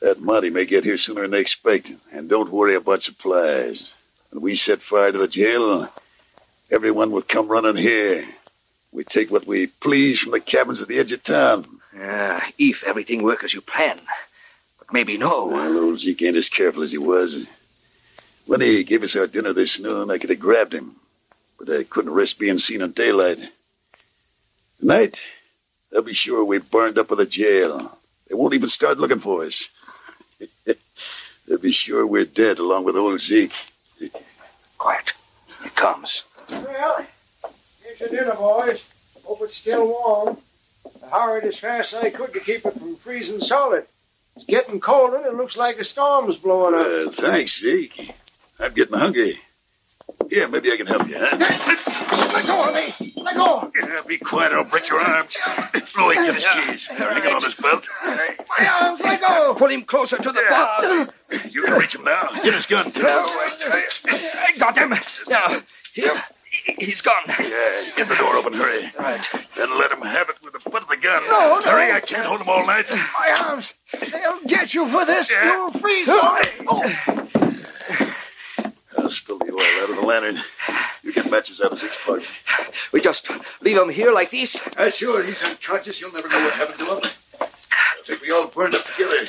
That 0.00 0.18
Mountie 0.18 0.52
may 0.52 0.66
get 0.66 0.84
here 0.84 0.98
sooner 0.98 1.22
than 1.22 1.30
they 1.30 1.40
expect. 1.40 1.92
And 2.12 2.28
don't 2.28 2.50
worry 2.50 2.74
about 2.74 3.02
supplies. 3.02 3.94
When 4.32 4.42
we 4.42 4.56
set 4.56 4.82
fire 4.82 5.12
to 5.12 5.18
the 5.18 5.28
jail, 5.28 5.88
Everyone 6.68 7.12
would 7.12 7.28
come 7.28 7.46
running 7.46 7.76
here. 7.76 8.26
We 8.92 9.04
take 9.04 9.30
what 9.30 9.46
we 9.46 9.66
please 9.66 10.20
from 10.20 10.32
the 10.32 10.40
cabins 10.40 10.80
at 10.80 10.88
the 10.88 10.98
edge 10.98 11.12
of 11.12 11.22
town. 11.22 11.66
Yeah, 11.94 12.42
if 12.58 12.84
everything 12.84 13.22
work 13.22 13.44
as 13.44 13.54
you 13.54 13.60
plan. 13.60 13.98
But 14.78 14.92
maybe 14.92 15.16
no. 15.16 15.46
Well, 15.46 15.78
old 15.78 16.00
Zeke 16.00 16.22
ain't 16.22 16.36
as 16.36 16.48
careful 16.48 16.82
as 16.82 16.92
he 16.92 16.98
was. 16.98 17.46
When 18.46 18.60
he 18.60 18.84
gave 18.84 19.02
us 19.02 19.16
our 19.16 19.26
dinner 19.26 19.52
this 19.52 19.80
noon, 19.80 20.10
I 20.10 20.18
could 20.18 20.30
have 20.30 20.38
grabbed 20.38 20.72
him. 20.72 20.92
But 21.58 21.70
I 21.70 21.84
couldn't 21.84 22.12
risk 22.12 22.38
being 22.38 22.58
seen 22.58 22.82
in 22.82 22.92
daylight. 22.92 23.38
Tonight, 24.78 25.22
they'll 25.90 26.02
be 26.02 26.12
sure 26.12 26.44
we 26.44 26.58
burned 26.58 26.98
up 26.98 27.10
with 27.10 27.18
the 27.18 27.26
jail. 27.26 27.90
They 28.28 28.34
won't 28.34 28.54
even 28.54 28.68
start 28.68 28.98
looking 28.98 29.20
for 29.20 29.44
us. 29.44 29.68
they'll 31.48 31.58
be 31.58 31.72
sure 31.72 32.06
we're 32.06 32.24
dead 32.24 32.58
along 32.58 32.84
with 32.84 32.96
old 32.96 33.20
Zeke. 33.20 33.52
Quiet. 34.78 35.12
Here 35.62 35.70
comes. 35.70 36.22
Well, 36.50 37.06
here's 37.98 38.12
your 38.12 38.24
dinner, 38.24 38.36
boys. 38.36 39.22
Hope 39.26 39.38
it's 39.42 39.54
still 39.54 39.86
warm. 39.86 40.36
I 41.12 41.20
hurried 41.20 41.44
as 41.44 41.58
fast 41.58 41.94
as 41.94 42.04
I 42.04 42.10
could 42.10 42.32
to 42.32 42.40
keep 42.40 42.64
it 42.64 42.72
from 42.72 42.94
freezing 42.94 43.40
solid. 43.40 43.84
It's 44.36 44.44
getting 44.46 44.80
colder 44.80 45.16
and 45.16 45.26
it 45.26 45.34
looks 45.34 45.56
like 45.56 45.78
a 45.78 45.84
storm's 45.84 46.36
blowing 46.36 46.74
up. 46.74 46.80
Well, 46.80 47.10
thanks, 47.10 47.60
Zeke. 47.60 48.14
I'm 48.60 48.72
getting 48.72 48.98
hungry. 48.98 49.38
Yeah, 50.30 50.46
maybe 50.46 50.72
I 50.72 50.76
can 50.76 50.86
help 50.86 51.08
you, 51.08 51.16
huh? 51.18 51.36
Let 52.34 52.46
go 52.46 52.68
of 52.68 52.74
me! 52.74 53.12
Let 53.22 53.36
go! 53.36 53.70
Yeah, 53.80 54.02
be 54.06 54.18
quiet, 54.18 54.52
or 54.52 54.58
I'll 54.58 54.64
break 54.64 54.88
your 54.88 55.00
arms. 55.00 55.38
Louie, 55.98 56.14
get 56.14 56.34
his 56.34 56.46
keys. 56.46 56.86
Hang 56.86 57.24
it 57.24 57.32
on 57.32 57.42
his 57.42 57.54
belt. 57.54 57.88
My 58.04 58.68
arms, 58.82 59.00
let 59.02 59.20
go! 59.20 59.54
Pull 59.56 59.68
him 59.68 59.82
closer 59.82 60.16
to 60.16 60.32
the 60.32 60.42
bars. 60.48 61.08
You 61.52 61.64
can 61.64 61.78
reach 61.78 61.94
him 61.94 62.04
now. 62.04 62.28
Get 62.42 62.54
his 62.54 62.66
gun, 62.66 62.84
oh, 62.86 62.90
too. 62.90 64.10
I 64.10 64.52
got 64.58 64.76
him. 64.76 64.90
Now, 65.28 65.60
here, 65.92 66.22
he's 66.78 67.00
gone. 67.02 67.14
Yeah, 67.28 67.90
get 67.96 68.08
the 68.08 68.16
door 68.16 68.36
open, 68.36 68.52
hurry. 68.52 68.90
Right. 68.98 69.20
Then 69.56 69.78
let 69.78 69.90
him 69.92 70.02
have 70.02 70.28
it 70.28 70.36
with 70.42 70.52
the 70.52 70.58
foot 70.58 70.82
of 70.82 70.88
the 70.88 70.96
gun. 70.96 71.22
No, 71.28 71.60
no. 71.64 71.70
Hurry, 71.70 71.92
I 71.92 72.00
can't 72.00 72.24
hold 72.24 72.40
him 72.40 72.48
all 72.48 72.66
night. 72.66 72.86
My 72.90 73.36
arms! 73.46 73.74
They'll 73.92 74.40
get 74.46 74.74
you 74.74 74.88
for 74.88 75.04
this! 75.04 75.30
You'll 75.30 75.70
freeze 75.70 76.06
solid! 76.06 76.48
Oh. 76.68 76.82
I'll 78.98 79.10
spill 79.10 79.38
the 79.38 79.52
oil 79.52 79.82
out 79.82 79.90
of 79.90 79.96
the 79.96 80.02
lantern. 80.02 80.38
You 81.02 81.12
get 81.12 81.30
matches 81.30 81.60
out 81.60 81.72
of 81.72 81.78
Zeke's 81.78 81.98
plug. 82.02 82.22
We 82.92 83.00
just 83.00 83.30
leave 83.62 83.76
him 83.76 83.88
here 83.88 84.12
like 84.12 84.30
this? 84.30 84.60
Uh, 84.76 84.90
sure, 84.90 85.22
he's 85.22 85.42
unconscious. 85.42 86.00
You'll 86.00 86.12
never 86.12 86.28
know 86.28 86.42
what 86.42 86.54
happened 86.54 86.78
to 86.78 86.86
him. 86.86 87.00
I 87.40 88.02
think 88.04 88.22
we 88.22 88.30
all 88.32 88.46
burned 88.48 88.74
up 88.74 88.84
together. 88.84 89.26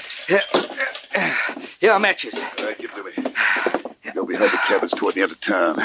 Here 1.80 1.92
are 1.92 2.00
matches. 2.00 2.42
All 2.42 2.66
right, 2.66 2.78
give 2.78 2.92
it 2.96 3.14
to 3.14 3.22
me. 3.24 3.34
Go 4.14 4.26
behind 4.26 4.52
the 4.52 4.58
cabins 4.58 4.94
toward 4.94 5.16
the 5.16 5.22
end 5.22 5.32
of 5.32 5.40
town. 5.40 5.80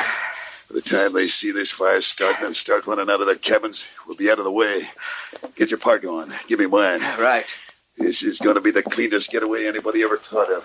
By 0.82 0.98
the 0.98 1.04
time 1.04 1.12
they 1.12 1.28
see 1.28 1.52
this 1.52 1.70
fire 1.70 2.00
starting 2.00 2.44
and 2.44 2.56
start 2.56 2.88
running 2.88 3.08
out 3.08 3.20
of 3.20 3.26
their 3.26 3.36
cabins, 3.36 3.86
we'll 4.04 4.16
be 4.16 4.28
out 4.28 4.40
of 4.40 4.44
the 4.44 4.50
way. 4.50 4.82
Get 5.54 5.70
your 5.70 5.78
park 5.78 6.04
on. 6.04 6.34
Give 6.48 6.58
me 6.58 6.66
mine. 6.66 7.00
Right. 7.20 7.46
This 7.96 8.24
is 8.24 8.40
going 8.40 8.56
to 8.56 8.60
be 8.60 8.72
the 8.72 8.82
cleanest 8.82 9.30
getaway 9.30 9.66
anybody 9.66 10.02
ever 10.02 10.16
thought 10.16 10.50
of. 10.50 10.64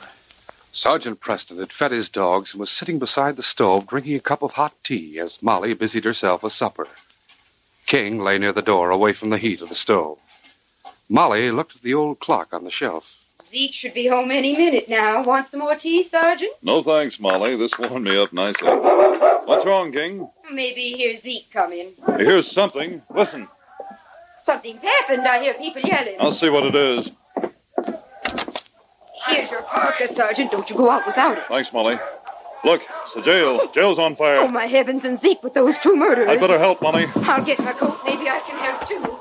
Sergeant 0.74 1.20
Preston 1.20 1.60
had 1.60 1.72
fed 1.72 1.92
his 1.92 2.10
dogs 2.10 2.54
and 2.54 2.60
was 2.60 2.72
sitting 2.72 2.98
beside 2.98 3.36
the 3.36 3.44
stove 3.44 3.86
drinking 3.86 4.16
a 4.16 4.20
cup 4.20 4.42
of 4.42 4.54
hot 4.54 4.74
tea 4.82 5.20
as 5.20 5.44
Molly 5.44 5.76
busied 5.76 6.04
herself 6.04 6.42
with 6.42 6.54
supper. 6.54 6.88
King 7.86 8.20
lay 8.20 8.40
near 8.40 8.54
the 8.54 8.64
door 8.64 8.90
away 8.90 9.14
from 9.14 9.30
the 9.30 9.38
heat 9.38 9.62
of 9.62 9.70
the 9.70 9.76
stove. 9.76 10.18
Molly 11.08 11.52
looked 11.52 11.76
at 11.76 11.84
the 11.84 11.94
old 11.94 12.20
clock 12.20 12.54
on 12.54 12.64
the 12.64 12.72
shelf. 12.72 13.17
Zeke 13.48 13.74
should 13.74 13.94
be 13.94 14.08
home 14.08 14.30
any 14.30 14.58
minute 14.58 14.90
now. 14.90 15.24
Want 15.24 15.48
some 15.48 15.62
more 15.62 15.76
tea, 15.76 16.04
Sergeant? 16.04 16.52
No 16.64 16.84
thanks, 16.84 17.20
Molly. 17.20 17.56
This 17.56 17.78
warmed 17.80 18.06
me 18.06 18.22
up 18.22 18.34
nicely. 18.34 18.68
What's 18.70 19.66
wrong, 19.66 19.92
King? 19.92 20.30
Maybe 20.52 20.82
hear 20.82 21.16
Zeke 21.16 21.50
come 21.52 21.72
in. 21.72 21.88
Here's 22.18 22.50
something. 22.50 23.02
Listen. 23.10 23.48
Something's 24.40 24.84
happened. 24.84 25.26
I 25.26 25.42
hear 25.42 25.54
people 25.54 25.82
yelling. 25.82 26.16
I'll 26.20 26.32
see 26.32 26.50
what 26.50 26.66
it 26.66 26.76
is. 26.76 27.12
Here's 29.28 29.52
your 29.52 29.62
parka, 29.64 30.08
Sergeant. 30.08 30.52
Don't 30.52 30.70
you 30.70 30.76
go 30.76 30.90
out 30.90 31.06
without 31.06 31.38
it. 31.38 31.46
Thanks, 31.46 31.72
Molly. 31.72 31.98
Look, 32.66 32.82
it's 33.04 33.14
the 33.14 33.22
jail. 33.22 33.68
Jail's 33.70 34.00
on 34.00 34.16
fire. 34.16 34.40
Oh, 34.40 34.48
my 34.48 34.66
heavens, 34.66 35.06
and 35.06 35.18
Zeke 35.18 35.42
with 35.44 35.54
those 35.54 35.78
two 35.78 35.96
murderers. 35.96 36.30
I'd 36.30 36.40
better 36.40 36.60
help, 36.60 36.82
Molly. 36.82 37.06
I'll 37.16 37.44
get 37.44 37.60
my 37.60 37.72
coat. 37.72 38.00
Maybe 38.06 38.28
I 38.30 38.40
can 38.40 38.58
help, 38.60 38.88
too. 38.88 39.17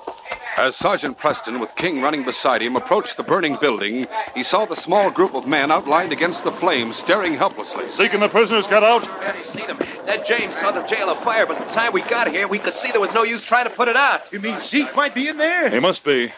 As 0.59 0.75
Sergeant 0.75 1.19
Preston, 1.19 1.61
with 1.61 1.77
King 1.77 2.01
running 2.01 2.25
beside 2.25 2.63
him, 2.63 2.77
approached 2.77 3.19
the 3.19 3.23
burning 3.23 3.59
building, 3.61 4.07
he 4.35 4.43
saw 4.43 4.65
the 4.65 4.75
small 4.75 5.11
group 5.11 5.35
of 5.35 5.47
men 5.47 5.71
outlined 5.71 6.13
against 6.13 6.45
the 6.45 6.51
flames, 6.51 6.97
staring 6.97 7.35
helplessly. 7.35 7.85
Zeke 7.93 8.15
and 8.15 8.23
the 8.23 8.29
prisoners 8.29 8.67
got 8.67 8.83
out? 8.83 9.03
Barely 9.21 9.45
seen 9.45 9.67
them. 9.67 9.77
That 10.07 10.25
James 10.25 10.55
saw 10.55 10.71
the 10.71 10.87
jail 10.87 11.11
afire, 11.11 11.45
but 11.45 11.59
the 11.59 11.75
time 11.75 11.93
we 11.93 12.01
got 12.01 12.29
here, 12.29 12.49
we 12.49 12.59
could 12.59 12.75
see 12.75 12.91
there 12.91 13.03
was 13.03 13.13
no 13.13 13.23
use 13.23 13.45
trying 13.45 13.67
to 13.67 13.71
put 13.71 13.89
it 13.89 13.97
out. 13.97 14.33
You 14.33 14.41
mean 14.41 14.59
Zeke 14.63 14.97
might 14.97 15.15
be 15.15 15.29
in 15.29 15.37
there? 15.37 15.69
He 15.69 15.79
must 15.79 16.03
be. 16.03 16.33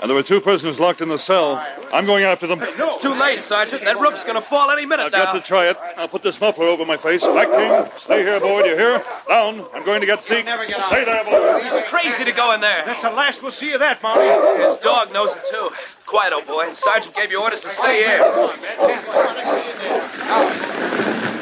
And 0.00 0.08
there 0.08 0.14
were 0.14 0.22
two 0.22 0.40
prisoners 0.40 0.78
locked 0.78 1.00
in 1.00 1.08
the 1.08 1.18
cell. 1.18 1.64
I'm 1.92 2.06
going 2.06 2.22
after 2.22 2.46
them. 2.46 2.60
It's 2.62 2.98
too 3.02 3.12
late, 3.14 3.40
Sergeant. 3.40 3.84
That 3.84 3.98
roof's 3.98 4.24
gonna 4.24 4.40
fall 4.40 4.70
any 4.70 4.86
minute 4.86 5.06
I've 5.06 5.12
now. 5.12 5.24
got 5.24 5.32
to 5.32 5.40
try 5.40 5.68
it. 5.68 5.76
I'll 5.96 6.06
put 6.06 6.22
this 6.22 6.40
muffler 6.40 6.66
over 6.66 6.84
my 6.84 6.96
face. 6.96 7.24
Back, 7.26 7.50
King. 7.50 7.98
Stay 7.98 8.22
here, 8.22 8.38
boy. 8.38 8.62
Do 8.62 8.68
you 8.68 8.76
hear? 8.76 9.02
Down. 9.28 9.66
I'm 9.74 9.84
going 9.84 10.00
to 10.00 10.06
get 10.06 10.22
Zeke. 10.22 10.46
Stay 10.46 11.04
there, 11.04 11.24
boy. 11.24 11.60
He's 11.64 11.80
crazy 11.82 12.24
to 12.24 12.32
go 12.32 12.54
in 12.54 12.60
there. 12.60 12.84
That's 12.86 13.02
the 13.02 13.10
last 13.10 13.42
we'll 13.42 13.50
see 13.50 13.72
of 13.72 13.80
that, 13.80 14.00
Molly. 14.02 14.28
His 14.64 14.78
dog 14.78 15.12
knows 15.12 15.34
it, 15.34 15.44
too. 15.50 15.70
Quiet, 16.06 16.32
old 16.32 16.46
boy. 16.46 16.72
Sergeant 16.74 17.16
gave 17.16 17.32
you 17.32 17.42
orders 17.42 17.62
to 17.62 17.68
stay 17.68 18.04
here. 18.04 18.22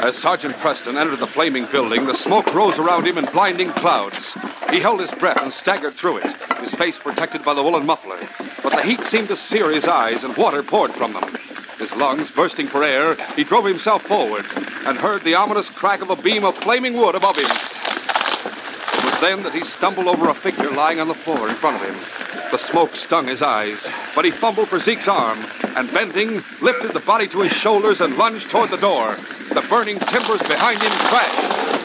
As 0.07 0.17
Sergeant 0.17 0.57
Preston 0.61 0.97
entered 0.97 1.19
the 1.19 1.27
flaming 1.27 1.67
building, 1.67 2.07
the 2.07 2.15
smoke 2.15 2.55
rose 2.55 2.79
around 2.79 3.09
him 3.09 3.19
in 3.19 3.25
blinding 3.25 3.73
clouds. 3.73 4.39
He 4.71 4.79
held 4.79 5.01
his 5.01 5.11
breath 5.11 5.43
and 5.43 5.53
staggered 5.53 5.95
through 5.95 6.19
it, 6.19 6.33
his 6.61 6.73
face 6.73 6.97
protected 6.97 7.45
by 7.45 7.55
the 7.55 7.63
woolen 7.65 7.85
muffler. 7.85 8.21
But 8.63 8.71
the 8.71 8.83
heat 8.83 9.03
seemed 9.03 9.27
to 9.31 9.35
sear 9.35 9.69
his 9.69 9.89
eyes, 9.89 10.23
and 10.23 10.37
water 10.37 10.63
poured 10.63 10.95
from 10.95 11.13
them. 11.13 11.37
His 11.81 11.97
lungs 11.97 12.31
bursting 12.31 12.69
for 12.69 12.85
air, 12.85 13.17
he 13.35 13.43
drove 13.43 13.65
himself 13.65 14.03
forward 14.03 14.47
and 14.87 14.97
heard 14.97 15.25
the 15.25 15.35
ominous 15.35 15.71
crack 15.71 16.03
of 16.03 16.11
a 16.11 16.15
beam 16.15 16.45
of 16.45 16.57
flaming 16.57 16.97
wood 16.97 17.17
above 17.17 17.35
him. 17.35 17.51
It 17.51 19.05
was 19.05 19.19
then 19.19 19.43
that 19.43 19.55
he 19.55 19.65
stumbled 19.65 20.07
over 20.07 20.29
a 20.29 20.35
figure 20.35 20.71
lying 20.71 21.01
on 21.01 21.09
the 21.09 21.15
floor 21.15 21.49
in 21.49 21.57
front 21.57 21.83
of 21.83 21.89
him. 21.89 22.36
The 22.51 22.59
smoke 22.59 22.95
stung 22.95 23.27
his 23.27 23.43
eyes, 23.43 23.89
but 24.15 24.25
he 24.25 24.31
fumbled 24.31 24.69
for 24.69 24.79
Zeke's 24.79 25.09
arm 25.09 25.45
and, 25.77 25.93
bending, 25.93 26.45
lifted 26.63 26.93
the 26.93 27.01
body 27.01 27.27
to 27.29 27.41
his 27.41 27.53
shoulders 27.53 28.01
and 28.01 28.17
lunged 28.17 28.49
toward 28.49 28.71
the 28.71 28.77
door. 28.77 29.19
The 29.53 29.63
burning 29.69 29.99
timbers 29.99 30.41
behind 30.43 30.81
him 30.81 30.93
crashed. 31.09 31.77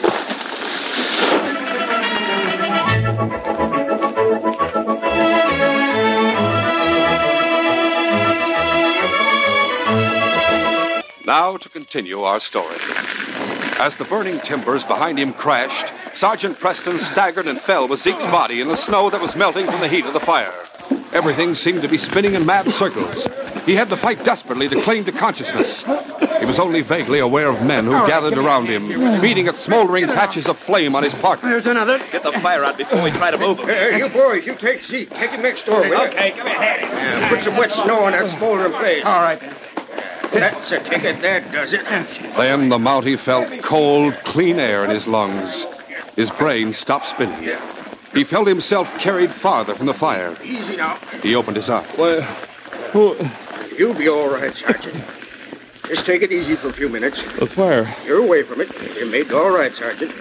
Now 11.26 11.56
to 11.56 11.68
continue 11.68 12.22
our 12.22 12.40
story. 12.40 12.76
As 13.78 13.96
the 13.96 14.04
burning 14.04 14.38
timbers 14.40 14.84
behind 14.84 15.18
him 15.18 15.32
crashed, 15.32 15.92
Sergeant 16.14 16.58
Preston 16.58 16.98
staggered 16.98 17.46
and 17.46 17.60
fell 17.60 17.88
with 17.88 18.00
Zeke's 18.00 18.26
body 18.26 18.60
in 18.60 18.68
the 18.68 18.76
snow 18.76 19.10
that 19.10 19.20
was 19.20 19.34
melting 19.34 19.66
from 19.66 19.80
the 19.80 19.88
heat 19.88 20.04
of 20.04 20.12
the 20.12 20.20
fire. 20.20 20.54
Everything 21.12 21.54
seemed 21.54 21.82
to 21.82 21.88
be 21.88 21.98
spinning 21.98 22.34
in 22.34 22.46
mad 22.46 22.70
circles. 22.70 23.26
He 23.66 23.74
had 23.74 23.88
to 23.90 23.96
fight 23.96 24.24
desperately 24.24 24.68
to 24.68 24.80
cling 24.82 25.04
to 25.04 25.12
consciousness. 25.12 25.84
He 26.38 26.46
was 26.46 26.58
only 26.58 26.80
vaguely 26.80 27.20
aware 27.20 27.48
of 27.48 27.64
men 27.64 27.84
who 27.84 27.92
gathered 28.06 28.36
around 28.36 28.66
him, 28.66 28.88
beating 29.20 29.46
at 29.46 29.54
smoldering 29.54 30.06
patches 30.06 30.48
of 30.48 30.56
flame 30.58 30.96
on 30.96 31.02
his 31.02 31.14
partner. 31.14 31.50
There's 31.50 31.66
another. 31.66 31.98
Get 32.10 32.22
the 32.22 32.32
fire 32.32 32.64
out 32.64 32.76
before 32.76 33.02
we 33.02 33.10
try 33.10 33.30
to 33.30 33.38
move 33.38 33.58
him. 33.58 33.68
Hey, 33.68 33.98
you 33.98 34.08
boys, 34.08 34.46
you 34.46 34.54
take 34.54 34.82
Zeke. 34.82 35.10
Take 35.10 35.30
him 35.30 35.42
next 35.42 35.66
door, 35.66 35.80
will 35.80 35.88
you? 35.88 35.96
Okay, 36.08 36.32
come 36.32 36.46
ahead. 36.46 36.82
Yeah, 36.82 37.28
put 37.28 37.40
some 37.42 37.56
wet 37.56 37.72
snow 37.72 38.04
on 38.04 38.12
that 38.12 38.26
smoldering 38.26 38.72
place. 38.72 39.04
All 39.04 39.20
right, 39.20 39.38
then. 39.38 39.54
That's 40.32 40.72
it. 40.72 40.84
ticket. 40.84 41.16
it. 41.16 41.22
That 41.22 41.52
does 41.52 41.72
it. 41.72 41.84
Then 42.36 42.68
the 42.68 42.78
Mountie 42.78 43.18
felt 43.18 43.62
cold, 43.62 44.14
clean 44.24 44.58
air 44.58 44.84
in 44.84 44.90
his 44.90 45.06
lungs. 45.06 45.66
His 46.16 46.30
brain 46.30 46.72
stopped 46.72 47.06
spinning. 47.06 47.56
He 48.14 48.24
felt 48.24 48.46
himself 48.46 48.96
carried 48.98 49.32
farther 49.32 49.74
from 49.74 49.86
the 49.86 49.94
fire. 49.94 50.36
Easy 50.44 50.76
now. 50.76 50.98
He 51.22 51.34
opened 51.34 51.56
his 51.56 51.70
eyes. 51.70 51.86
Well, 51.96 53.16
you'll 53.78 53.94
be 53.94 54.08
all 54.08 54.28
right, 54.28 54.54
Sergeant. 54.54 55.02
Just 55.88 56.06
take 56.06 56.22
it 56.22 56.30
easy 56.32 56.54
for 56.54 56.68
a 56.68 56.72
few 56.72 56.88
minutes. 56.88 57.22
The 57.38 57.46
fire. 57.46 57.92
You're 58.04 58.22
away 58.22 58.42
from 58.42 58.60
it. 58.60 58.70
You 58.96 59.06
made 59.06 59.26
it 59.26 59.32
all 59.32 59.50
right, 59.50 59.74
Sergeant. 59.74 60.12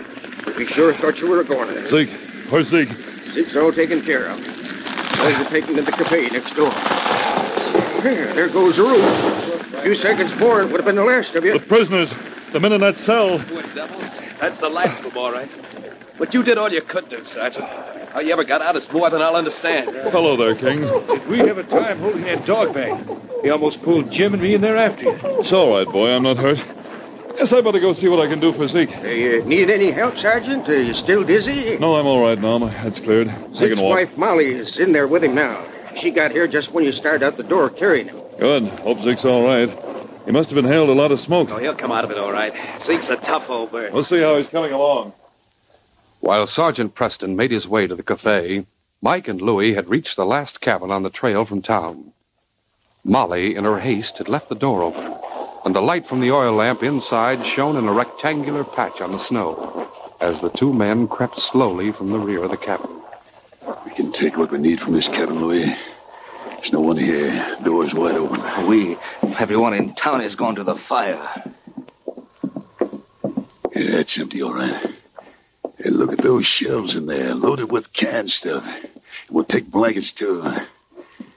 We 0.58 0.66
sure 0.66 0.94
thought 0.94 1.20
you 1.22 1.28
were 1.28 1.44
going 1.44 1.74
there. 1.74 1.88
Zeke. 1.88 2.10
Where's 2.50 2.68
Zeke? 2.70 2.90
Zeke's 3.30 3.56
all 3.56 3.72
taken 3.72 4.02
care 4.02 4.28
of. 4.28 4.38
Those 5.18 5.36
are 5.36 5.50
taken 5.50 5.76
to 5.76 5.82
the 5.82 5.92
cafe 5.92 6.30
next 6.30 6.56
door. 6.56 6.72
There, 8.02 8.34
there 8.34 8.50
goes 8.50 8.78
the 8.78 8.84
roof. 8.84 9.51
A 9.82 9.84
few 9.84 9.96
seconds 9.96 10.36
more, 10.36 10.62
it 10.62 10.66
would 10.66 10.76
have 10.76 10.86
been 10.86 10.96
the 10.96 11.04
last 11.04 11.34
of 11.34 11.44
you. 11.44 11.54
The 11.54 11.60
prisoners. 11.60 12.14
The 12.52 12.60
men 12.60 12.72
in 12.72 12.82
that 12.82 12.98
cell. 12.98 13.40
Poor 13.40 13.64
devils. 13.74 14.22
That's 14.40 14.60
the 14.60 14.70
last 14.70 15.00
of 15.00 15.06
them, 15.06 15.18
all 15.18 15.32
right. 15.32 15.50
But 16.20 16.36
you 16.36 16.44
did 16.44 16.60
all 16.60 16.72
you 16.72 16.82
could 16.82 17.10
do, 17.10 17.24
Sergeant. 17.24 17.68
How 18.14 18.20
you 18.20 18.32
ever 18.32 18.44
got 18.44 18.62
out 18.62 18.76
is 18.76 18.92
more 18.94 19.10
than 19.10 19.24
I'll 19.24 19.36
understand. 19.36 19.90
Hello 20.12 20.38
there, 20.38 20.54
King. 20.54 20.82
Did 20.82 21.28
we 21.28 21.40
have 21.40 21.58
a 21.58 21.64
time 21.64 21.98
holding 21.98 22.22
that 22.26 22.46
dog 22.46 22.76
bag? 22.76 23.04
He 23.42 23.50
almost 23.50 23.82
pulled 23.82 24.12
Jim 24.12 24.36
and 24.36 24.44
me 24.44 24.54
in 24.54 24.62
there 24.62 24.78
after 24.78 25.06
you. 25.06 25.20
It's 25.24 25.52
all 25.52 25.72
right, 25.72 25.88
boy. 25.88 26.12
I'm 26.12 26.22
not 26.22 26.38
hurt. 26.38 26.64
Yes, 27.38 27.52
I 27.52 27.62
better 27.62 27.80
go 27.80 27.94
see 27.94 28.08
what 28.08 28.20
I 28.20 28.28
can 28.28 28.40
do 28.40 28.54
for 28.54 28.68
Zeke. 28.68 28.96
Uh, 28.98 29.08
you 29.08 29.44
need 29.46 29.72
any 29.72 29.90
help, 29.90 30.16
Sergeant? 30.16 30.70
Are 30.70 30.80
you 30.80 30.94
still 30.94 31.24
dizzy? 31.24 31.80
No, 31.80 31.96
I'm 31.96 32.06
all 32.06 32.22
right 32.22 32.40
now. 32.40 32.60
My 32.60 32.70
head's 32.70 33.00
cleared. 33.00 33.30
I 33.30 33.54
Zeke's 33.54 33.82
wife, 33.82 34.16
Molly, 34.16 34.46
is 34.46 34.78
in 34.78 34.92
there 34.92 35.08
with 35.08 35.24
him 35.24 35.34
now. 35.34 35.66
She 35.96 36.12
got 36.12 36.30
here 36.30 36.48
just 36.48 36.72
when 36.72 36.84
you 36.84 36.92
started 36.92 37.26
out 37.26 37.36
the 37.38 37.44
door 37.44 37.72
carrying 37.72 38.10
him. 38.10 38.21
Good. 38.42 38.64
Hope 38.80 39.00
Zeke's 39.02 39.24
all 39.24 39.44
right. 39.44 39.70
He 40.26 40.32
must 40.32 40.50
have 40.50 40.58
inhaled 40.58 40.90
a 40.90 40.94
lot 40.94 41.12
of 41.12 41.20
smoke. 41.20 41.52
Oh, 41.52 41.58
he'll 41.58 41.76
come 41.76 41.92
out 41.92 42.04
of 42.04 42.10
it 42.10 42.18
all 42.18 42.32
right. 42.32 42.52
Zeke's 42.80 43.10
a 43.10 43.16
tough 43.16 43.52
old 43.52 43.72
bird. 43.72 43.94
We'll 43.94 44.04
see 44.04 44.20
how 44.20 44.36
he's 44.36 44.48
coming 44.48 44.72
along. 44.72 45.14
While 46.22 46.48
Sergeant 46.48 46.96
Preston 46.96 47.36
made 47.36 47.52
his 47.52 47.68
way 47.68 47.86
to 47.86 47.94
the 47.94 48.02
cafe, 48.02 48.66
Mike 49.00 49.28
and 49.28 49.40
Louie 49.40 49.76
had 49.76 49.90
reached 49.90 50.16
the 50.16 50.26
last 50.26 50.60
cabin 50.60 50.90
on 50.90 51.04
the 51.04 51.12
trail 51.12 51.46
from 51.46 51.62
town. 51.62 52.14
Molly, 53.06 53.56
in 53.56 53.64
her 53.64 53.78
haste, 53.78 54.18
had 54.18 54.28
left 54.28 54.50
the 54.50 54.56
door 54.56 54.82
open, 54.82 55.14
and 55.64 55.76
the 55.76 55.82
light 55.82 56.08
from 56.08 56.20
the 56.20 56.32
oil 56.32 56.54
lamp 56.56 56.82
inside 56.82 57.46
shone 57.46 57.78
in 57.78 57.88
a 57.88 57.94
rectangular 57.94 58.64
patch 58.64 59.02
on 59.02 59.12
the 59.12 59.20
snow 59.20 59.88
as 60.20 60.42
the 60.42 60.50
two 60.50 60.74
men 60.74 61.08
crept 61.08 61.38
slowly 61.38 61.92
from 61.92 62.10
the 62.10 62.18
rear 62.18 62.44
of 62.44 62.50
the 62.50 62.58
cabin. 62.58 62.90
We 63.86 63.92
can 63.94 64.12
take 64.12 64.36
what 64.36 64.50
we 64.50 64.58
need 64.58 64.82
from 64.82 64.94
this 64.94 65.08
cabin, 65.08 65.42
Louis. 65.42 65.76
There's 66.62 66.74
no 66.74 66.82
one 66.82 66.98
here. 66.98 67.58
Door's 67.64 67.96
wide 67.96 68.14
open. 68.14 68.68
We, 68.68 68.96
everyone 69.40 69.74
in 69.74 69.96
town 69.96 70.20
has 70.20 70.36
gone 70.36 70.54
to 70.58 70.64
the 70.64 70.76
fire. 70.76 71.28
Yeah, 73.76 73.98
it's 73.98 74.20
empty, 74.20 74.44
all 74.44 74.54
right. 74.54 74.96
Hey, 75.80 75.90
look 75.90 76.14
at 76.14 76.20
those 76.20 76.46
shelves 76.46 76.96
in 76.96 77.08
there, 77.08 77.34
loaded 77.34 77.72
with 77.72 77.92
canned 77.94 78.30
stuff. 78.30 78.64
We'll 79.32 79.44
take 79.44 79.72
blankets, 79.72 80.12
too. 80.12 80.44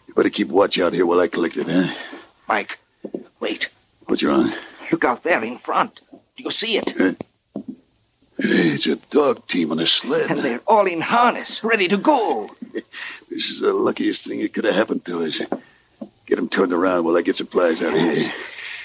You 0.07 0.14
better 0.14 0.29
keep 0.29 0.49
watch 0.49 0.79
out 0.79 0.93
here 0.93 1.07
while 1.07 1.20
I 1.20 1.29
collect 1.29 1.57
it, 1.57 1.68
huh? 1.70 1.91
Mike, 2.47 2.79
wait. 3.41 3.70
What's 4.05 4.22
wrong? 4.22 4.53
Look 4.93 5.07
out 5.07 5.22
there 5.22 5.43
in 5.43 5.57
front. 5.57 6.03
Do 6.37 6.45
you 6.45 6.51
see 6.51 6.77
it? 6.77 6.91
Hey, 6.91 7.16
it's 8.39 8.87
a 8.87 8.97
dog 8.97 9.47
team 9.47 9.70
on 9.70 9.78
a 9.78 9.87
sled. 9.87 10.30
And 10.30 10.41
they're 10.41 10.61
all 10.66 10.87
in 10.87 11.01
harness, 11.01 11.62
ready 11.62 11.89
to 11.89 11.97
go. 11.97 12.51
This 13.30 13.51
is 13.51 13.61
the 13.61 13.72
luckiest 13.72 14.28
thing 14.28 14.43
that 14.43 14.53
could 14.53 14.64
have 14.64 14.76
happened 14.76 15.05
to 15.07 15.24
us. 15.24 15.41
Get 16.26 16.37
them 16.37 16.49
turned 16.49 16.72
around 16.72 17.05
while 17.05 17.16
I 17.16 17.22
get 17.22 17.35
supplies 17.35 17.82
out 17.82 17.95
of 17.95 17.99
here. 17.99 18.14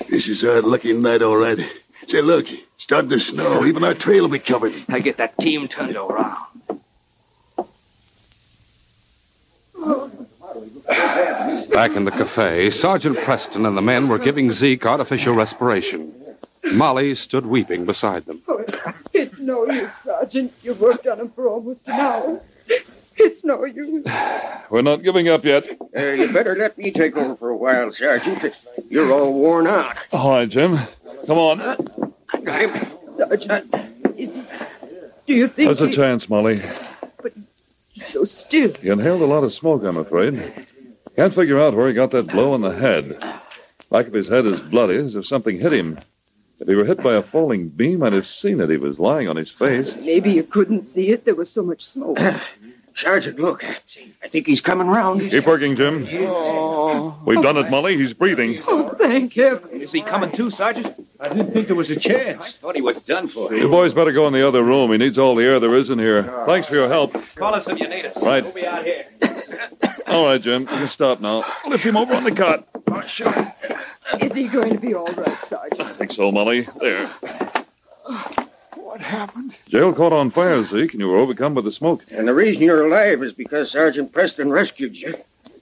This 0.10 0.28
is 0.28 0.44
our 0.44 0.62
lucky 0.64 0.92
night, 0.94 1.22
all 1.22 1.38
right. 1.38 1.60
Say, 2.08 2.22
look, 2.22 2.52
it's 2.52 2.64
starting 2.78 3.12
to 3.12 3.20
snow. 3.20 3.66
Even 3.66 3.84
our 3.84 3.94
trail 3.94 4.24
will 4.24 4.30
be 4.30 4.40
covered. 4.40 4.74
I 4.90 5.02
get 5.02 5.18
that 5.18 5.38
team 5.38 5.68
turned 5.68 5.96
around. 5.96 6.38
Back 11.72 11.96
in 11.96 12.06
the 12.06 12.12
cafe, 12.12 12.72
Sergeant 12.72 13.18
Preston 13.18 13.66
and 13.66 13.78
the 13.78 13.82
men 13.82 14.08
were 14.10 14.18
giving 14.18 14.52
Zeke 14.52 14.86
artificial 14.86 15.36
respiration. 15.36 16.12
Molly 16.74 17.16
stood 17.16 17.46
weeping 17.46 17.86
beside 17.86 18.26
them. 18.26 18.42
It's 19.50 19.58
no 19.58 19.74
use, 19.74 19.94
Sergeant. 19.94 20.54
You've 20.62 20.80
worked 20.80 21.08
on 21.08 21.20
him 21.20 21.30
for 21.30 21.48
almost 21.48 21.88
an 21.88 22.00
hour. 22.00 22.40
It's 23.18 23.44
no 23.44 23.66
use. 23.66 24.06
We're 24.70 24.84
not 24.84 25.02
giving 25.02 25.28
up 25.28 25.44
yet. 25.44 25.68
Uh, 25.98 26.02
you 26.12 26.32
better 26.32 26.56
let 26.56 26.78
me 26.78 26.92
take 26.92 27.18
over 27.18 27.36
for 27.36 27.50
a 27.50 27.58
while, 27.58 27.92
Sergeant. 27.92 28.54
You're 28.92 29.12
all 29.12 29.34
worn 29.34 29.66
out. 29.66 29.98
All 30.14 30.30
right, 30.30 30.48
Jim. 30.48 30.78
Come 31.26 31.40
on. 31.40 31.62
I 31.62 32.42
got 32.42 32.62
him. 32.62 32.98
Sergeant, 33.04 33.74
is 34.18 34.36
he... 34.36 34.44
Do 35.26 35.34
you 35.34 35.48
think 35.48 35.66
There's 35.66 35.82
a 35.82 35.90
chance, 35.90 36.30
Molly. 36.30 36.62
But 37.24 37.34
he's 37.34 38.06
so 38.06 38.26
still? 38.26 38.72
He 38.76 38.90
inhaled 38.90 39.24
a 39.24 39.26
lot 39.26 39.44
of 39.44 39.52
smoke, 39.52 39.84
I'm 39.84 39.98
afraid. 39.98 40.36
Can't 41.16 41.34
figure 41.34 41.60
out 41.60 41.74
where 41.74 41.88
he 41.88 41.96
got 41.96 42.12
that 42.12 42.28
blow 42.28 42.54
on 42.54 42.62
the 42.62 42.70
head. 42.70 43.18
Back 43.90 44.06
of 44.06 44.14
his 44.14 44.28
head 44.28 44.46
is 44.46 44.62
bloody, 44.62 44.98
as 44.98 45.16
if 45.16 45.26
something 45.26 45.60
hit 45.60 45.74
him. 45.74 45.98
If 46.60 46.68
he 46.68 46.76
were 46.76 46.86
hit 46.86 47.02
by 47.02 47.14
a 47.16 47.22
falling 47.22 47.70
beam, 47.70 48.04
I'd 48.04 48.14
have 48.14 48.28
seen 48.28 48.60
it. 48.60 48.70
He 48.70 48.78
was 48.78 49.00
lying 49.00 49.28
on 49.30 49.36
his 49.38 49.50
face. 49.50 49.96
Maybe 49.96 50.32
you 50.32 50.44
couldn't 50.44 50.84
see 50.84 51.10
it. 51.10 51.24
There 51.26 51.36
was 51.36 51.50
so 51.50 51.64
much 51.64 51.82
smoke. 51.84 52.20
Sergeant, 52.96 53.40
look. 53.40 53.64
I 53.64 54.28
think 54.28 54.46
he's 54.46 54.60
coming 54.60 54.88
round. 54.88 55.22
Keep 55.22 55.46
working, 55.46 55.78
Jim. 55.78 56.06
Oh, 56.12 57.18
We've 57.26 57.42
done 57.42 57.56
it, 57.56 57.72
Molly. 57.72 57.96
He's 57.96 58.14
breathing. 58.14 58.62
oh 58.68 58.90
thank 58.90 59.32
heaven. 59.34 59.80
Is 59.82 59.94
he 59.94 60.02
coming 60.02 60.32
too, 60.34 60.52
Sergeant? 60.52 60.94
I 61.22 61.30
didn't 61.30 61.52
think 61.52 61.68
there 61.68 61.78
was 61.78 61.90
a 61.90 61.96
chance. 61.98 62.42
I 62.42 62.50
thought 62.50 62.76
he 62.76 62.82
was 62.82 63.02
done 63.02 63.30
for. 63.30 63.54
You 63.54 63.70
boys 63.70 63.94
better 63.94 64.12
go 64.12 64.28
in 64.28 64.34
the 64.34 64.46
other 64.46 64.64
room. 64.64 64.92
He 64.92 64.98
needs 64.98 65.18
all 65.18 65.36
the 65.36 65.46
air 65.46 65.62
there 65.62 65.76
is 65.76 65.90
in 65.90 65.98
here. 66.00 66.24
Thanks 66.46 66.68
for 66.68 66.76
your 66.76 66.90
help. 66.90 67.16
Call 67.36 67.56
us 67.56 67.70
if 67.70 67.80
you 67.80 67.88
need 67.88 68.06
us. 68.06 68.22
Right. 68.22 68.44
We'll 68.44 68.52
be 68.54 68.66
out 68.66 68.84
here. 68.84 69.06
All 70.08 70.26
right, 70.26 70.42
Jim. 70.42 70.64
You 70.64 70.68
can 70.68 70.88
stop 70.88 71.22
now. 71.22 71.46
Lift 71.68 71.86
him 71.86 71.96
over 71.96 72.14
on 72.16 72.26
the 72.26 72.32
cot. 72.34 72.66
Is 74.24 74.34
he 74.34 74.48
going 74.48 74.74
to 74.74 74.80
be 74.80 74.94
all 74.94 75.08
right, 75.14 75.38
Sergeant? 75.44 75.82
I 75.82 75.94
think 75.94 76.12
so, 76.12 76.32
Molly. 76.32 76.62
There. 76.80 77.08
What 78.76 79.02
happened? 79.02 79.56
Jail 79.68 79.94
caught 79.94 80.14
on 80.14 80.30
fire, 80.32 80.64
Zeke, 80.64 80.92
and 80.94 81.00
you 81.02 81.08
were 81.10 81.18
overcome 81.18 81.54
by 81.54 81.62
the 81.62 81.72
smoke. 81.72 82.04
And 82.12 82.28
the 82.28 82.34
reason 82.34 82.64
you're 82.64 82.86
alive 82.86 83.22
is 83.24 83.34
because 83.34 83.72
Sergeant 83.72 84.12
Preston 84.12 84.52
rescued 84.52 84.98
you. 84.98 85.14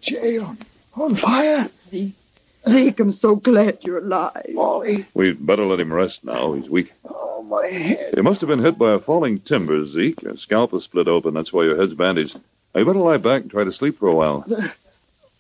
Jail. 0.01 0.55
On 0.95 1.13
fire? 1.13 1.67
Zeke. 1.77 2.13
Zeke, 2.67 2.99
I'm 2.99 3.11
so 3.11 3.35
glad 3.35 3.79
you're 3.83 3.99
alive. 3.99 4.45
Molly. 4.53 5.05
We'd 5.13 5.45
better 5.45 5.65
let 5.65 5.79
him 5.79 5.93
rest 5.93 6.23
now. 6.25 6.53
He's 6.53 6.69
weak. 6.69 6.91
Oh, 7.09 7.43
my 7.43 7.67
head. 7.67 8.13
He 8.15 8.21
must 8.21 8.41
have 8.41 8.47
been 8.49 8.63
hit 8.63 8.77
by 8.77 8.93
a 8.93 8.99
falling 8.99 9.39
timber, 9.39 9.85
Zeke. 9.85 10.21
Your 10.23 10.35
scalp 10.37 10.73
is 10.73 10.83
split 10.83 11.07
open. 11.07 11.33
That's 11.33 11.53
why 11.53 11.63
your 11.63 11.77
head's 11.77 11.93
bandaged. 11.93 12.35
Now, 12.73 12.79
you 12.79 12.85
better 12.85 12.99
lie 12.99 13.17
back 13.17 13.43
and 13.43 13.51
try 13.51 13.63
to 13.63 13.71
sleep 13.71 13.95
for 13.95 14.07
a 14.07 14.15
while. 14.15 14.39
The 14.41 14.73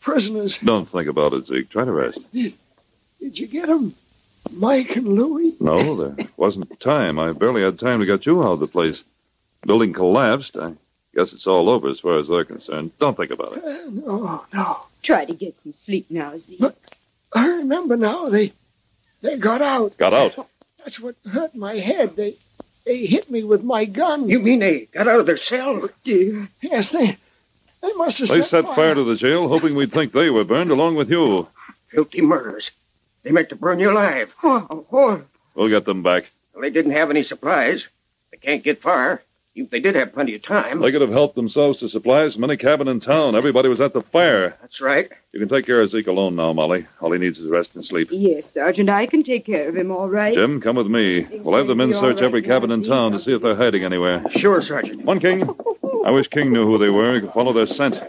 Prisoners, 0.01 0.57
Don't 0.59 0.87
think 0.87 1.09
about 1.09 1.33
it, 1.33 1.47
Zeke. 1.47 1.69
Try 1.69 1.83
to 1.85 1.91
rest. 1.91 2.19
Did 3.19 3.37
you 3.39 3.47
get 3.47 3.67
them? 3.67 3.93
Mike 4.57 4.95
and 4.95 5.07
Louie? 5.07 5.53
No, 5.59 5.95
there 5.95 6.25
wasn't 6.37 6.79
time. 6.79 7.19
I 7.19 7.33
barely 7.33 7.61
had 7.63 7.79
time 7.79 7.99
to 7.99 8.05
get 8.05 8.25
you 8.25 8.43
out 8.43 8.53
of 8.53 8.59
the 8.59 8.67
place. 8.67 9.03
Building 9.65 9.93
collapsed. 9.93 10.55
I 10.57 10.73
guess 11.13 11.33
it's 11.33 11.47
all 11.47 11.67
over 11.69 11.89
as 11.89 11.99
far 11.99 12.17
as 12.17 12.27
they're 12.27 12.45
concerned. 12.45 12.91
Don't 12.99 13.17
think 13.17 13.31
about 13.31 13.57
it. 13.57 13.63
Uh, 13.63 13.89
no, 13.91 14.45
no. 14.53 14.77
Try 15.01 15.25
to 15.25 15.33
get 15.33 15.57
some 15.57 15.73
sleep 15.73 16.05
now, 16.09 16.37
Zeke. 16.37 16.61
I 17.33 17.47
remember 17.57 17.97
now. 17.97 18.29
They 18.29 18.53
they 19.21 19.37
got 19.37 19.61
out. 19.61 19.97
Got 19.97 20.13
out. 20.13 20.47
That's 20.79 20.99
what 20.99 21.15
hurt 21.29 21.55
my 21.55 21.75
head. 21.75 22.15
They 22.15 22.35
they 22.85 23.05
hit 23.05 23.29
me 23.29 23.43
with 23.43 23.63
my 23.63 23.85
gun. 23.85 24.29
You 24.29 24.39
mean 24.39 24.59
they 24.59 24.85
got 24.85 25.07
out 25.07 25.19
of 25.19 25.25
their 25.25 25.37
cell? 25.37 25.79
Oh, 25.83 25.89
dear. 26.05 26.47
Yes, 26.61 26.91
they 26.91 27.17
they 27.81 27.93
must 27.95 28.19
have 28.19 28.29
They 28.29 28.41
set, 28.41 28.65
set 28.65 28.75
fire 28.75 28.95
to 28.95 29.03
the 29.03 29.15
jail, 29.15 29.49
hoping 29.49 29.75
we'd 29.75 29.91
think 29.91 30.11
they 30.11 30.29
were 30.29 30.45
burned 30.45 30.71
along 30.71 30.95
with 30.95 31.09
you. 31.11 31.47
Filthy 31.89 32.21
murders. 32.21 32.71
They 33.23 33.31
meant 33.31 33.49
to 33.49 33.55
burn 33.55 33.79
you 33.79 33.91
alive. 33.91 34.33
Oh, 34.43 34.85
horrible. 34.89 35.25
We'll 35.55 35.69
get 35.69 35.85
them 35.85 36.03
back. 36.03 36.29
Well, 36.53 36.61
they 36.61 36.69
didn't 36.69 36.91
have 36.91 37.09
any 37.09 37.23
supplies. 37.23 37.87
They 38.31 38.37
can't 38.37 38.63
get 38.63 38.77
far. 38.77 39.21
Even 39.55 39.65
if 39.65 39.71
they 39.71 39.79
did 39.79 39.95
have 39.95 40.13
plenty 40.13 40.35
of 40.35 40.43
time. 40.43 40.81
They 40.81 40.91
could 40.91 41.01
have 41.01 41.09
helped 41.09 41.33
themselves 41.33 41.79
to 41.79 41.89
supplies 41.89 42.35
from 42.35 42.43
any 42.43 42.57
cabin 42.57 42.87
in 42.87 42.99
town. 42.99 43.35
Everybody 43.35 43.69
was 43.69 43.81
at 43.81 43.91
the 43.91 44.01
fire. 44.01 44.55
That's 44.61 44.81
right. 44.81 45.09
You 45.33 45.39
can 45.39 45.49
take 45.49 45.65
care 45.65 45.81
of 45.81 45.89
Zeke 45.89 46.05
alone 46.05 46.35
now, 46.35 46.53
Molly. 46.53 46.85
All 47.01 47.11
he 47.11 47.17
needs 47.17 47.39
is 47.39 47.49
rest 47.49 47.75
and 47.75 47.83
sleep. 47.83 48.09
Yes, 48.11 48.51
Sergeant, 48.51 48.89
I 48.89 49.07
can 49.07 49.23
take 49.23 49.45
care 49.47 49.67
of 49.67 49.75
him 49.75 49.89
all 49.91 50.09
right. 50.09 50.35
Jim, 50.35 50.61
come 50.61 50.75
with 50.75 50.85
me. 50.87 51.25
We'll 51.41 51.57
have 51.57 51.65
the 51.65 51.75
men 51.75 51.91
search 51.91 52.21
every 52.21 52.43
cabin 52.43 52.69
in 52.69 52.83
town 52.83 53.13
to 53.13 53.19
see 53.19 53.33
if 53.33 53.41
they're 53.41 53.55
hiding 53.55 53.83
anywhere. 53.83 54.23
Sure, 54.29 54.61
Sergeant. 54.61 55.03
One 55.05 55.19
King. 55.19 55.49
I 56.05 56.11
wish 56.11 56.27
King 56.27 56.53
knew 56.53 56.67
who 56.67 56.77
they 56.77 56.91
were. 56.91 57.15
He 57.15 57.21
could 57.21 57.33
follow 57.33 57.51
their 57.51 57.65
scent. 57.65 57.99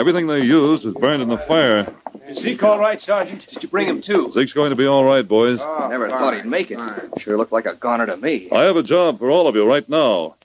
Everything 0.00 0.28
they 0.28 0.40
used 0.40 0.86
was 0.86 0.94
burned 0.94 1.20
in 1.22 1.28
the 1.28 1.36
fire. 1.36 1.86
Is 2.26 2.38
Zeke 2.38 2.62
all 2.62 2.78
right, 2.78 2.98
Sergeant? 2.98 3.46
Did 3.46 3.62
you 3.62 3.68
bring 3.68 3.86
him 3.86 4.00
too? 4.00 4.32
Zeke's 4.32 4.54
going 4.54 4.70
to 4.70 4.76
be 4.76 4.86
all 4.86 5.04
right, 5.04 5.28
boys. 5.28 5.60
Ah, 5.60 5.88
Never 5.88 6.08
thought 6.08 6.34
he'd 6.34 6.46
make 6.46 6.70
it. 6.70 6.78
Sure 7.18 7.36
looked 7.36 7.52
like 7.52 7.66
a 7.66 7.74
goner 7.74 8.06
to 8.06 8.16
me. 8.16 8.48
I 8.50 8.62
have 8.62 8.76
a 8.76 8.82
job 8.82 9.18
for 9.18 9.30
all 9.30 9.46
of 9.46 9.56
you 9.56 9.68
right 9.68 9.86
now. 9.90 10.36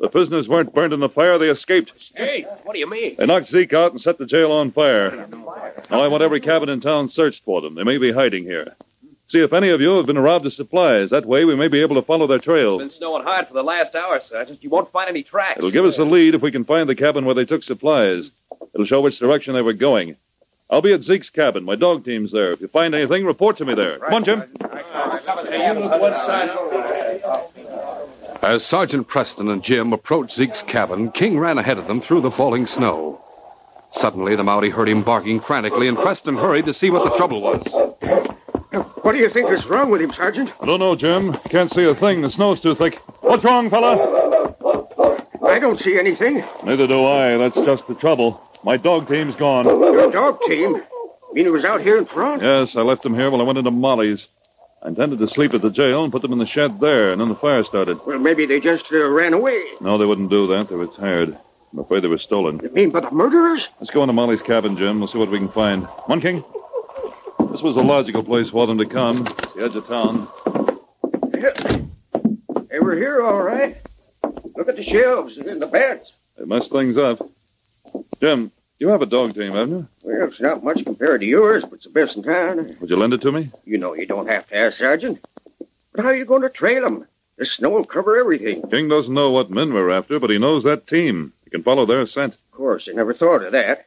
The 0.00 0.08
prisoners 0.08 0.48
weren't 0.48 0.72
burned 0.72 0.94
in 0.94 1.00
the 1.00 1.10
fire, 1.10 1.36
they 1.36 1.50
escaped. 1.50 2.12
Hey, 2.16 2.44
what 2.62 2.72
do 2.72 2.78
you 2.78 2.88
mean? 2.88 3.16
They 3.18 3.26
knocked 3.26 3.46
Zeke 3.48 3.74
out 3.74 3.90
and 3.90 4.00
set 4.00 4.16
the 4.16 4.24
jail 4.24 4.50
on 4.52 4.70
fire. 4.70 5.10
Now 5.90 6.00
I 6.00 6.08
want 6.08 6.22
every 6.22 6.40
cabin 6.40 6.70
in 6.70 6.80
town 6.80 7.08
searched 7.08 7.44
for 7.44 7.60
them. 7.60 7.74
They 7.74 7.84
may 7.84 7.98
be 7.98 8.10
hiding 8.10 8.44
here. 8.44 8.74
See 9.26 9.40
if 9.42 9.52
any 9.52 9.68
of 9.68 9.82
you 9.82 9.96
have 9.96 10.06
been 10.06 10.18
robbed 10.18 10.46
of 10.46 10.52
supplies. 10.54 11.10
That 11.10 11.26
way 11.26 11.44
we 11.44 11.56
may 11.56 11.68
be 11.68 11.80
able 11.82 11.96
to 11.96 12.02
follow 12.02 12.26
their 12.26 12.38
trail. 12.38 12.74
It's 12.74 12.78
been 12.78 12.90
snowing 12.90 13.24
hard 13.24 13.46
for 13.48 13.54
the 13.54 13.62
last 13.62 13.94
hour, 13.96 14.18
Sergeant. 14.20 14.62
You 14.62 14.70
won't 14.70 14.88
find 14.88 15.08
any 15.10 15.22
tracks. 15.22 15.58
It'll 15.58 15.70
give 15.70 15.84
us 15.84 15.98
a 15.98 16.04
lead 16.04 16.34
if 16.34 16.40
we 16.40 16.50
can 16.52 16.64
find 16.64 16.88
the 16.88 16.94
cabin 16.94 17.24
where 17.26 17.34
they 17.34 17.44
took 17.44 17.62
supplies. 17.62 18.30
It'll 18.72 18.86
show 18.86 19.00
which 19.00 19.18
direction 19.18 19.54
they 19.54 19.62
were 19.62 19.72
going. 19.72 20.16
I'll 20.70 20.80
be 20.80 20.92
at 20.92 21.02
Zeke's 21.02 21.30
cabin. 21.30 21.64
My 21.64 21.74
dog 21.74 22.04
team's 22.04 22.32
there. 22.32 22.52
If 22.52 22.60
you 22.60 22.68
find 22.68 22.94
anything, 22.94 23.26
report 23.26 23.56
to 23.58 23.64
me 23.64 23.74
there. 23.74 23.98
Come 23.98 24.14
on, 24.14 24.24
Jim. 24.24 24.40
Hey, 24.40 25.72
you 25.72 25.80
look 25.80 26.00
one 26.00 26.12
side. 26.12 26.50
As 28.42 28.64
Sergeant 28.64 29.06
Preston 29.06 29.48
and 29.50 29.62
Jim 29.62 29.92
approached 29.92 30.34
Zeke's 30.34 30.62
cabin, 30.62 31.10
King 31.12 31.38
ran 31.38 31.58
ahead 31.58 31.78
of 31.78 31.86
them 31.86 32.00
through 32.00 32.20
the 32.22 32.30
falling 32.30 32.66
snow. 32.66 33.20
Suddenly, 33.90 34.36
the 34.36 34.42
Mountie 34.42 34.70
heard 34.72 34.88
him 34.88 35.02
barking 35.02 35.38
frantically, 35.40 35.86
and 35.86 35.96
Preston 35.96 36.36
hurried 36.36 36.66
to 36.66 36.74
see 36.74 36.90
what 36.90 37.04
the 37.04 37.16
trouble 37.16 37.40
was. 37.40 37.62
What 39.02 39.12
do 39.12 39.18
you 39.18 39.28
think 39.28 39.50
is 39.50 39.66
wrong 39.66 39.90
with 39.90 40.00
him, 40.00 40.12
Sergeant? 40.12 40.52
I 40.60 40.66
don't 40.66 40.80
know, 40.80 40.96
Jim. 40.96 41.34
Can't 41.50 41.70
see 41.70 41.84
a 41.84 41.94
thing. 41.94 42.20
The 42.22 42.30
snow's 42.30 42.58
too 42.58 42.74
thick. 42.74 42.98
What's 43.20 43.44
wrong, 43.44 43.70
fella? 43.70 43.94
I 45.46 45.58
don't 45.58 45.78
see 45.78 45.98
anything. 45.98 46.42
Neither 46.64 46.86
do 46.86 47.04
I. 47.04 47.36
That's 47.36 47.60
just 47.60 47.86
the 47.86 47.94
trouble. 47.94 48.42
My 48.64 48.78
dog 48.78 49.06
team's 49.08 49.36
gone. 49.36 49.66
Your 49.66 50.10
dog 50.10 50.40
team? 50.46 50.80
Mean 51.34 51.44
he 51.44 51.50
was 51.50 51.64
out 51.64 51.80
here 51.80 51.98
in 51.98 52.04
front? 52.04 52.42
Yes, 52.42 52.76
I 52.76 52.82
left 52.82 53.04
him 53.04 53.14
here 53.14 53.30
while 53.30 53.40
I 53.40 53.44
went 53.44 53.58
into 53.58 53.70
Molly's. 53.70 54.28
I 54.82 54.88
intended 54.88 55.18
to 55.18 55.26
sleep 55.26 55.52
at 55.52 55.62
the 55.62 55.70
jail 55.70 56.04
and 56.04 56.12
put 56.12 56.22
them 56.22 56.32
in 56.32 56.38
the 56.38 56.46
shed 56.46 56.78
there, 56.80 57.10
and 57.10 57.20
then 57.20 57.28
the 57.28 57.34
fire 57.34 57.64
started. 57.64 57.98
Well, 58.06 58.18
maybe 58.18 58.46
they 58.46 58.60
just 58.60 58.92
uh, 58.92 59.08
ran 59.08 59.34
away. 59.34 59.62
No, 59.80 59.98
they 59.98 60.06
wouldn't 60.06 60.30
do 60.30 60.46
that. 60.48 60.68
They 60.68 60.76
were 60.76 60.86
tired. 60.86 61.36
I'm 61.72 61.78
afraid 61.80 62.00
they 62.00 62.08
were 62.08 62.18
stolen. 62.18 62.60
You 62.62 62.70
mean 62.72 62.90
by 62.90 63.00
the 63.00 63.10
murderers? 63.10 63.68
Let's 63.80 63.90
go 63.90 64.02
into 64.02 64.12
Molly's 64.12 64.42
cabin, 64.42 64.76
Jim. 64.76 64.98
We'll 64.98 65.08
see 65.08 65.18
what 65.18 65.30
we 65.30 65.38
can 65.38 65.48
find. 65.48 65.82
One 65.84 66.18
on, 66.18 66.20
King. 66.20 66.44
This 67.50 67.62
was 67.62 67.76
a 67.76 67.82
logical 67.82 68.22
place 68.22 68.50
for 68.50 68.66
them 68.66 68.78
to 68.78 68.86
come. 68.86 69.22
It's 69.22 69.54
the 69.54 69.64
edge 69.64 69.74
of 69.74 69.86
town. 69.88 70.28
They 72.70 72.78
were 72.78 72.94
here, 72.94 73.22
all 73.22 73.42
right. 73.42 73.76
Look 74.56 74.68
at 74.68 74.76
the 74.76 74.82
shelves 74.82 75.36
and 75.36 75.60
the 75.60 75.66
beds. 75.66 76.14
They 76.38 76.44
messed 76.44 76.70
things 76.70 76.96
up. 76.96 77.18
Jim, 78.24 78.50
you 78.78 78.88
have 78.88 79.02
a 79.02 79.06
dog 79.06 79.34
team, 79.34 79.52
haven't 79.52 79.68
you? 79.68 79.88
Well, 80.02 80.28
it's 80.28 80.40
not 80.40 80.64
much 80.64 80.82
compared 80.82 81.20
to 81.20 81.26
yours, 81.26 81.62
but 81.62 81.74
it's 81.74 81.84
the 81.84 81.92
best 81.92 82.16
in 82.16 82.22
town. 82.22 82.74
Would 82.80 82.88
you 82.88 82.96
lend 82.96 83.12
it 83.12 83.20
to 83.20 83.30
me? 83.30 83.50
You 83.66 83.76
know 83.76 83.92
you 83.92 84.06
don't 84.06 84.30
have 84.30 84.48
to 84.48 84.56
ask, 84.56 84.78
Sergeant. 84.78 85.22
But 85.94 86.04
how 86.04 86.08
are 86.08 86.16
you 86.16 86.24
going 86.24 86.40
to 86.40 86.48
trail 86.48 86.84
them? 86.84 87.06
The 87.36 87.44
snow 87.44 87.68
will 87.68 87.84
cover 87.84 88.16
everything. 88.16 88.62
King 88.70 88.88
doesn't 88.88 89.12
know 89.12 89.30
what 89.30 89.50
men 89.50 89.74
we're 89.74 89.90
after, 89.90 90.18
but 90.18 90.30
he 90.30 90.38
knows 90.38 90.64
that 90.64 90.86
team. 90.86 91.34
He 91.44 91.50
can 91.50 91.62
follow 91.62 91.84
their 91.84 92.06
scent. 92.06 92.32
Of 92.32 92.50
course, 92.52 92.88
I 92.88 92.92
never 92.94 93.12
thought 93.12 93.44
of 93.44 93.52
that. 93.52 93.84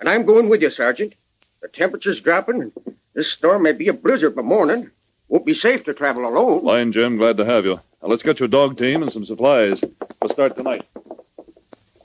And 0.00 0.08
I'm 0.08 0.24
going 0.24 0.48
with 0.48 0.62
you, 0.62 0.70
Sergeant. 0.70 1.14
The 1.60 1.68
temperature's 1.68 2.22
dropping, 2.22 2.62
and 2.62 2.72
this 3.14 3.30
storm 3.30 3.64
may 3.64 3.72
be 3.72 3.88
a 3.88 3.92
blizzard 3.92 4.34
by 4.34 4.40
morning. 4.40 4.88
Won't 5.28 5.44
be 5.44 5.52
safe 5.52 5.84
to 5.84 5.92
travel 5.92 6.26
alone. 6.26 6.64
Fine, 6.64 6.92
Jim. 6.92 7.18
Glad 7.18 7.36
to 7.36 7.44
have 7.44 7.66
you. 7.66 7.78
Now, 8.02 8.08
let's 8.08 8.22
get 8.22 8.40
your 8.40 8.48
dog 8.48 8.78
team 8.78 9.02
and 9.02 9.12
some 9.12 9.26
supplies. 9.26 9.84
We'll 10.22 10.30
start 10.30 10.56
tonight. 10.56 10.86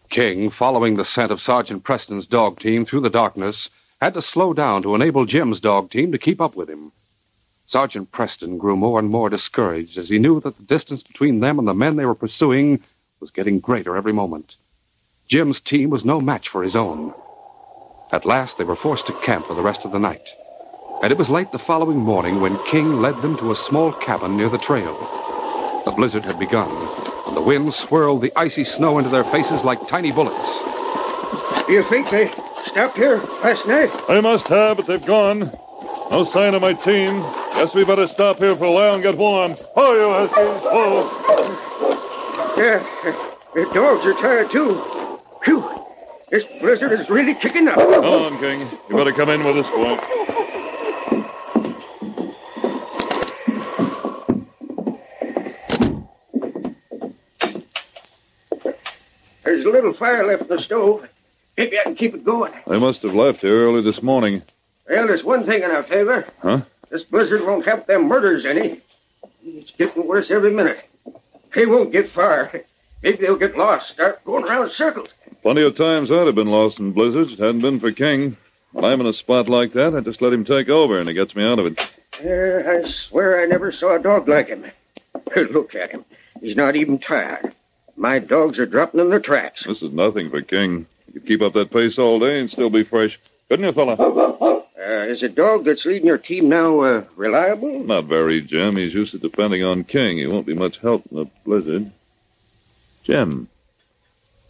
King, 0.09 0.49
following 0.49 0.95
the 0.95 1.05
scent 1.05 1.31
of 1.31 1.39
Sergeant 1.39 1.83
Preston's 1.83 2.25
dog 2.25 2.59
team 2.59 2.83
through 2.83 3.01
the 3.01 3.11
darkness, 3.11 3.69
had 4.01 4.15
to 4.15 4.23
slow 4.23 4.53
down 4.53 4.81
to 4.81 4.95
enable 4.95 5.25
Jim's 5.25 5.59
dog 5.59 5.91
team 5.91 6.11
to 6.11 6.17
keep 6.17 6.41
up 6.41 6.55
with 6.55 6.67
him. 6.67 6.91
Sergeant 7.67 8.11
Preston 8.11 8.57
grew 8.57 8.75
more 8.75 8.97
and 8.97 9.11
more 9.11 9.29
discouraged 9.29 9.99
as 9.99 10.09
he 10.09 10.17
knew 10.17 10.39
that 10.39 10.57
the 10.57 10.63
distance 10.63 11.03
between 11.03 11.39
them 11.39 11.59
and 11.59 11.67
the 11.67 11.75
men 11.75 11.95
they 11.95 12.07
were 12.07 12.15
pursuing 12.15 12.79
was 13.21 13.29
getting 13.29 13.59
greater 13.59 13.95
every 13.95 14.11
moment. 14.11 14.55
Jim's 15.27 15.59
team 15.59 15.91
was 15.91 16.03
no 16.03 16.19
match 16.19 16.49
for 16.49 16.63
his 16.63 16.75
own. 16.75 17.13
At 18.11 18.25
last, 18.25 18.57
they 18.57 18.63
were 18.63 18.75
forced 18.75 19.05
to 19.07 19.13
camp 19.13 19.45
for 19.45 19.53
the 19.53 19.61
rest 19.61 19.85
of 19.85 19.91
the 19.91 19.99
night. 19.99 20.33
And 21.03 21.11
it 21.11 21.19
was 21.19 21.29
late 21.29 21.51
the 21.51 21.59
following 21.59 21.99
morning 21.99 22.41
when 22.41 22.57
King 22.65 22.99
led 22.99 23.21
them 23.21 23.37
to 23.37 23.51
a 23.51 23.55
small 23.55 23.91
cabin 23.91 24.35
near 24.37 24.49
the 24.49 24.57
trail. 24.57 24.97
The 25.85 25.91
blizzard 25.91 26.23
had 26.25 26.39
begun, 26.39 26.69
and 27.29 27.37
the 27.37 27.47
wind 27.47 27.71
swirled 27.71 28.21
the 28.21 28.31
icy 28.35 28.63
snow 28.63 28.97
into 28.97 29.09
their 29.09 29.23
faces 29.23 29.63
like 29.63 29.87
tiny 29.87 30.11
bullets. 30.11 30.63
Do 31.67 31.73
you 31.73 31.83
think 31.83 32.09
they 32.09 32.27
stopped 32.65 32.97
here 32.97 33.17
last 33.43 33.67
night? 33.67 33.91
They 34.07 34.19
must 34.19 34.47
have, 34.47 34.77
but 34.77 34.87
they've 34.87 35.05
gone. 35.05 35.51
No 36.09 36.23
sign 36.23 36.55
of 36.55 36.63
my 36.63 36.73
team. 36.73 37.21
Guess 37.53 37.75
we 37.75 37.85
better 37.85 38.07
stop 38.07 38.37
here 38.37 38.55
for 38.55 38.65
a 38.65 38.71
while 38.71 38.95
and 38.95 39.03
get 39.03 39.15
warm. 39.15 39.55
Oh, 39.75 39.93
you 39.93 40.09
Huskies. 40.09 40.65
Oh. 40.71 41.05
Yeah, 42.57 42.79
the 43.53 43.69
dogs 43.75 44.07
are 44.07 44.13
tired 44.13 44.49
too. 44.49 44.81
Phew! 45.43 45.69
This 46.31 46.45
blizzard 46.45 46.93
is 46.93 47.11
really 47.11 47.35
kicking 47.35 47.67
up. 47.67 47.75
Come 47.75 48.03
on, 48.03 48.39
King. 48.39 48.67
You 48.89 48.95
better 48.95 49.11
come 49.11 49.29
in 49.29 49.43
with 49.43 49.57
us, 49.57 49.69
boy. 49.69 49.99
A 59.69 59.71
little 59.71 59.93
fire 59.93 60.25
left 60.25 60.43
in 60.43 60.47
the 60.47 60.59
stove. 60.59 61.07
Maybe 61.57 61.79
I 61.79 61.83
can 61.83 61.95
keep 61.95 62.13
it 62.15 62.23
going. 62.23 62.53
They 62.67 62.79
must 62.79 63.01
have 63.03 63.13
left 63.13 63.41
here 63.41 63.65
early 63.67 63.81
this 63.81 64.01
morning. 64.01 64.41
Well, 64.89 65.07
there's 65.07 65.23
one 65.23 65.43
thing 65.43 65.61
in 65.63 65.71
our 65.71 65.83
favor. 65.83 66.25
Huh? 66.41 66.61
This 66.89 67.03
blizzard 67.03 67.45
won't 67.45 67.65
help 67.65 67.85
them 67.85 68.07
murders 68.07 68.45
any. 68.45 68.81
It's 69.45 69.75
getting 69.75 70.07
worse 70.07 70.31
every 70.31 70.51
minute. 70.51 70.83
They 71.53 71.65
won't 71.65 71.91
get 71.91 72.09
far. 72.09 72.51
Maybe 73.03 73.17
they'll 73.17 73.37
get 73.37 73.57
lost, 73.57 73.91
start 73.91 74.23
going 74.25 74.45
around 74.45 74.69
circles. 74.69 75.09
Plenty 75.41 75.61
of 75.61 75.75
times 75.75 76.11
I'd 76.11 76.25
have 76.25 76.35
been 76.35 76.49
lost 76.51 76.79
in 76.79 76.91
blizzards. 76.91 77.33
It 77.33 77.39
hadn't 77.39 77.61
been 77.61 77.79
for 77.79 77.91
King. 77.91 78.35
When 78.71 78.85
I'm 78.85 79.01
in 79.01 79.07
a 79.07 79.13
spot 79.13 79.49
like 79.49 79.71
that, 79.73 79.95
I 79.95 80.01
just 80.01 80.21
let 80.21 80.33
him 80.33 80.43
take 80.43 80.69
over, 80.69 80.99
and 80.99 81.07
he 81.07 81.15
gets 81.15 81.35
me 81.35 81.43
out 81.43 81.59
of 81.59 81.65
it. 81.65 81.79
Uh, 82.23 82.69
I 82.69 82.81
swear 82.83 83.41
I 83.41 83.45
never 83.45 83.71
saw 83.71 83.95
a 83.95 84.01
dog 84.01 84.27
like 84.27 84.47
him. 84.47 84.65
Look 85.35 85.75
at 85.75 85.91
him. 85.91 86.03
He's 86.41 86.55
not 86.55 86.75
even 86.75 86.99
tired. 86.99 87.53
My 87.99 88.19
dogs 88.19 88.59
are 88.59 88.65
dropping 88.65 89.01
in 89.01 89.09
their 89.09 89.19
tracks. 89.19 89.65
This 89.65 89.83
is 89.83 89.91
nothing 89.91 90.29
for 90.29 90.41
King. 90.41 90.85
He 91.05 91.11
could 91.11 91.25
keep 91.25 91.41
up 91.41 91.51
that 91.51 91.69
pace 91.69 91.99
all 91.99 92.17
day 92.17 92.39
and 92.39 92.49
still 92.49 92.69
be 92.69 92.83
fresh. 92.83 93.19
Couldn't 93.49 93.65
you, 93.65 93.73
fella? 93.73 93.95
Uh, 93.99 94.61
is 94.79 95.19
the 95.19 95.27
dog 95.27 95.65
that's 95.65 95.85
leading 95.85 96.07
your 96.07 96.17
team 96.17 96.47
now 96.47 96.79
uh, 96.79 97.03
reliable? 97.17 97.83
Not 97.83 98.05
very, 98.05 98.39
Jim. 98.39 98.77
He's 98.77 98.93
used 98.93 99.11
to 99.11 99.19
depending 99.19 99.65
on 99.65 99.83
King. 99.83 100.17
He 100.17 100.27
won't 100.27 100.45
be 100.45 100.55
much 100.55 100.79
help 100.79 101.03
in 101.11 101.17
a 101.17 101.25
blizzard. 101.43 101.91
Jim, 103.03 103.49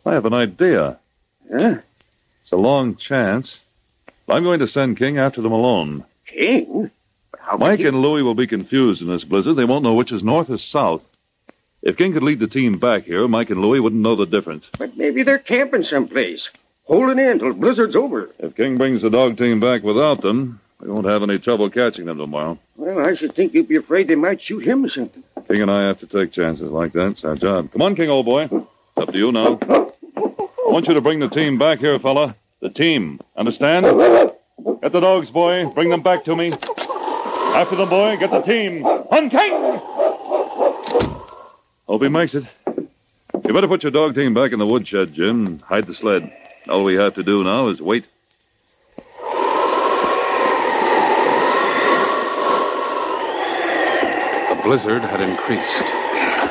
I 0.06 0.14
have 0.14 0.26
an 0.26 0.34
idea. 0.36 1.00
Yeah? 1.50 1.80
It's 2.44 2.52
a 2.52 2.58
long 2.58 2.98
chance. 2.98 3.66
I'm 4.30 4.44
going 4.44 4.60
to 4.60 4.68
send 4.68 4.98
King 4.98 5.18
after 5.18 5.42
them 5.42 5.54
alone. 5.54 6.06
King? 6.28 6.92
But 7.32 7.40
how 7.40 7.58
Mike 7.58 7.80
and 7.80 8.00
Louie 8.00 8.22
will 8.22 8.36
be 8.36 8.46
confused 8.46 9.02
in 9.02 9.08
this 9.08 9.24
blizzard. 9.24 9.56
They 9.56 9.66
won't 9.66 9.84
know 9.84 9.96
which 9.96 10.12
is 10.12 10.24
north 10.24 10.52
or 10.52 10.60
south. 10.60 11.04
If 11.82 11.96
King 11.98 12.14
could 12.14 12.24
lead 12.24 12.40
the 12.40 12.48
team 12.48 12.78
back 12.78 13.04
here, 13.04 13.28
Mike 13.28 13.50
and 13.50 13.62
Louie 13.62 13.80
wouldn't 13.80 14.02
know 14.02 14.16
the 14.16 14.26
difference. 14.26 14.70
But 14.78 14.98
maybe 14.98 15.24
they're 15.24 15.40
camping 15.40 15.84
someplace, 15.84 16.50
holding 16.86 17.20
in 17.20 17.40
till 17.40 17.54
blizzard's 17.54 17.96
over. 17.96 18.30
If 18.40 18.56
King 18.58 18.78
brings 18.78 19.02
the 19.02 19.10
dog 19.10 19.38
team 19.38 19.60
back 19.62 19.84
without 19.84 20.22
them, 20.22 20.60
we 20.82 20.90
won't 20.90 21.06
have 21.06 21.24
any 21.24 21.40
trouble 21.40 21.70
catching 21.70 22.06
them 22.06 22.18
tomorrow. 22.18 22.58
Well, 22.78 23.00
I 23.06 23.16
should 23.16 23.34
think 23.34 23.54
you'd 23.54 23.68
be 23.70 23.78
afraid 23.78 24.08
they 24.08 24.16
might 24.16 24.42
shoot 24.42 24.60
him 24.60 24.84
or 24.84 24.90
something. 24.90 25.24
King 25.48 25.62
and 25.62 25.72
I 25.72 25.84
have 25.84 26.00
to 26.00 26.08
take 26.08 26.32
chances 26.32 26.72
like 26.72 26.92
that. 26.94 27.12
It's 27.12 27.24
our 27.24 27.36
job. 27.36 27.72
Come 27.72 27.82
on, 27.82 27.96
King, 27.96 28.10
old 28.10 28.26
boy. 28.26 28.44
It's 28.44 28.98
up 28.98 29.14
to 29.14 29.18
you 29.18 29.32
now. 29.32 29.58
I 29.68 30.72
want 30.72 30.88
you 30.88 30.94
to 30.94 31.02
bring 31.02 31.20
the 31.20 31.30
team 31.30 31.58
back 31.58 31.80
here, 31.80 31.98
fella. 31.98 32.36
The 32.60 32.70
team. 32.70 33.20
Understand? 33.38 33.86
Get 34.82 34.92
the 34.92 35.00
dogs, 35.00 35.32
boy. 35.32 35.66
Bring 35.70 35.90
them 35.90 36.02
back 36.02 36.26
to 36.26 36.36
me. 36.36 36.52
After 36.52 37.78
them, 37.78 37.90
boy. 37.90 38.18
Get 38.18 38.32
the 38.32 38.42
team. 38.42 38.86
On 38.86 39.30
King! 39.30 39.99
Hope 41.90 42.04
he 42.04 42.08
makes 42.08 42.36
it. 42.36 42.46
You 42.68 43.52
better 43.52 43.68
put 43.68 43.82
your 43.82 43.92
dog 43.92 44.14
team 44.14 44.36
back 44.36 44.52
in 44.52 44.60
the 44.60 44.68
woodshed, 44.68 45.12
Jim. 45.12 45.58
Hide 45.58 45.86
the 45.86 45.94
sled. 45.96 46.32
All 46.70 46.84
we 46.84 46.94
have 46.94 47.16
to 47.16 47.24
do 47.24 47.44
now 47.44 47.70
is 47.70 47.82
wait. 47.82 48.06
The 54.50 54.62
blizzard 54.64 55.02
had 55.02 55.20
increased, 55.22 55.86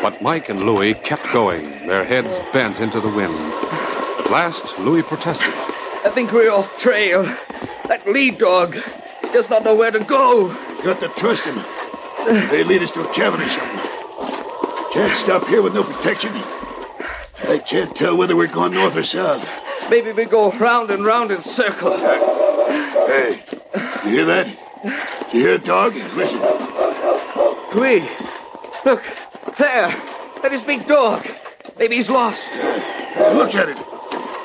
but 0.03 0.20
Mike 0.20 0.49
and 0.49 0.64
Louie 0.64 0.95
kept 0.95 1.32
going, 1.32 1.86
their 1.86 2.03
heads 2.03 2.41
bent 2.53 2.80
into 2.80 2.99
the 2.99 3.09
wind. 3.09 3.36
At 3.36 4.32
last, 4.32 4.76
Louie 4.80 5.05
protested. 5.05 5.55
I 6.05 6.11
think 6.12 6.32
we're 6.32 6.51
off 6.51 6.76
trail. 6.78 7.22
That 7.86 8.03
lead 8.09 8.39
dog 8.39 8.74
he 8.74 9.28
does 9.28 9.49
not 9.49 9.62
know 9.62 9.76
where 9.76 9.93
to 9.93 10.03
go. 10.03 10.51
You 10.78 10.82
Got 10.82 10.99
to 10.99 11.09
trust 11.11 11.45
him. 11.45 11.64
They 12.51 12.64
lead 12.64 12.82
us 12.82 12.91
to 12.91 13.09
a 13.09 13.14
cabin 13.14 13.41
or 13.41 13.49
something. 13.49 13.97
Can't 14.99 15.14
stop 15.14 15.46
here 15.46 15.62
with 15.62 15.74
no 15.74 15.84
protection. 15.84 16.32
I 17.49 17.62
can't 17.64 17.94
tell 17.94 18.16
whether 18.16 18.34
we're 18.34 18.49
going 18.49 18.72
north 18.72 18.96
or 18.96 19.05
south. 19.05 19.49
Maybe 19.88 20.11
we 20.11 20.24
go 20.24 20.51
round 20.51 20.90
and 20.90 21.05
round 21.05 21.30
in 21.30 21.40
circle. 21.40 21.96
Hey, 21.96 23.38
you 24.05 24.11
hear 24.11 24.24
that? 24.24 24.49
You 25.32 25.40
hear 25.40 25.55
a 25.55 25.59
dog? 25.59 25.94
Listen. 26.16 26.40
We. 27.78 28.01
Look, 28.84 29.05
there. 29.57 29.94
That 30.42 30.51
is 30.51 30.64
big 30.64 30.84
dog. 30.88 31.24
Maybe 31.78 31.94
he's 31.94 32.11
lost. 32.11 32.51
Look 32.57 33.55
at 33.55 33.68
him. 33.68 33.78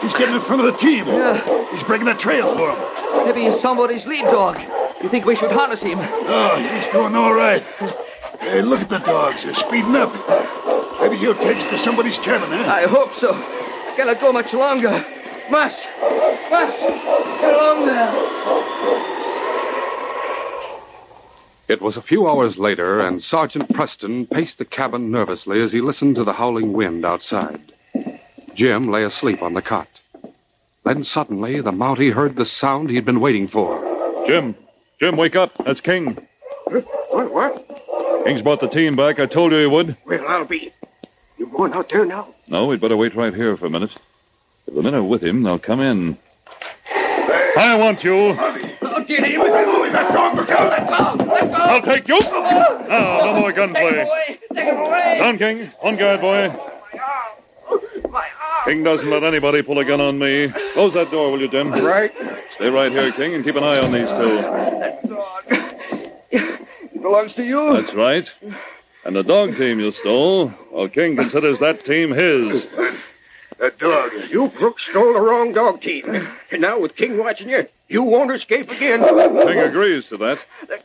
He's 0.04 0.14
getting 0.14 0.36
in 0.36 0.42
front 0.42 0.62
of 0.64 0.72
the 0.72 0.78
team. 0.78 1.08
Yeah. 1.08 1.72
He's 1.72 1.82
breaking 1.82 2.06
the 2.06 2.14
trail 2.14 2.56
for 2.56 2.70
him. 2.70 3.26
Maybe 3.26 3.46
he's 3.46 3.60
somebody's 3.60 4.06
lead 4.06 4.26
dog. 4.26 4.62
You 5.02 5.10
think 5.10 5.26
we 5.26 5.36
should 5.36 5.52
harness 5.52 5.82
him? 5.82 5.98
Oh, 6.00 6.76
he's 6.76 6.88
doing 6.90 7.16
all 7.16 7.34
right. 7.34 7.64
Hey, 8.44 8.62
look 8.62 8.82
at 8.82 8.90
the 8.90 9.00
dogs. 9.00 9.44
They're 9.44 9.54
speeding 9.54 9.96
up. 9.96 10.12
Maybe 11.02 11.16
he'll 11.18 11.36
take 11.36 11.58
us 11.58 11.66
to 11.66 11.78
somebody's 11.78 12.18
cabin, 12.20 12.50
huh? 12.52 12.72
I 12.72 12.84
hope 12.84 13.14
so. 13.14 13.34
I 13.34 13.94
cannot 13.96 14.22
go 14.22 14.32
much 14.32 14.54
longer. 14.54 15.06
Mush! 15.50 15.86
Mush! 16.50 16.80
Get 16.80 17.54
along 17.54 17.86
there! 17.86 18.12
It 21.70 21.82
was 21.82 21.98
a 21.98 22.02
few 22.02 22.28
hours 22.28 22.58
later, 22.58 23.00
and 23.00 23.24
Sergeant 23.24 23.74
Preston 23.74 24.28
paced 24.28 24.58
the 24.58 24.66
cabin 24.66 25.10
nervously 25.10 25.62
as 25.62 25.72
he 25.72 25.82
listened 25.82 26.16
to 26.18 26.24
the 26.24 26.34
howling 26.34 26.74
wind 26.74 27.06
outside. 27.06 27.60
Jim 28.54 28.90
lay 28.90 29.04
asleep 29.04 29.42
on 29.42 29.54
the 29.54 29.62
cot. 29.62 29.88
Then 30.84 31.04
suddenly, 31.04 31.62
the 31.62 31.72
Mountie 31.72 32.12
heard 32.12 32.36
the 32.36 32.46
sound 32.46 32.90
he'd 32.90 33.06
been 33.06 33.22
waiting 33.22 33.48
for. 33.48 34.26
Jim, 34.28 34.56
Jim, 35.00 35.16
wake 35.16 35.36
up. 35.36 35.54
That's 35.66 35.82
King. 35.82 36.18
What? 36.66 37.34
What? 37.34 37.63
King's 38.26 38.42
brought 38.42 38.60
the 38.60 38.68
team 38.68 38.96
back. 38.96 39.20
I 39.20 39.26
told 39.26 39.52
you 39.52 39.60
he 39.60 39.68
would. 39.68 39.98
Well, 40.06 40.26
I'll 40.28 40.46
be. 40.46 40.72
You 41.38 41.48
going 41.48 41.74
out 41.74 41.90
there 41.90 42.06
now? 42.06 42.28
No, 42.50 42.66
we'd 42.66 42.80
better 42.82 42.98
wait 42.98 43.16
right 43.16 43.34
here 43.34 43.58
for 43.58 43.66
a 43.66 43.70
minute. 43.70 43.96
If 44.68 44.76
the 44.76 44.82
men 44.82 44.96
are 44.96 45.04
with 45.04 45.24
him, 45.24 45.44
they'll 45.44 45.60
come 45.60 45.80
in. 45.82 46.18
I 47.56 47.76
want 47.78 48.04
you. 48.04 48.30
I'll 48.30 49.04
get 49.04 49.26
him 49.26 49.42
with 49.42 49.52
that. 49.52 49.92
That 49.94 50.12
dog, 50.12 50.36
look 50.36 50.50
out! 50.50 50.70
Let 50.70 50.88
go! 50.88 51.24
Let 51.24 51.52
go! 51.52 51.58
I'll 51.58 51.82
take 51.82 52.08
you. 52.08 52.20
Now, 52.20 53.26
no 53.26 53.40
more 53.42 53.52
gunplay. 53.52 53.92
Take 53.92 53.94
him 53.94 54.08
away. 54.08 54.40
Take 54.54 54.66
him 54.66 54.78
away. 54.78 55.18
Down, 55.20 55.38
King. 55.38 55.70
On 55.84 55.96
guard, 55.96 56.20
boy. 56.20 56.48
My 56.50 56.56
arm! 57.00 58.12
My 58.12 58.20
arm! 58.20 58.66
King 58.66 58.84
doesn't 58.84 59.08
let 59.08 59.24
anybody 59.24 59.62
pull 59.62 59.78
a 59.78 59.86
gun 59.86 60.02
on 60.02 60.18
me. 60.18 60.48
Close 60.74 60.94
that 60.96 61.12
door, 61.12 61.32
will 61.32 61.42
you, 61.42 61.48
Jim? 61.48 61.72
Right. 61.72 62.12
Stay 62.54 62.72
right 62.72 62.92
here, 62.92 63.12
King, 63.12 63.36
and 63.36 63.44
keep 63.44 63.56
an 63.56 63.64
eye 63.64 63.78
on 63.78 63.92
these 63.92 64.10
two. 64.10 64.40
It 66.32 66.63
belongs 67.04 67.36
to 67.36 67.44
you. 67.44 67.74
That's 67.74 67.94
right. 67.94 68.32
And 69.06 69.16
the 69.16 69.24
dog 69.24 69.56
team 69.58 69.80
you 69.80 69.92
stole, 69.92 70.52
well, 70.72 70.88
King 70.88 71.16
considers 71.16 71.60
that 71.60 71.86
team 71.86 72.12
his. 72.12 72.66
That 73.60 73.78
dog. 73.78 74.12
You 74.30 74.50
crooks 74.50 74.84
stole 74.84 75.14
the 75.14 75.20
wrong 75.20 75.54
dog 75.54 75.82
team. 75.82 76.06
And 76.52 76.62
now 76.62 76.80
with 76.80 76.96
King 76.96 77.18
watching 77.18 77.50
you, 77.50 77.68
you 77.90 78.02
won't 78.02 78.32
escape 78.32 78.72
again. 78.72 79.02
King 79.02 79.60
agrees 79.60 80.08
to 80.10 80.18
that. 80.18 80.44
That 80.68 80.84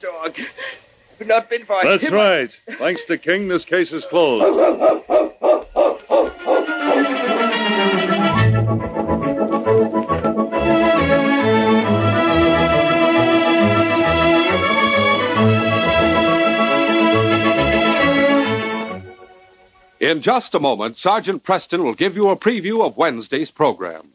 dog. 0.00 0.38
If 0.38 1.26
not 1.26 1.48
been 1.48 1.64
for 1.64 1.78
That's 1.82 2.04
him, 2.04 2.14
right. 2.14 2.50
Thanks 2.50 3.04
to 3.04 3.16
King, 3.16 3.46
this 3.48 3.64
case 3.64 3.92
is 3.92 4.04
closed. 4.04 4.58
In 20.12 20.20
just 20.20 20.54
a 20.54 20.60
moment, 20.60 20.98
Sergeant 20.98 21.42
Preston 21.42 21.82
will 21.84 21.94
give 21.94 22.16
you 22.16 22.28
a 22.28 22.36
preview 22.36 22.84
of 22.84 22.98
Wednesday's 22.98 23.50
program. 23.50 24.10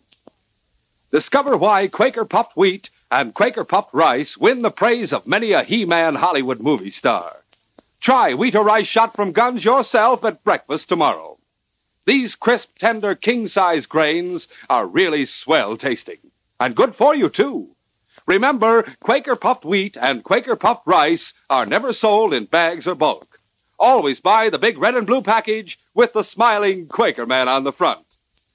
Discover 1.11 1.57
why 1.57 1.87
Quaker 1.87 2.23
puffed 2.23 2.55
wheat 2.55 2.91
and 3.09 3.33
Quaker 3.33 3.63
puffed 3.63 3.95
rice 3.95 4.37
win 4.37 4.61
the 4.61 4.69
praise 4.69 5.11
of 5.11 5.25
many 5.25 5.53
a 5.53 5.63
He 5.63 5.85
Man 5.85 6.13
Hollywood 6.13 6.59
movie 6.59 6.91
star. 6.91 7.37
Try 7.99 8.35
wheat 8.35 8.53
or 8.53 8.63
rice 8.63 8.85
shot 8.85 9.15
from 9.15 9.31
guns 9.31 9.65
yourself 9.65 10.23
at 10.23 10.43
breakfast 10.43 10.87
tomorrow. 10.87 11.35
These 12.05 12.35
crisp, 12.35 12.77
tender, 12.77 13.15
king 13.15 13.47
size 13.47 13.87
grains 13.87 14.47
are 14.69 14.85
really 14.85 15.25
swell 15.25 15.77
tasting 15.77 16.19
and 16.59 16.75
good 16.75 16.93
for 16.93 17.15
you, 17.15 17.27
too. 17.27 17.69
Remember, 18.27 18.83
Quaker 18.99 19.35
puffed 19.35 19.65
wheat 19.65 19.97
and 19.99 20.23
Quaker 20.23 20.55
puffed 20.55 20.85
rice 20.85 21.33
are 21.49 21.65
never 21.65 21.91
sold 21.91 22.35
in 22.35 22.45
bags 22.45 22.87
or 22.87 22.93
bulk. 22.93 23.36
Always 23.79 24.19
buy 24.19 24.49
the 24.49 24.57
big 24.57 24.77
red 24.77 24.95
and 24.95 25.05
blue 25.05 25.21
package 25.21 25.77
with 25.93 26.13
the 26.13 26.23
smiling 26.23 26.87
Quaker 26.87 27.25
man 27.25 27.47
on 27.47 27.63
the 27.63 27.71
front. 27.71 27.99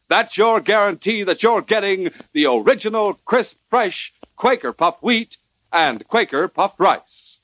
That's 0.08 0.36
your 0.36 0.60
guarantee 0.60 1.22
that 1.22 1.42
you're 1.42 1.62
getting 1.62 2.10
the 2.32 2.46
original, 2.46 3.14
crisp, 3.24 3.56
fresh 3.68 4.12
Quaker 4.36 4.72
puffed 4.72 5.02
wheat 5.02 5.36
and 5.72 6.06
Quaker 6.08 6.48
puffed 6.48 6.80
rice. 6.80 7.38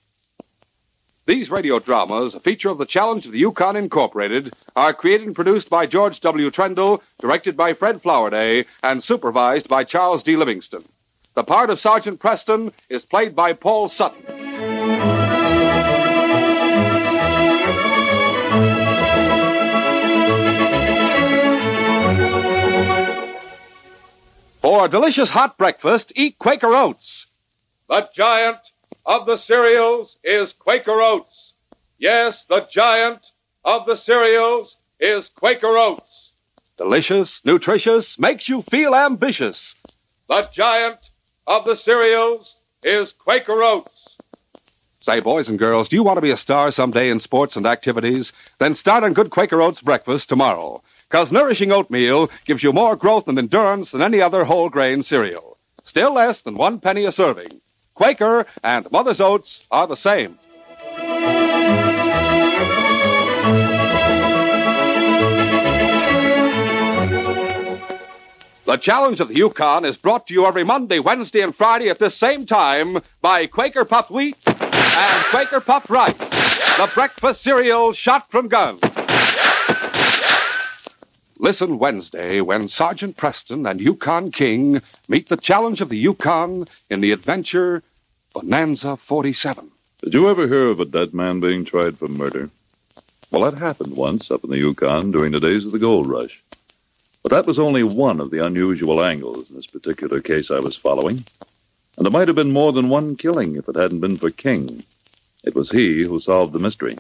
These 1.27 1.51
radio 1.51 1.79
dramas, 1.79 2.35
a 2.35 2.41
feature 2.41 2.71
of 2.71 2.79
the 2.79 2.87
Challenge 2.87 3.27
of 3.27 3.33
the 3.33 3.39
Yukon 3.39 3.77
Incorporated, 3.77 4.55
are 4.75 4.95
created 4.95 5.27
and 5.27 5.37
produced 5.37 5.69
by 5.69 5.85
George 5.87 6.21
W. 6.21 6.51
Trendle, 6.51 7.03
directed 7.21 7.57
by 7.57 7.75
Fred 7.75 8.03
Flowerday, 8.03 8.65
and 8.83 9.05
supervised 9.05 9.69
by 9.69 9.85
Charles 9.85 10.23
D. 10.23 10.37
Livingston. 10.37 10.83
The 11.35 11.45
part 11.45 11.71
of 11.71 11.79
Sergeant 11.79 12.19
Preston 12.19 12.73
is 12.89 13.05
played 13.05 13.37
by 13.37 13.53
Paul 13.53 13.89
Sutton. 13.89 14.78
For 24.59 24.85
a 24.85 24.89
delicious 24.89 25.31
hot 25.31 25.57
breakfast, 25.57 26.13
eat 26.17 26.37
Quaker 26.41 26.75
Oats. 26.75 27.27
The 27.89 28.09
giant 28.13 28.59
of 29.07 29.25
the 29.25 29.37
cereals 29.37 30.17
is 30.25 30.53
Quaker 30.53 31.01
Oats. 31.01 31.55
Yes, 32.01 32.45
the 32.45 32.67
giant 32.69 33.31
of 33.65 33.87
the 33.87 33.95
cereals 33.95 34.77
is 34.99 35.29
Quaker 35.29 35.79
Oats. 35.79 36.35
Delicious, 36.77 37.45
nutritious, 37.45 38.19
makes 38.19 38.49
you 38.49 38.63
feel 38.63 38.97
ambitious. 38.97 39.77
The 40.29 40.49
giant 40.53 41.11
of 41.47 41.65
the 41.65 41.77
cereals 41.77 42.57
is 42.83 43.13
Quaker 43.13 43.63
Oats. 43.63 44.17
Say, 44.99 45.21
boys 45.21 45.49
and 45.49 45.59
girls, 45.59 45.89
do 45.89 45.95
you 45.95 46.03
want 46.03 46.17
to 46.17 46.21
be 46.23 46.33
a 46.33 46.37
star 46.37 46.73
someday 46.73 47.11
in 47.11 47.21
sports 47.21 47.57
and 47.57 47.65
activities? 47.65 48.33
Then 48.59 48.75
start 48.75 49.05
on 49.05 49.13
good 49.13 49.31
Quaker 49.31 49.63
Oats 49.63 49.81
breakfast 49.81 50.29
tomorrow. 50.29 50.83
Because 51.09 51.33
nourishing 51.33 51.73
oatmeal 51.73 52.31
gives 52.45 52.63
you 52.63 52.71
more 52.71 52.95
growth 52.95 53.29
and 53.29 53.39
endurance 53.39 53.93
than 53.93 54.03
any 54.03 54.21
other 54.21 54.45
whole 54.45 54.69
grain 54.69 55.03
cereal. 55.03 55.57
Still 55.83 56.13
less 56.13 56.43
than 56.43 56.55
one 56.55 56.81
penny 56.81 57.07
a 57.07 57.13
serving. 57.13 57.49
Quaker 57.95 58.45
and 58.63 58.91
Mother's 58.93 59.21
Oats 59.21 59.67
are 59.71 59.87
the 59.87 59.97
same. 59.97 60.39
The 68.67 68.77
Challenge 68.77 69.21
of 69.21 69.29
the 69.29 69.35
Yukon 69.35 69.87
is 69.87 69.97
brought 69.97 70.27
to 70.27 70.35
you 70.35 70.45
every 70.45 70.63
Monday, 70.63 70.99
Wednesday, 70.99 71.41
and 71.41 71.57
Friday 71.57 71.89
at 71.89 71.99
this 71.99 72.15
same 72.15 72.45
time 72.45 72.99
by 73.23 73.47
Quaker 73.47 73.87
Puff 73.87 74.11
Wheat 74.11 74.37
and 74.47 75.25
Quaker 75.31 75.61
Puff 75.61 75.89
Rice, 75.89 76.19
the 76.19 76.91
breakfast 76.93 77.41
cereal 77.41 77.95
shot 77.95 78.31
from 78.31 78.49
guns. 78.49 78.83
Listen 81.41 81.79
Wednesday 81.79 82.41
when 82.41 82.67
Sergeant 82.67 83.17
Preston 83.17 83.65
and 83.65 83.81
Yukon 83.81 84.33
King 84.33 84.81
meet 85.09 85.29
the 85.29 85.37
challenge 85.37 85.81
of 85.81 85.89
the 85.89 85.97
Yukon 85.97 86.67
in 86.91 87.01
the 87.01 87.13
adventure 87.13 87.81
Bonanza 88.35 88.97
47. 88.97 89.71
Did 90.03 90.15
you 90.15 90.29
ever 90.29 90.49
hear 90.49 90.67
of 90.69 90.81
a 90.81 90.85
dead 90.85 91.15
man 91.15 91.39
being 91.39 91.65
tried 91.65 91.97
for 91.97 92.09
murder? 92.09 92.51
Well, 93.31 93.49
that 93.49 93.57
happened 93.57 93.97
once 93.97 94.33
up 94.33 94.43
in 94.43 94.51
the 94.51 94.59
Yukon 94.59 95.13
during 95.13 95.31
the 95.31 95.39
days 95.39 95.65
of 95.65 95.71
the 95.71 95.79
gold 95.79 96.09
rush. 96.09 96.43
But 97.23 97.31
that 97.31 97.47
was 97.47 97.61
only 97.61 97.85
one 97.85 98.19
of 98.19 98.33
the 98.33 98.45
unusual 98.45 99.01
angles 99.01 99.49
in 99.49 99.55
this 99.55 99.67
particular 99.67 100.21
case 100.21 100.51
I 100.51 100.59
was 100.59 100.75
following. 100.75 101.23
And 101.97 102.05
there 102.05 102.11
might 102.11 102.27
have 102.27 102.37
been 102.37 102.53
more 102.53 102.73
than 102.73 102.89
one 102.89 103.15
killing 103.15 103.55
if 103.55 103.69
it 103.69 103.77
hadn't 103.77 104.01
been 104.01 104.17
for 104.17 104.31
King. 104.31 104.83
It 105.45 105.55
was 105.55 105.71
he 105.71 106.03
who 106.03 106.19
solved 106.19 106.53
the 106.53 106.59
mystery. 106.59 106.99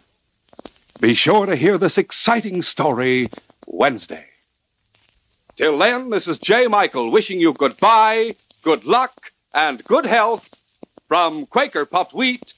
Be 1.01 1.15
sure 1.15 1.45
to 1.45 1.57
hear 1.57 1.77
this 1.77 1.99
exciting 1.99 2.63
story 2.63 3.31
Wednesday. 3.67 4.28
Till 5.59 5.77
then, 5.77 6.11
this 6.11 6.29
is 6.29 6.39
Jay 6.39 6.69
Michael 6.69 7.11
wishing 7.11 7.41
you 7.41 7.53
goodbye, 7.53 8.37
good 8.63 8.85
luck, 8.85 9.33
and 9.53 9.83
good 9.83 10.07
health 10.07 10.55
from 11.09 11.47
Quaker 11.47 11.85
Puffed 11.85 12.15
Wheat 12.15 12.53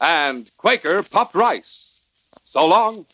and 0.00 0.50
Quaker 0.56 1.02
Puffed 1.02 1.34
Rice. 1.34 2.02
So 2.44 2.66
long. 2.66 3.04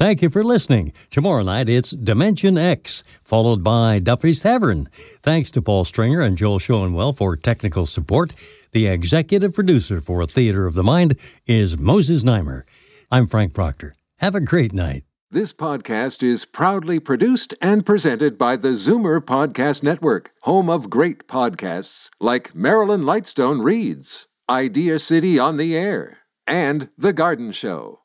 Thank 0.00 0.22
you 0.22 0.30
for 0.30 0.42
listening. 0.42 0.94
Tomorrow 1.10 1.42
night 1.42 1.68
it's 1.68 1.90
Dimension 1.90 2.56
X, 2.56 3.04
followed 3.22 3.62
by 3.62 3.98
Duffy's 3.98 4.40
Tavern. 4.40 4.88
Thanks 5.20 5.50
to 5.50 5.60
Paul 5.60 5.84
Stringer 5.84 6.22
and 6.22 6.38
Joel 6.38 6.58
Schoenwell 6.58 7.14
for 7.14 7.36
technical 7.36 7.84
support. 7.84 8.32
The 8.72 8.86
executive 8.86 9.52
producer 9.52 10.00
for 10.00 10.24
Theater 10.24 10.66
of 10.66 10.72
the 10.72 10.82
Mind 10.82 11.16
is 11.46 11.76
Moses 11.76 12.24
Znaimer. 12.24 12.62
I'm 13.10 13.26
Frank 13.26 13.52
Proctor. 13.52 13.92
Have 14.20 14.34
a 14.34 14.40
great 14.40 14.72
night. 14.72 15.04
This 15.30 15.52
podcast 15.52 16.22
is 16.22 16.46
proudly 16.46 16.98
produced 16.98 17.52
and 17.60 17.84
presented 17.84 18.38
by 18.38 18.56
the 18.56 18.68
Zoomer 18.68 19.20
Podcast 19.20 19.82
Network, 19.82 20.30
home 20.44 20.70
of 20.70 20.88
great 20.88 21.28
podcasts 21.28 22.08
like 22.18 22.54
Marilyn 22.54 23.02
Lightstone 23.02 23.62
Reads, 23.62 24.28
Idea 24.48 24.98
City 24.98 25.38
on 25.38 25.58
the 25.58 25.76
Air, 25.76 26.20
and 26.46 26.88
The 26.96 27.12
Garden 27.12 27.52
Show. 27.52 27.98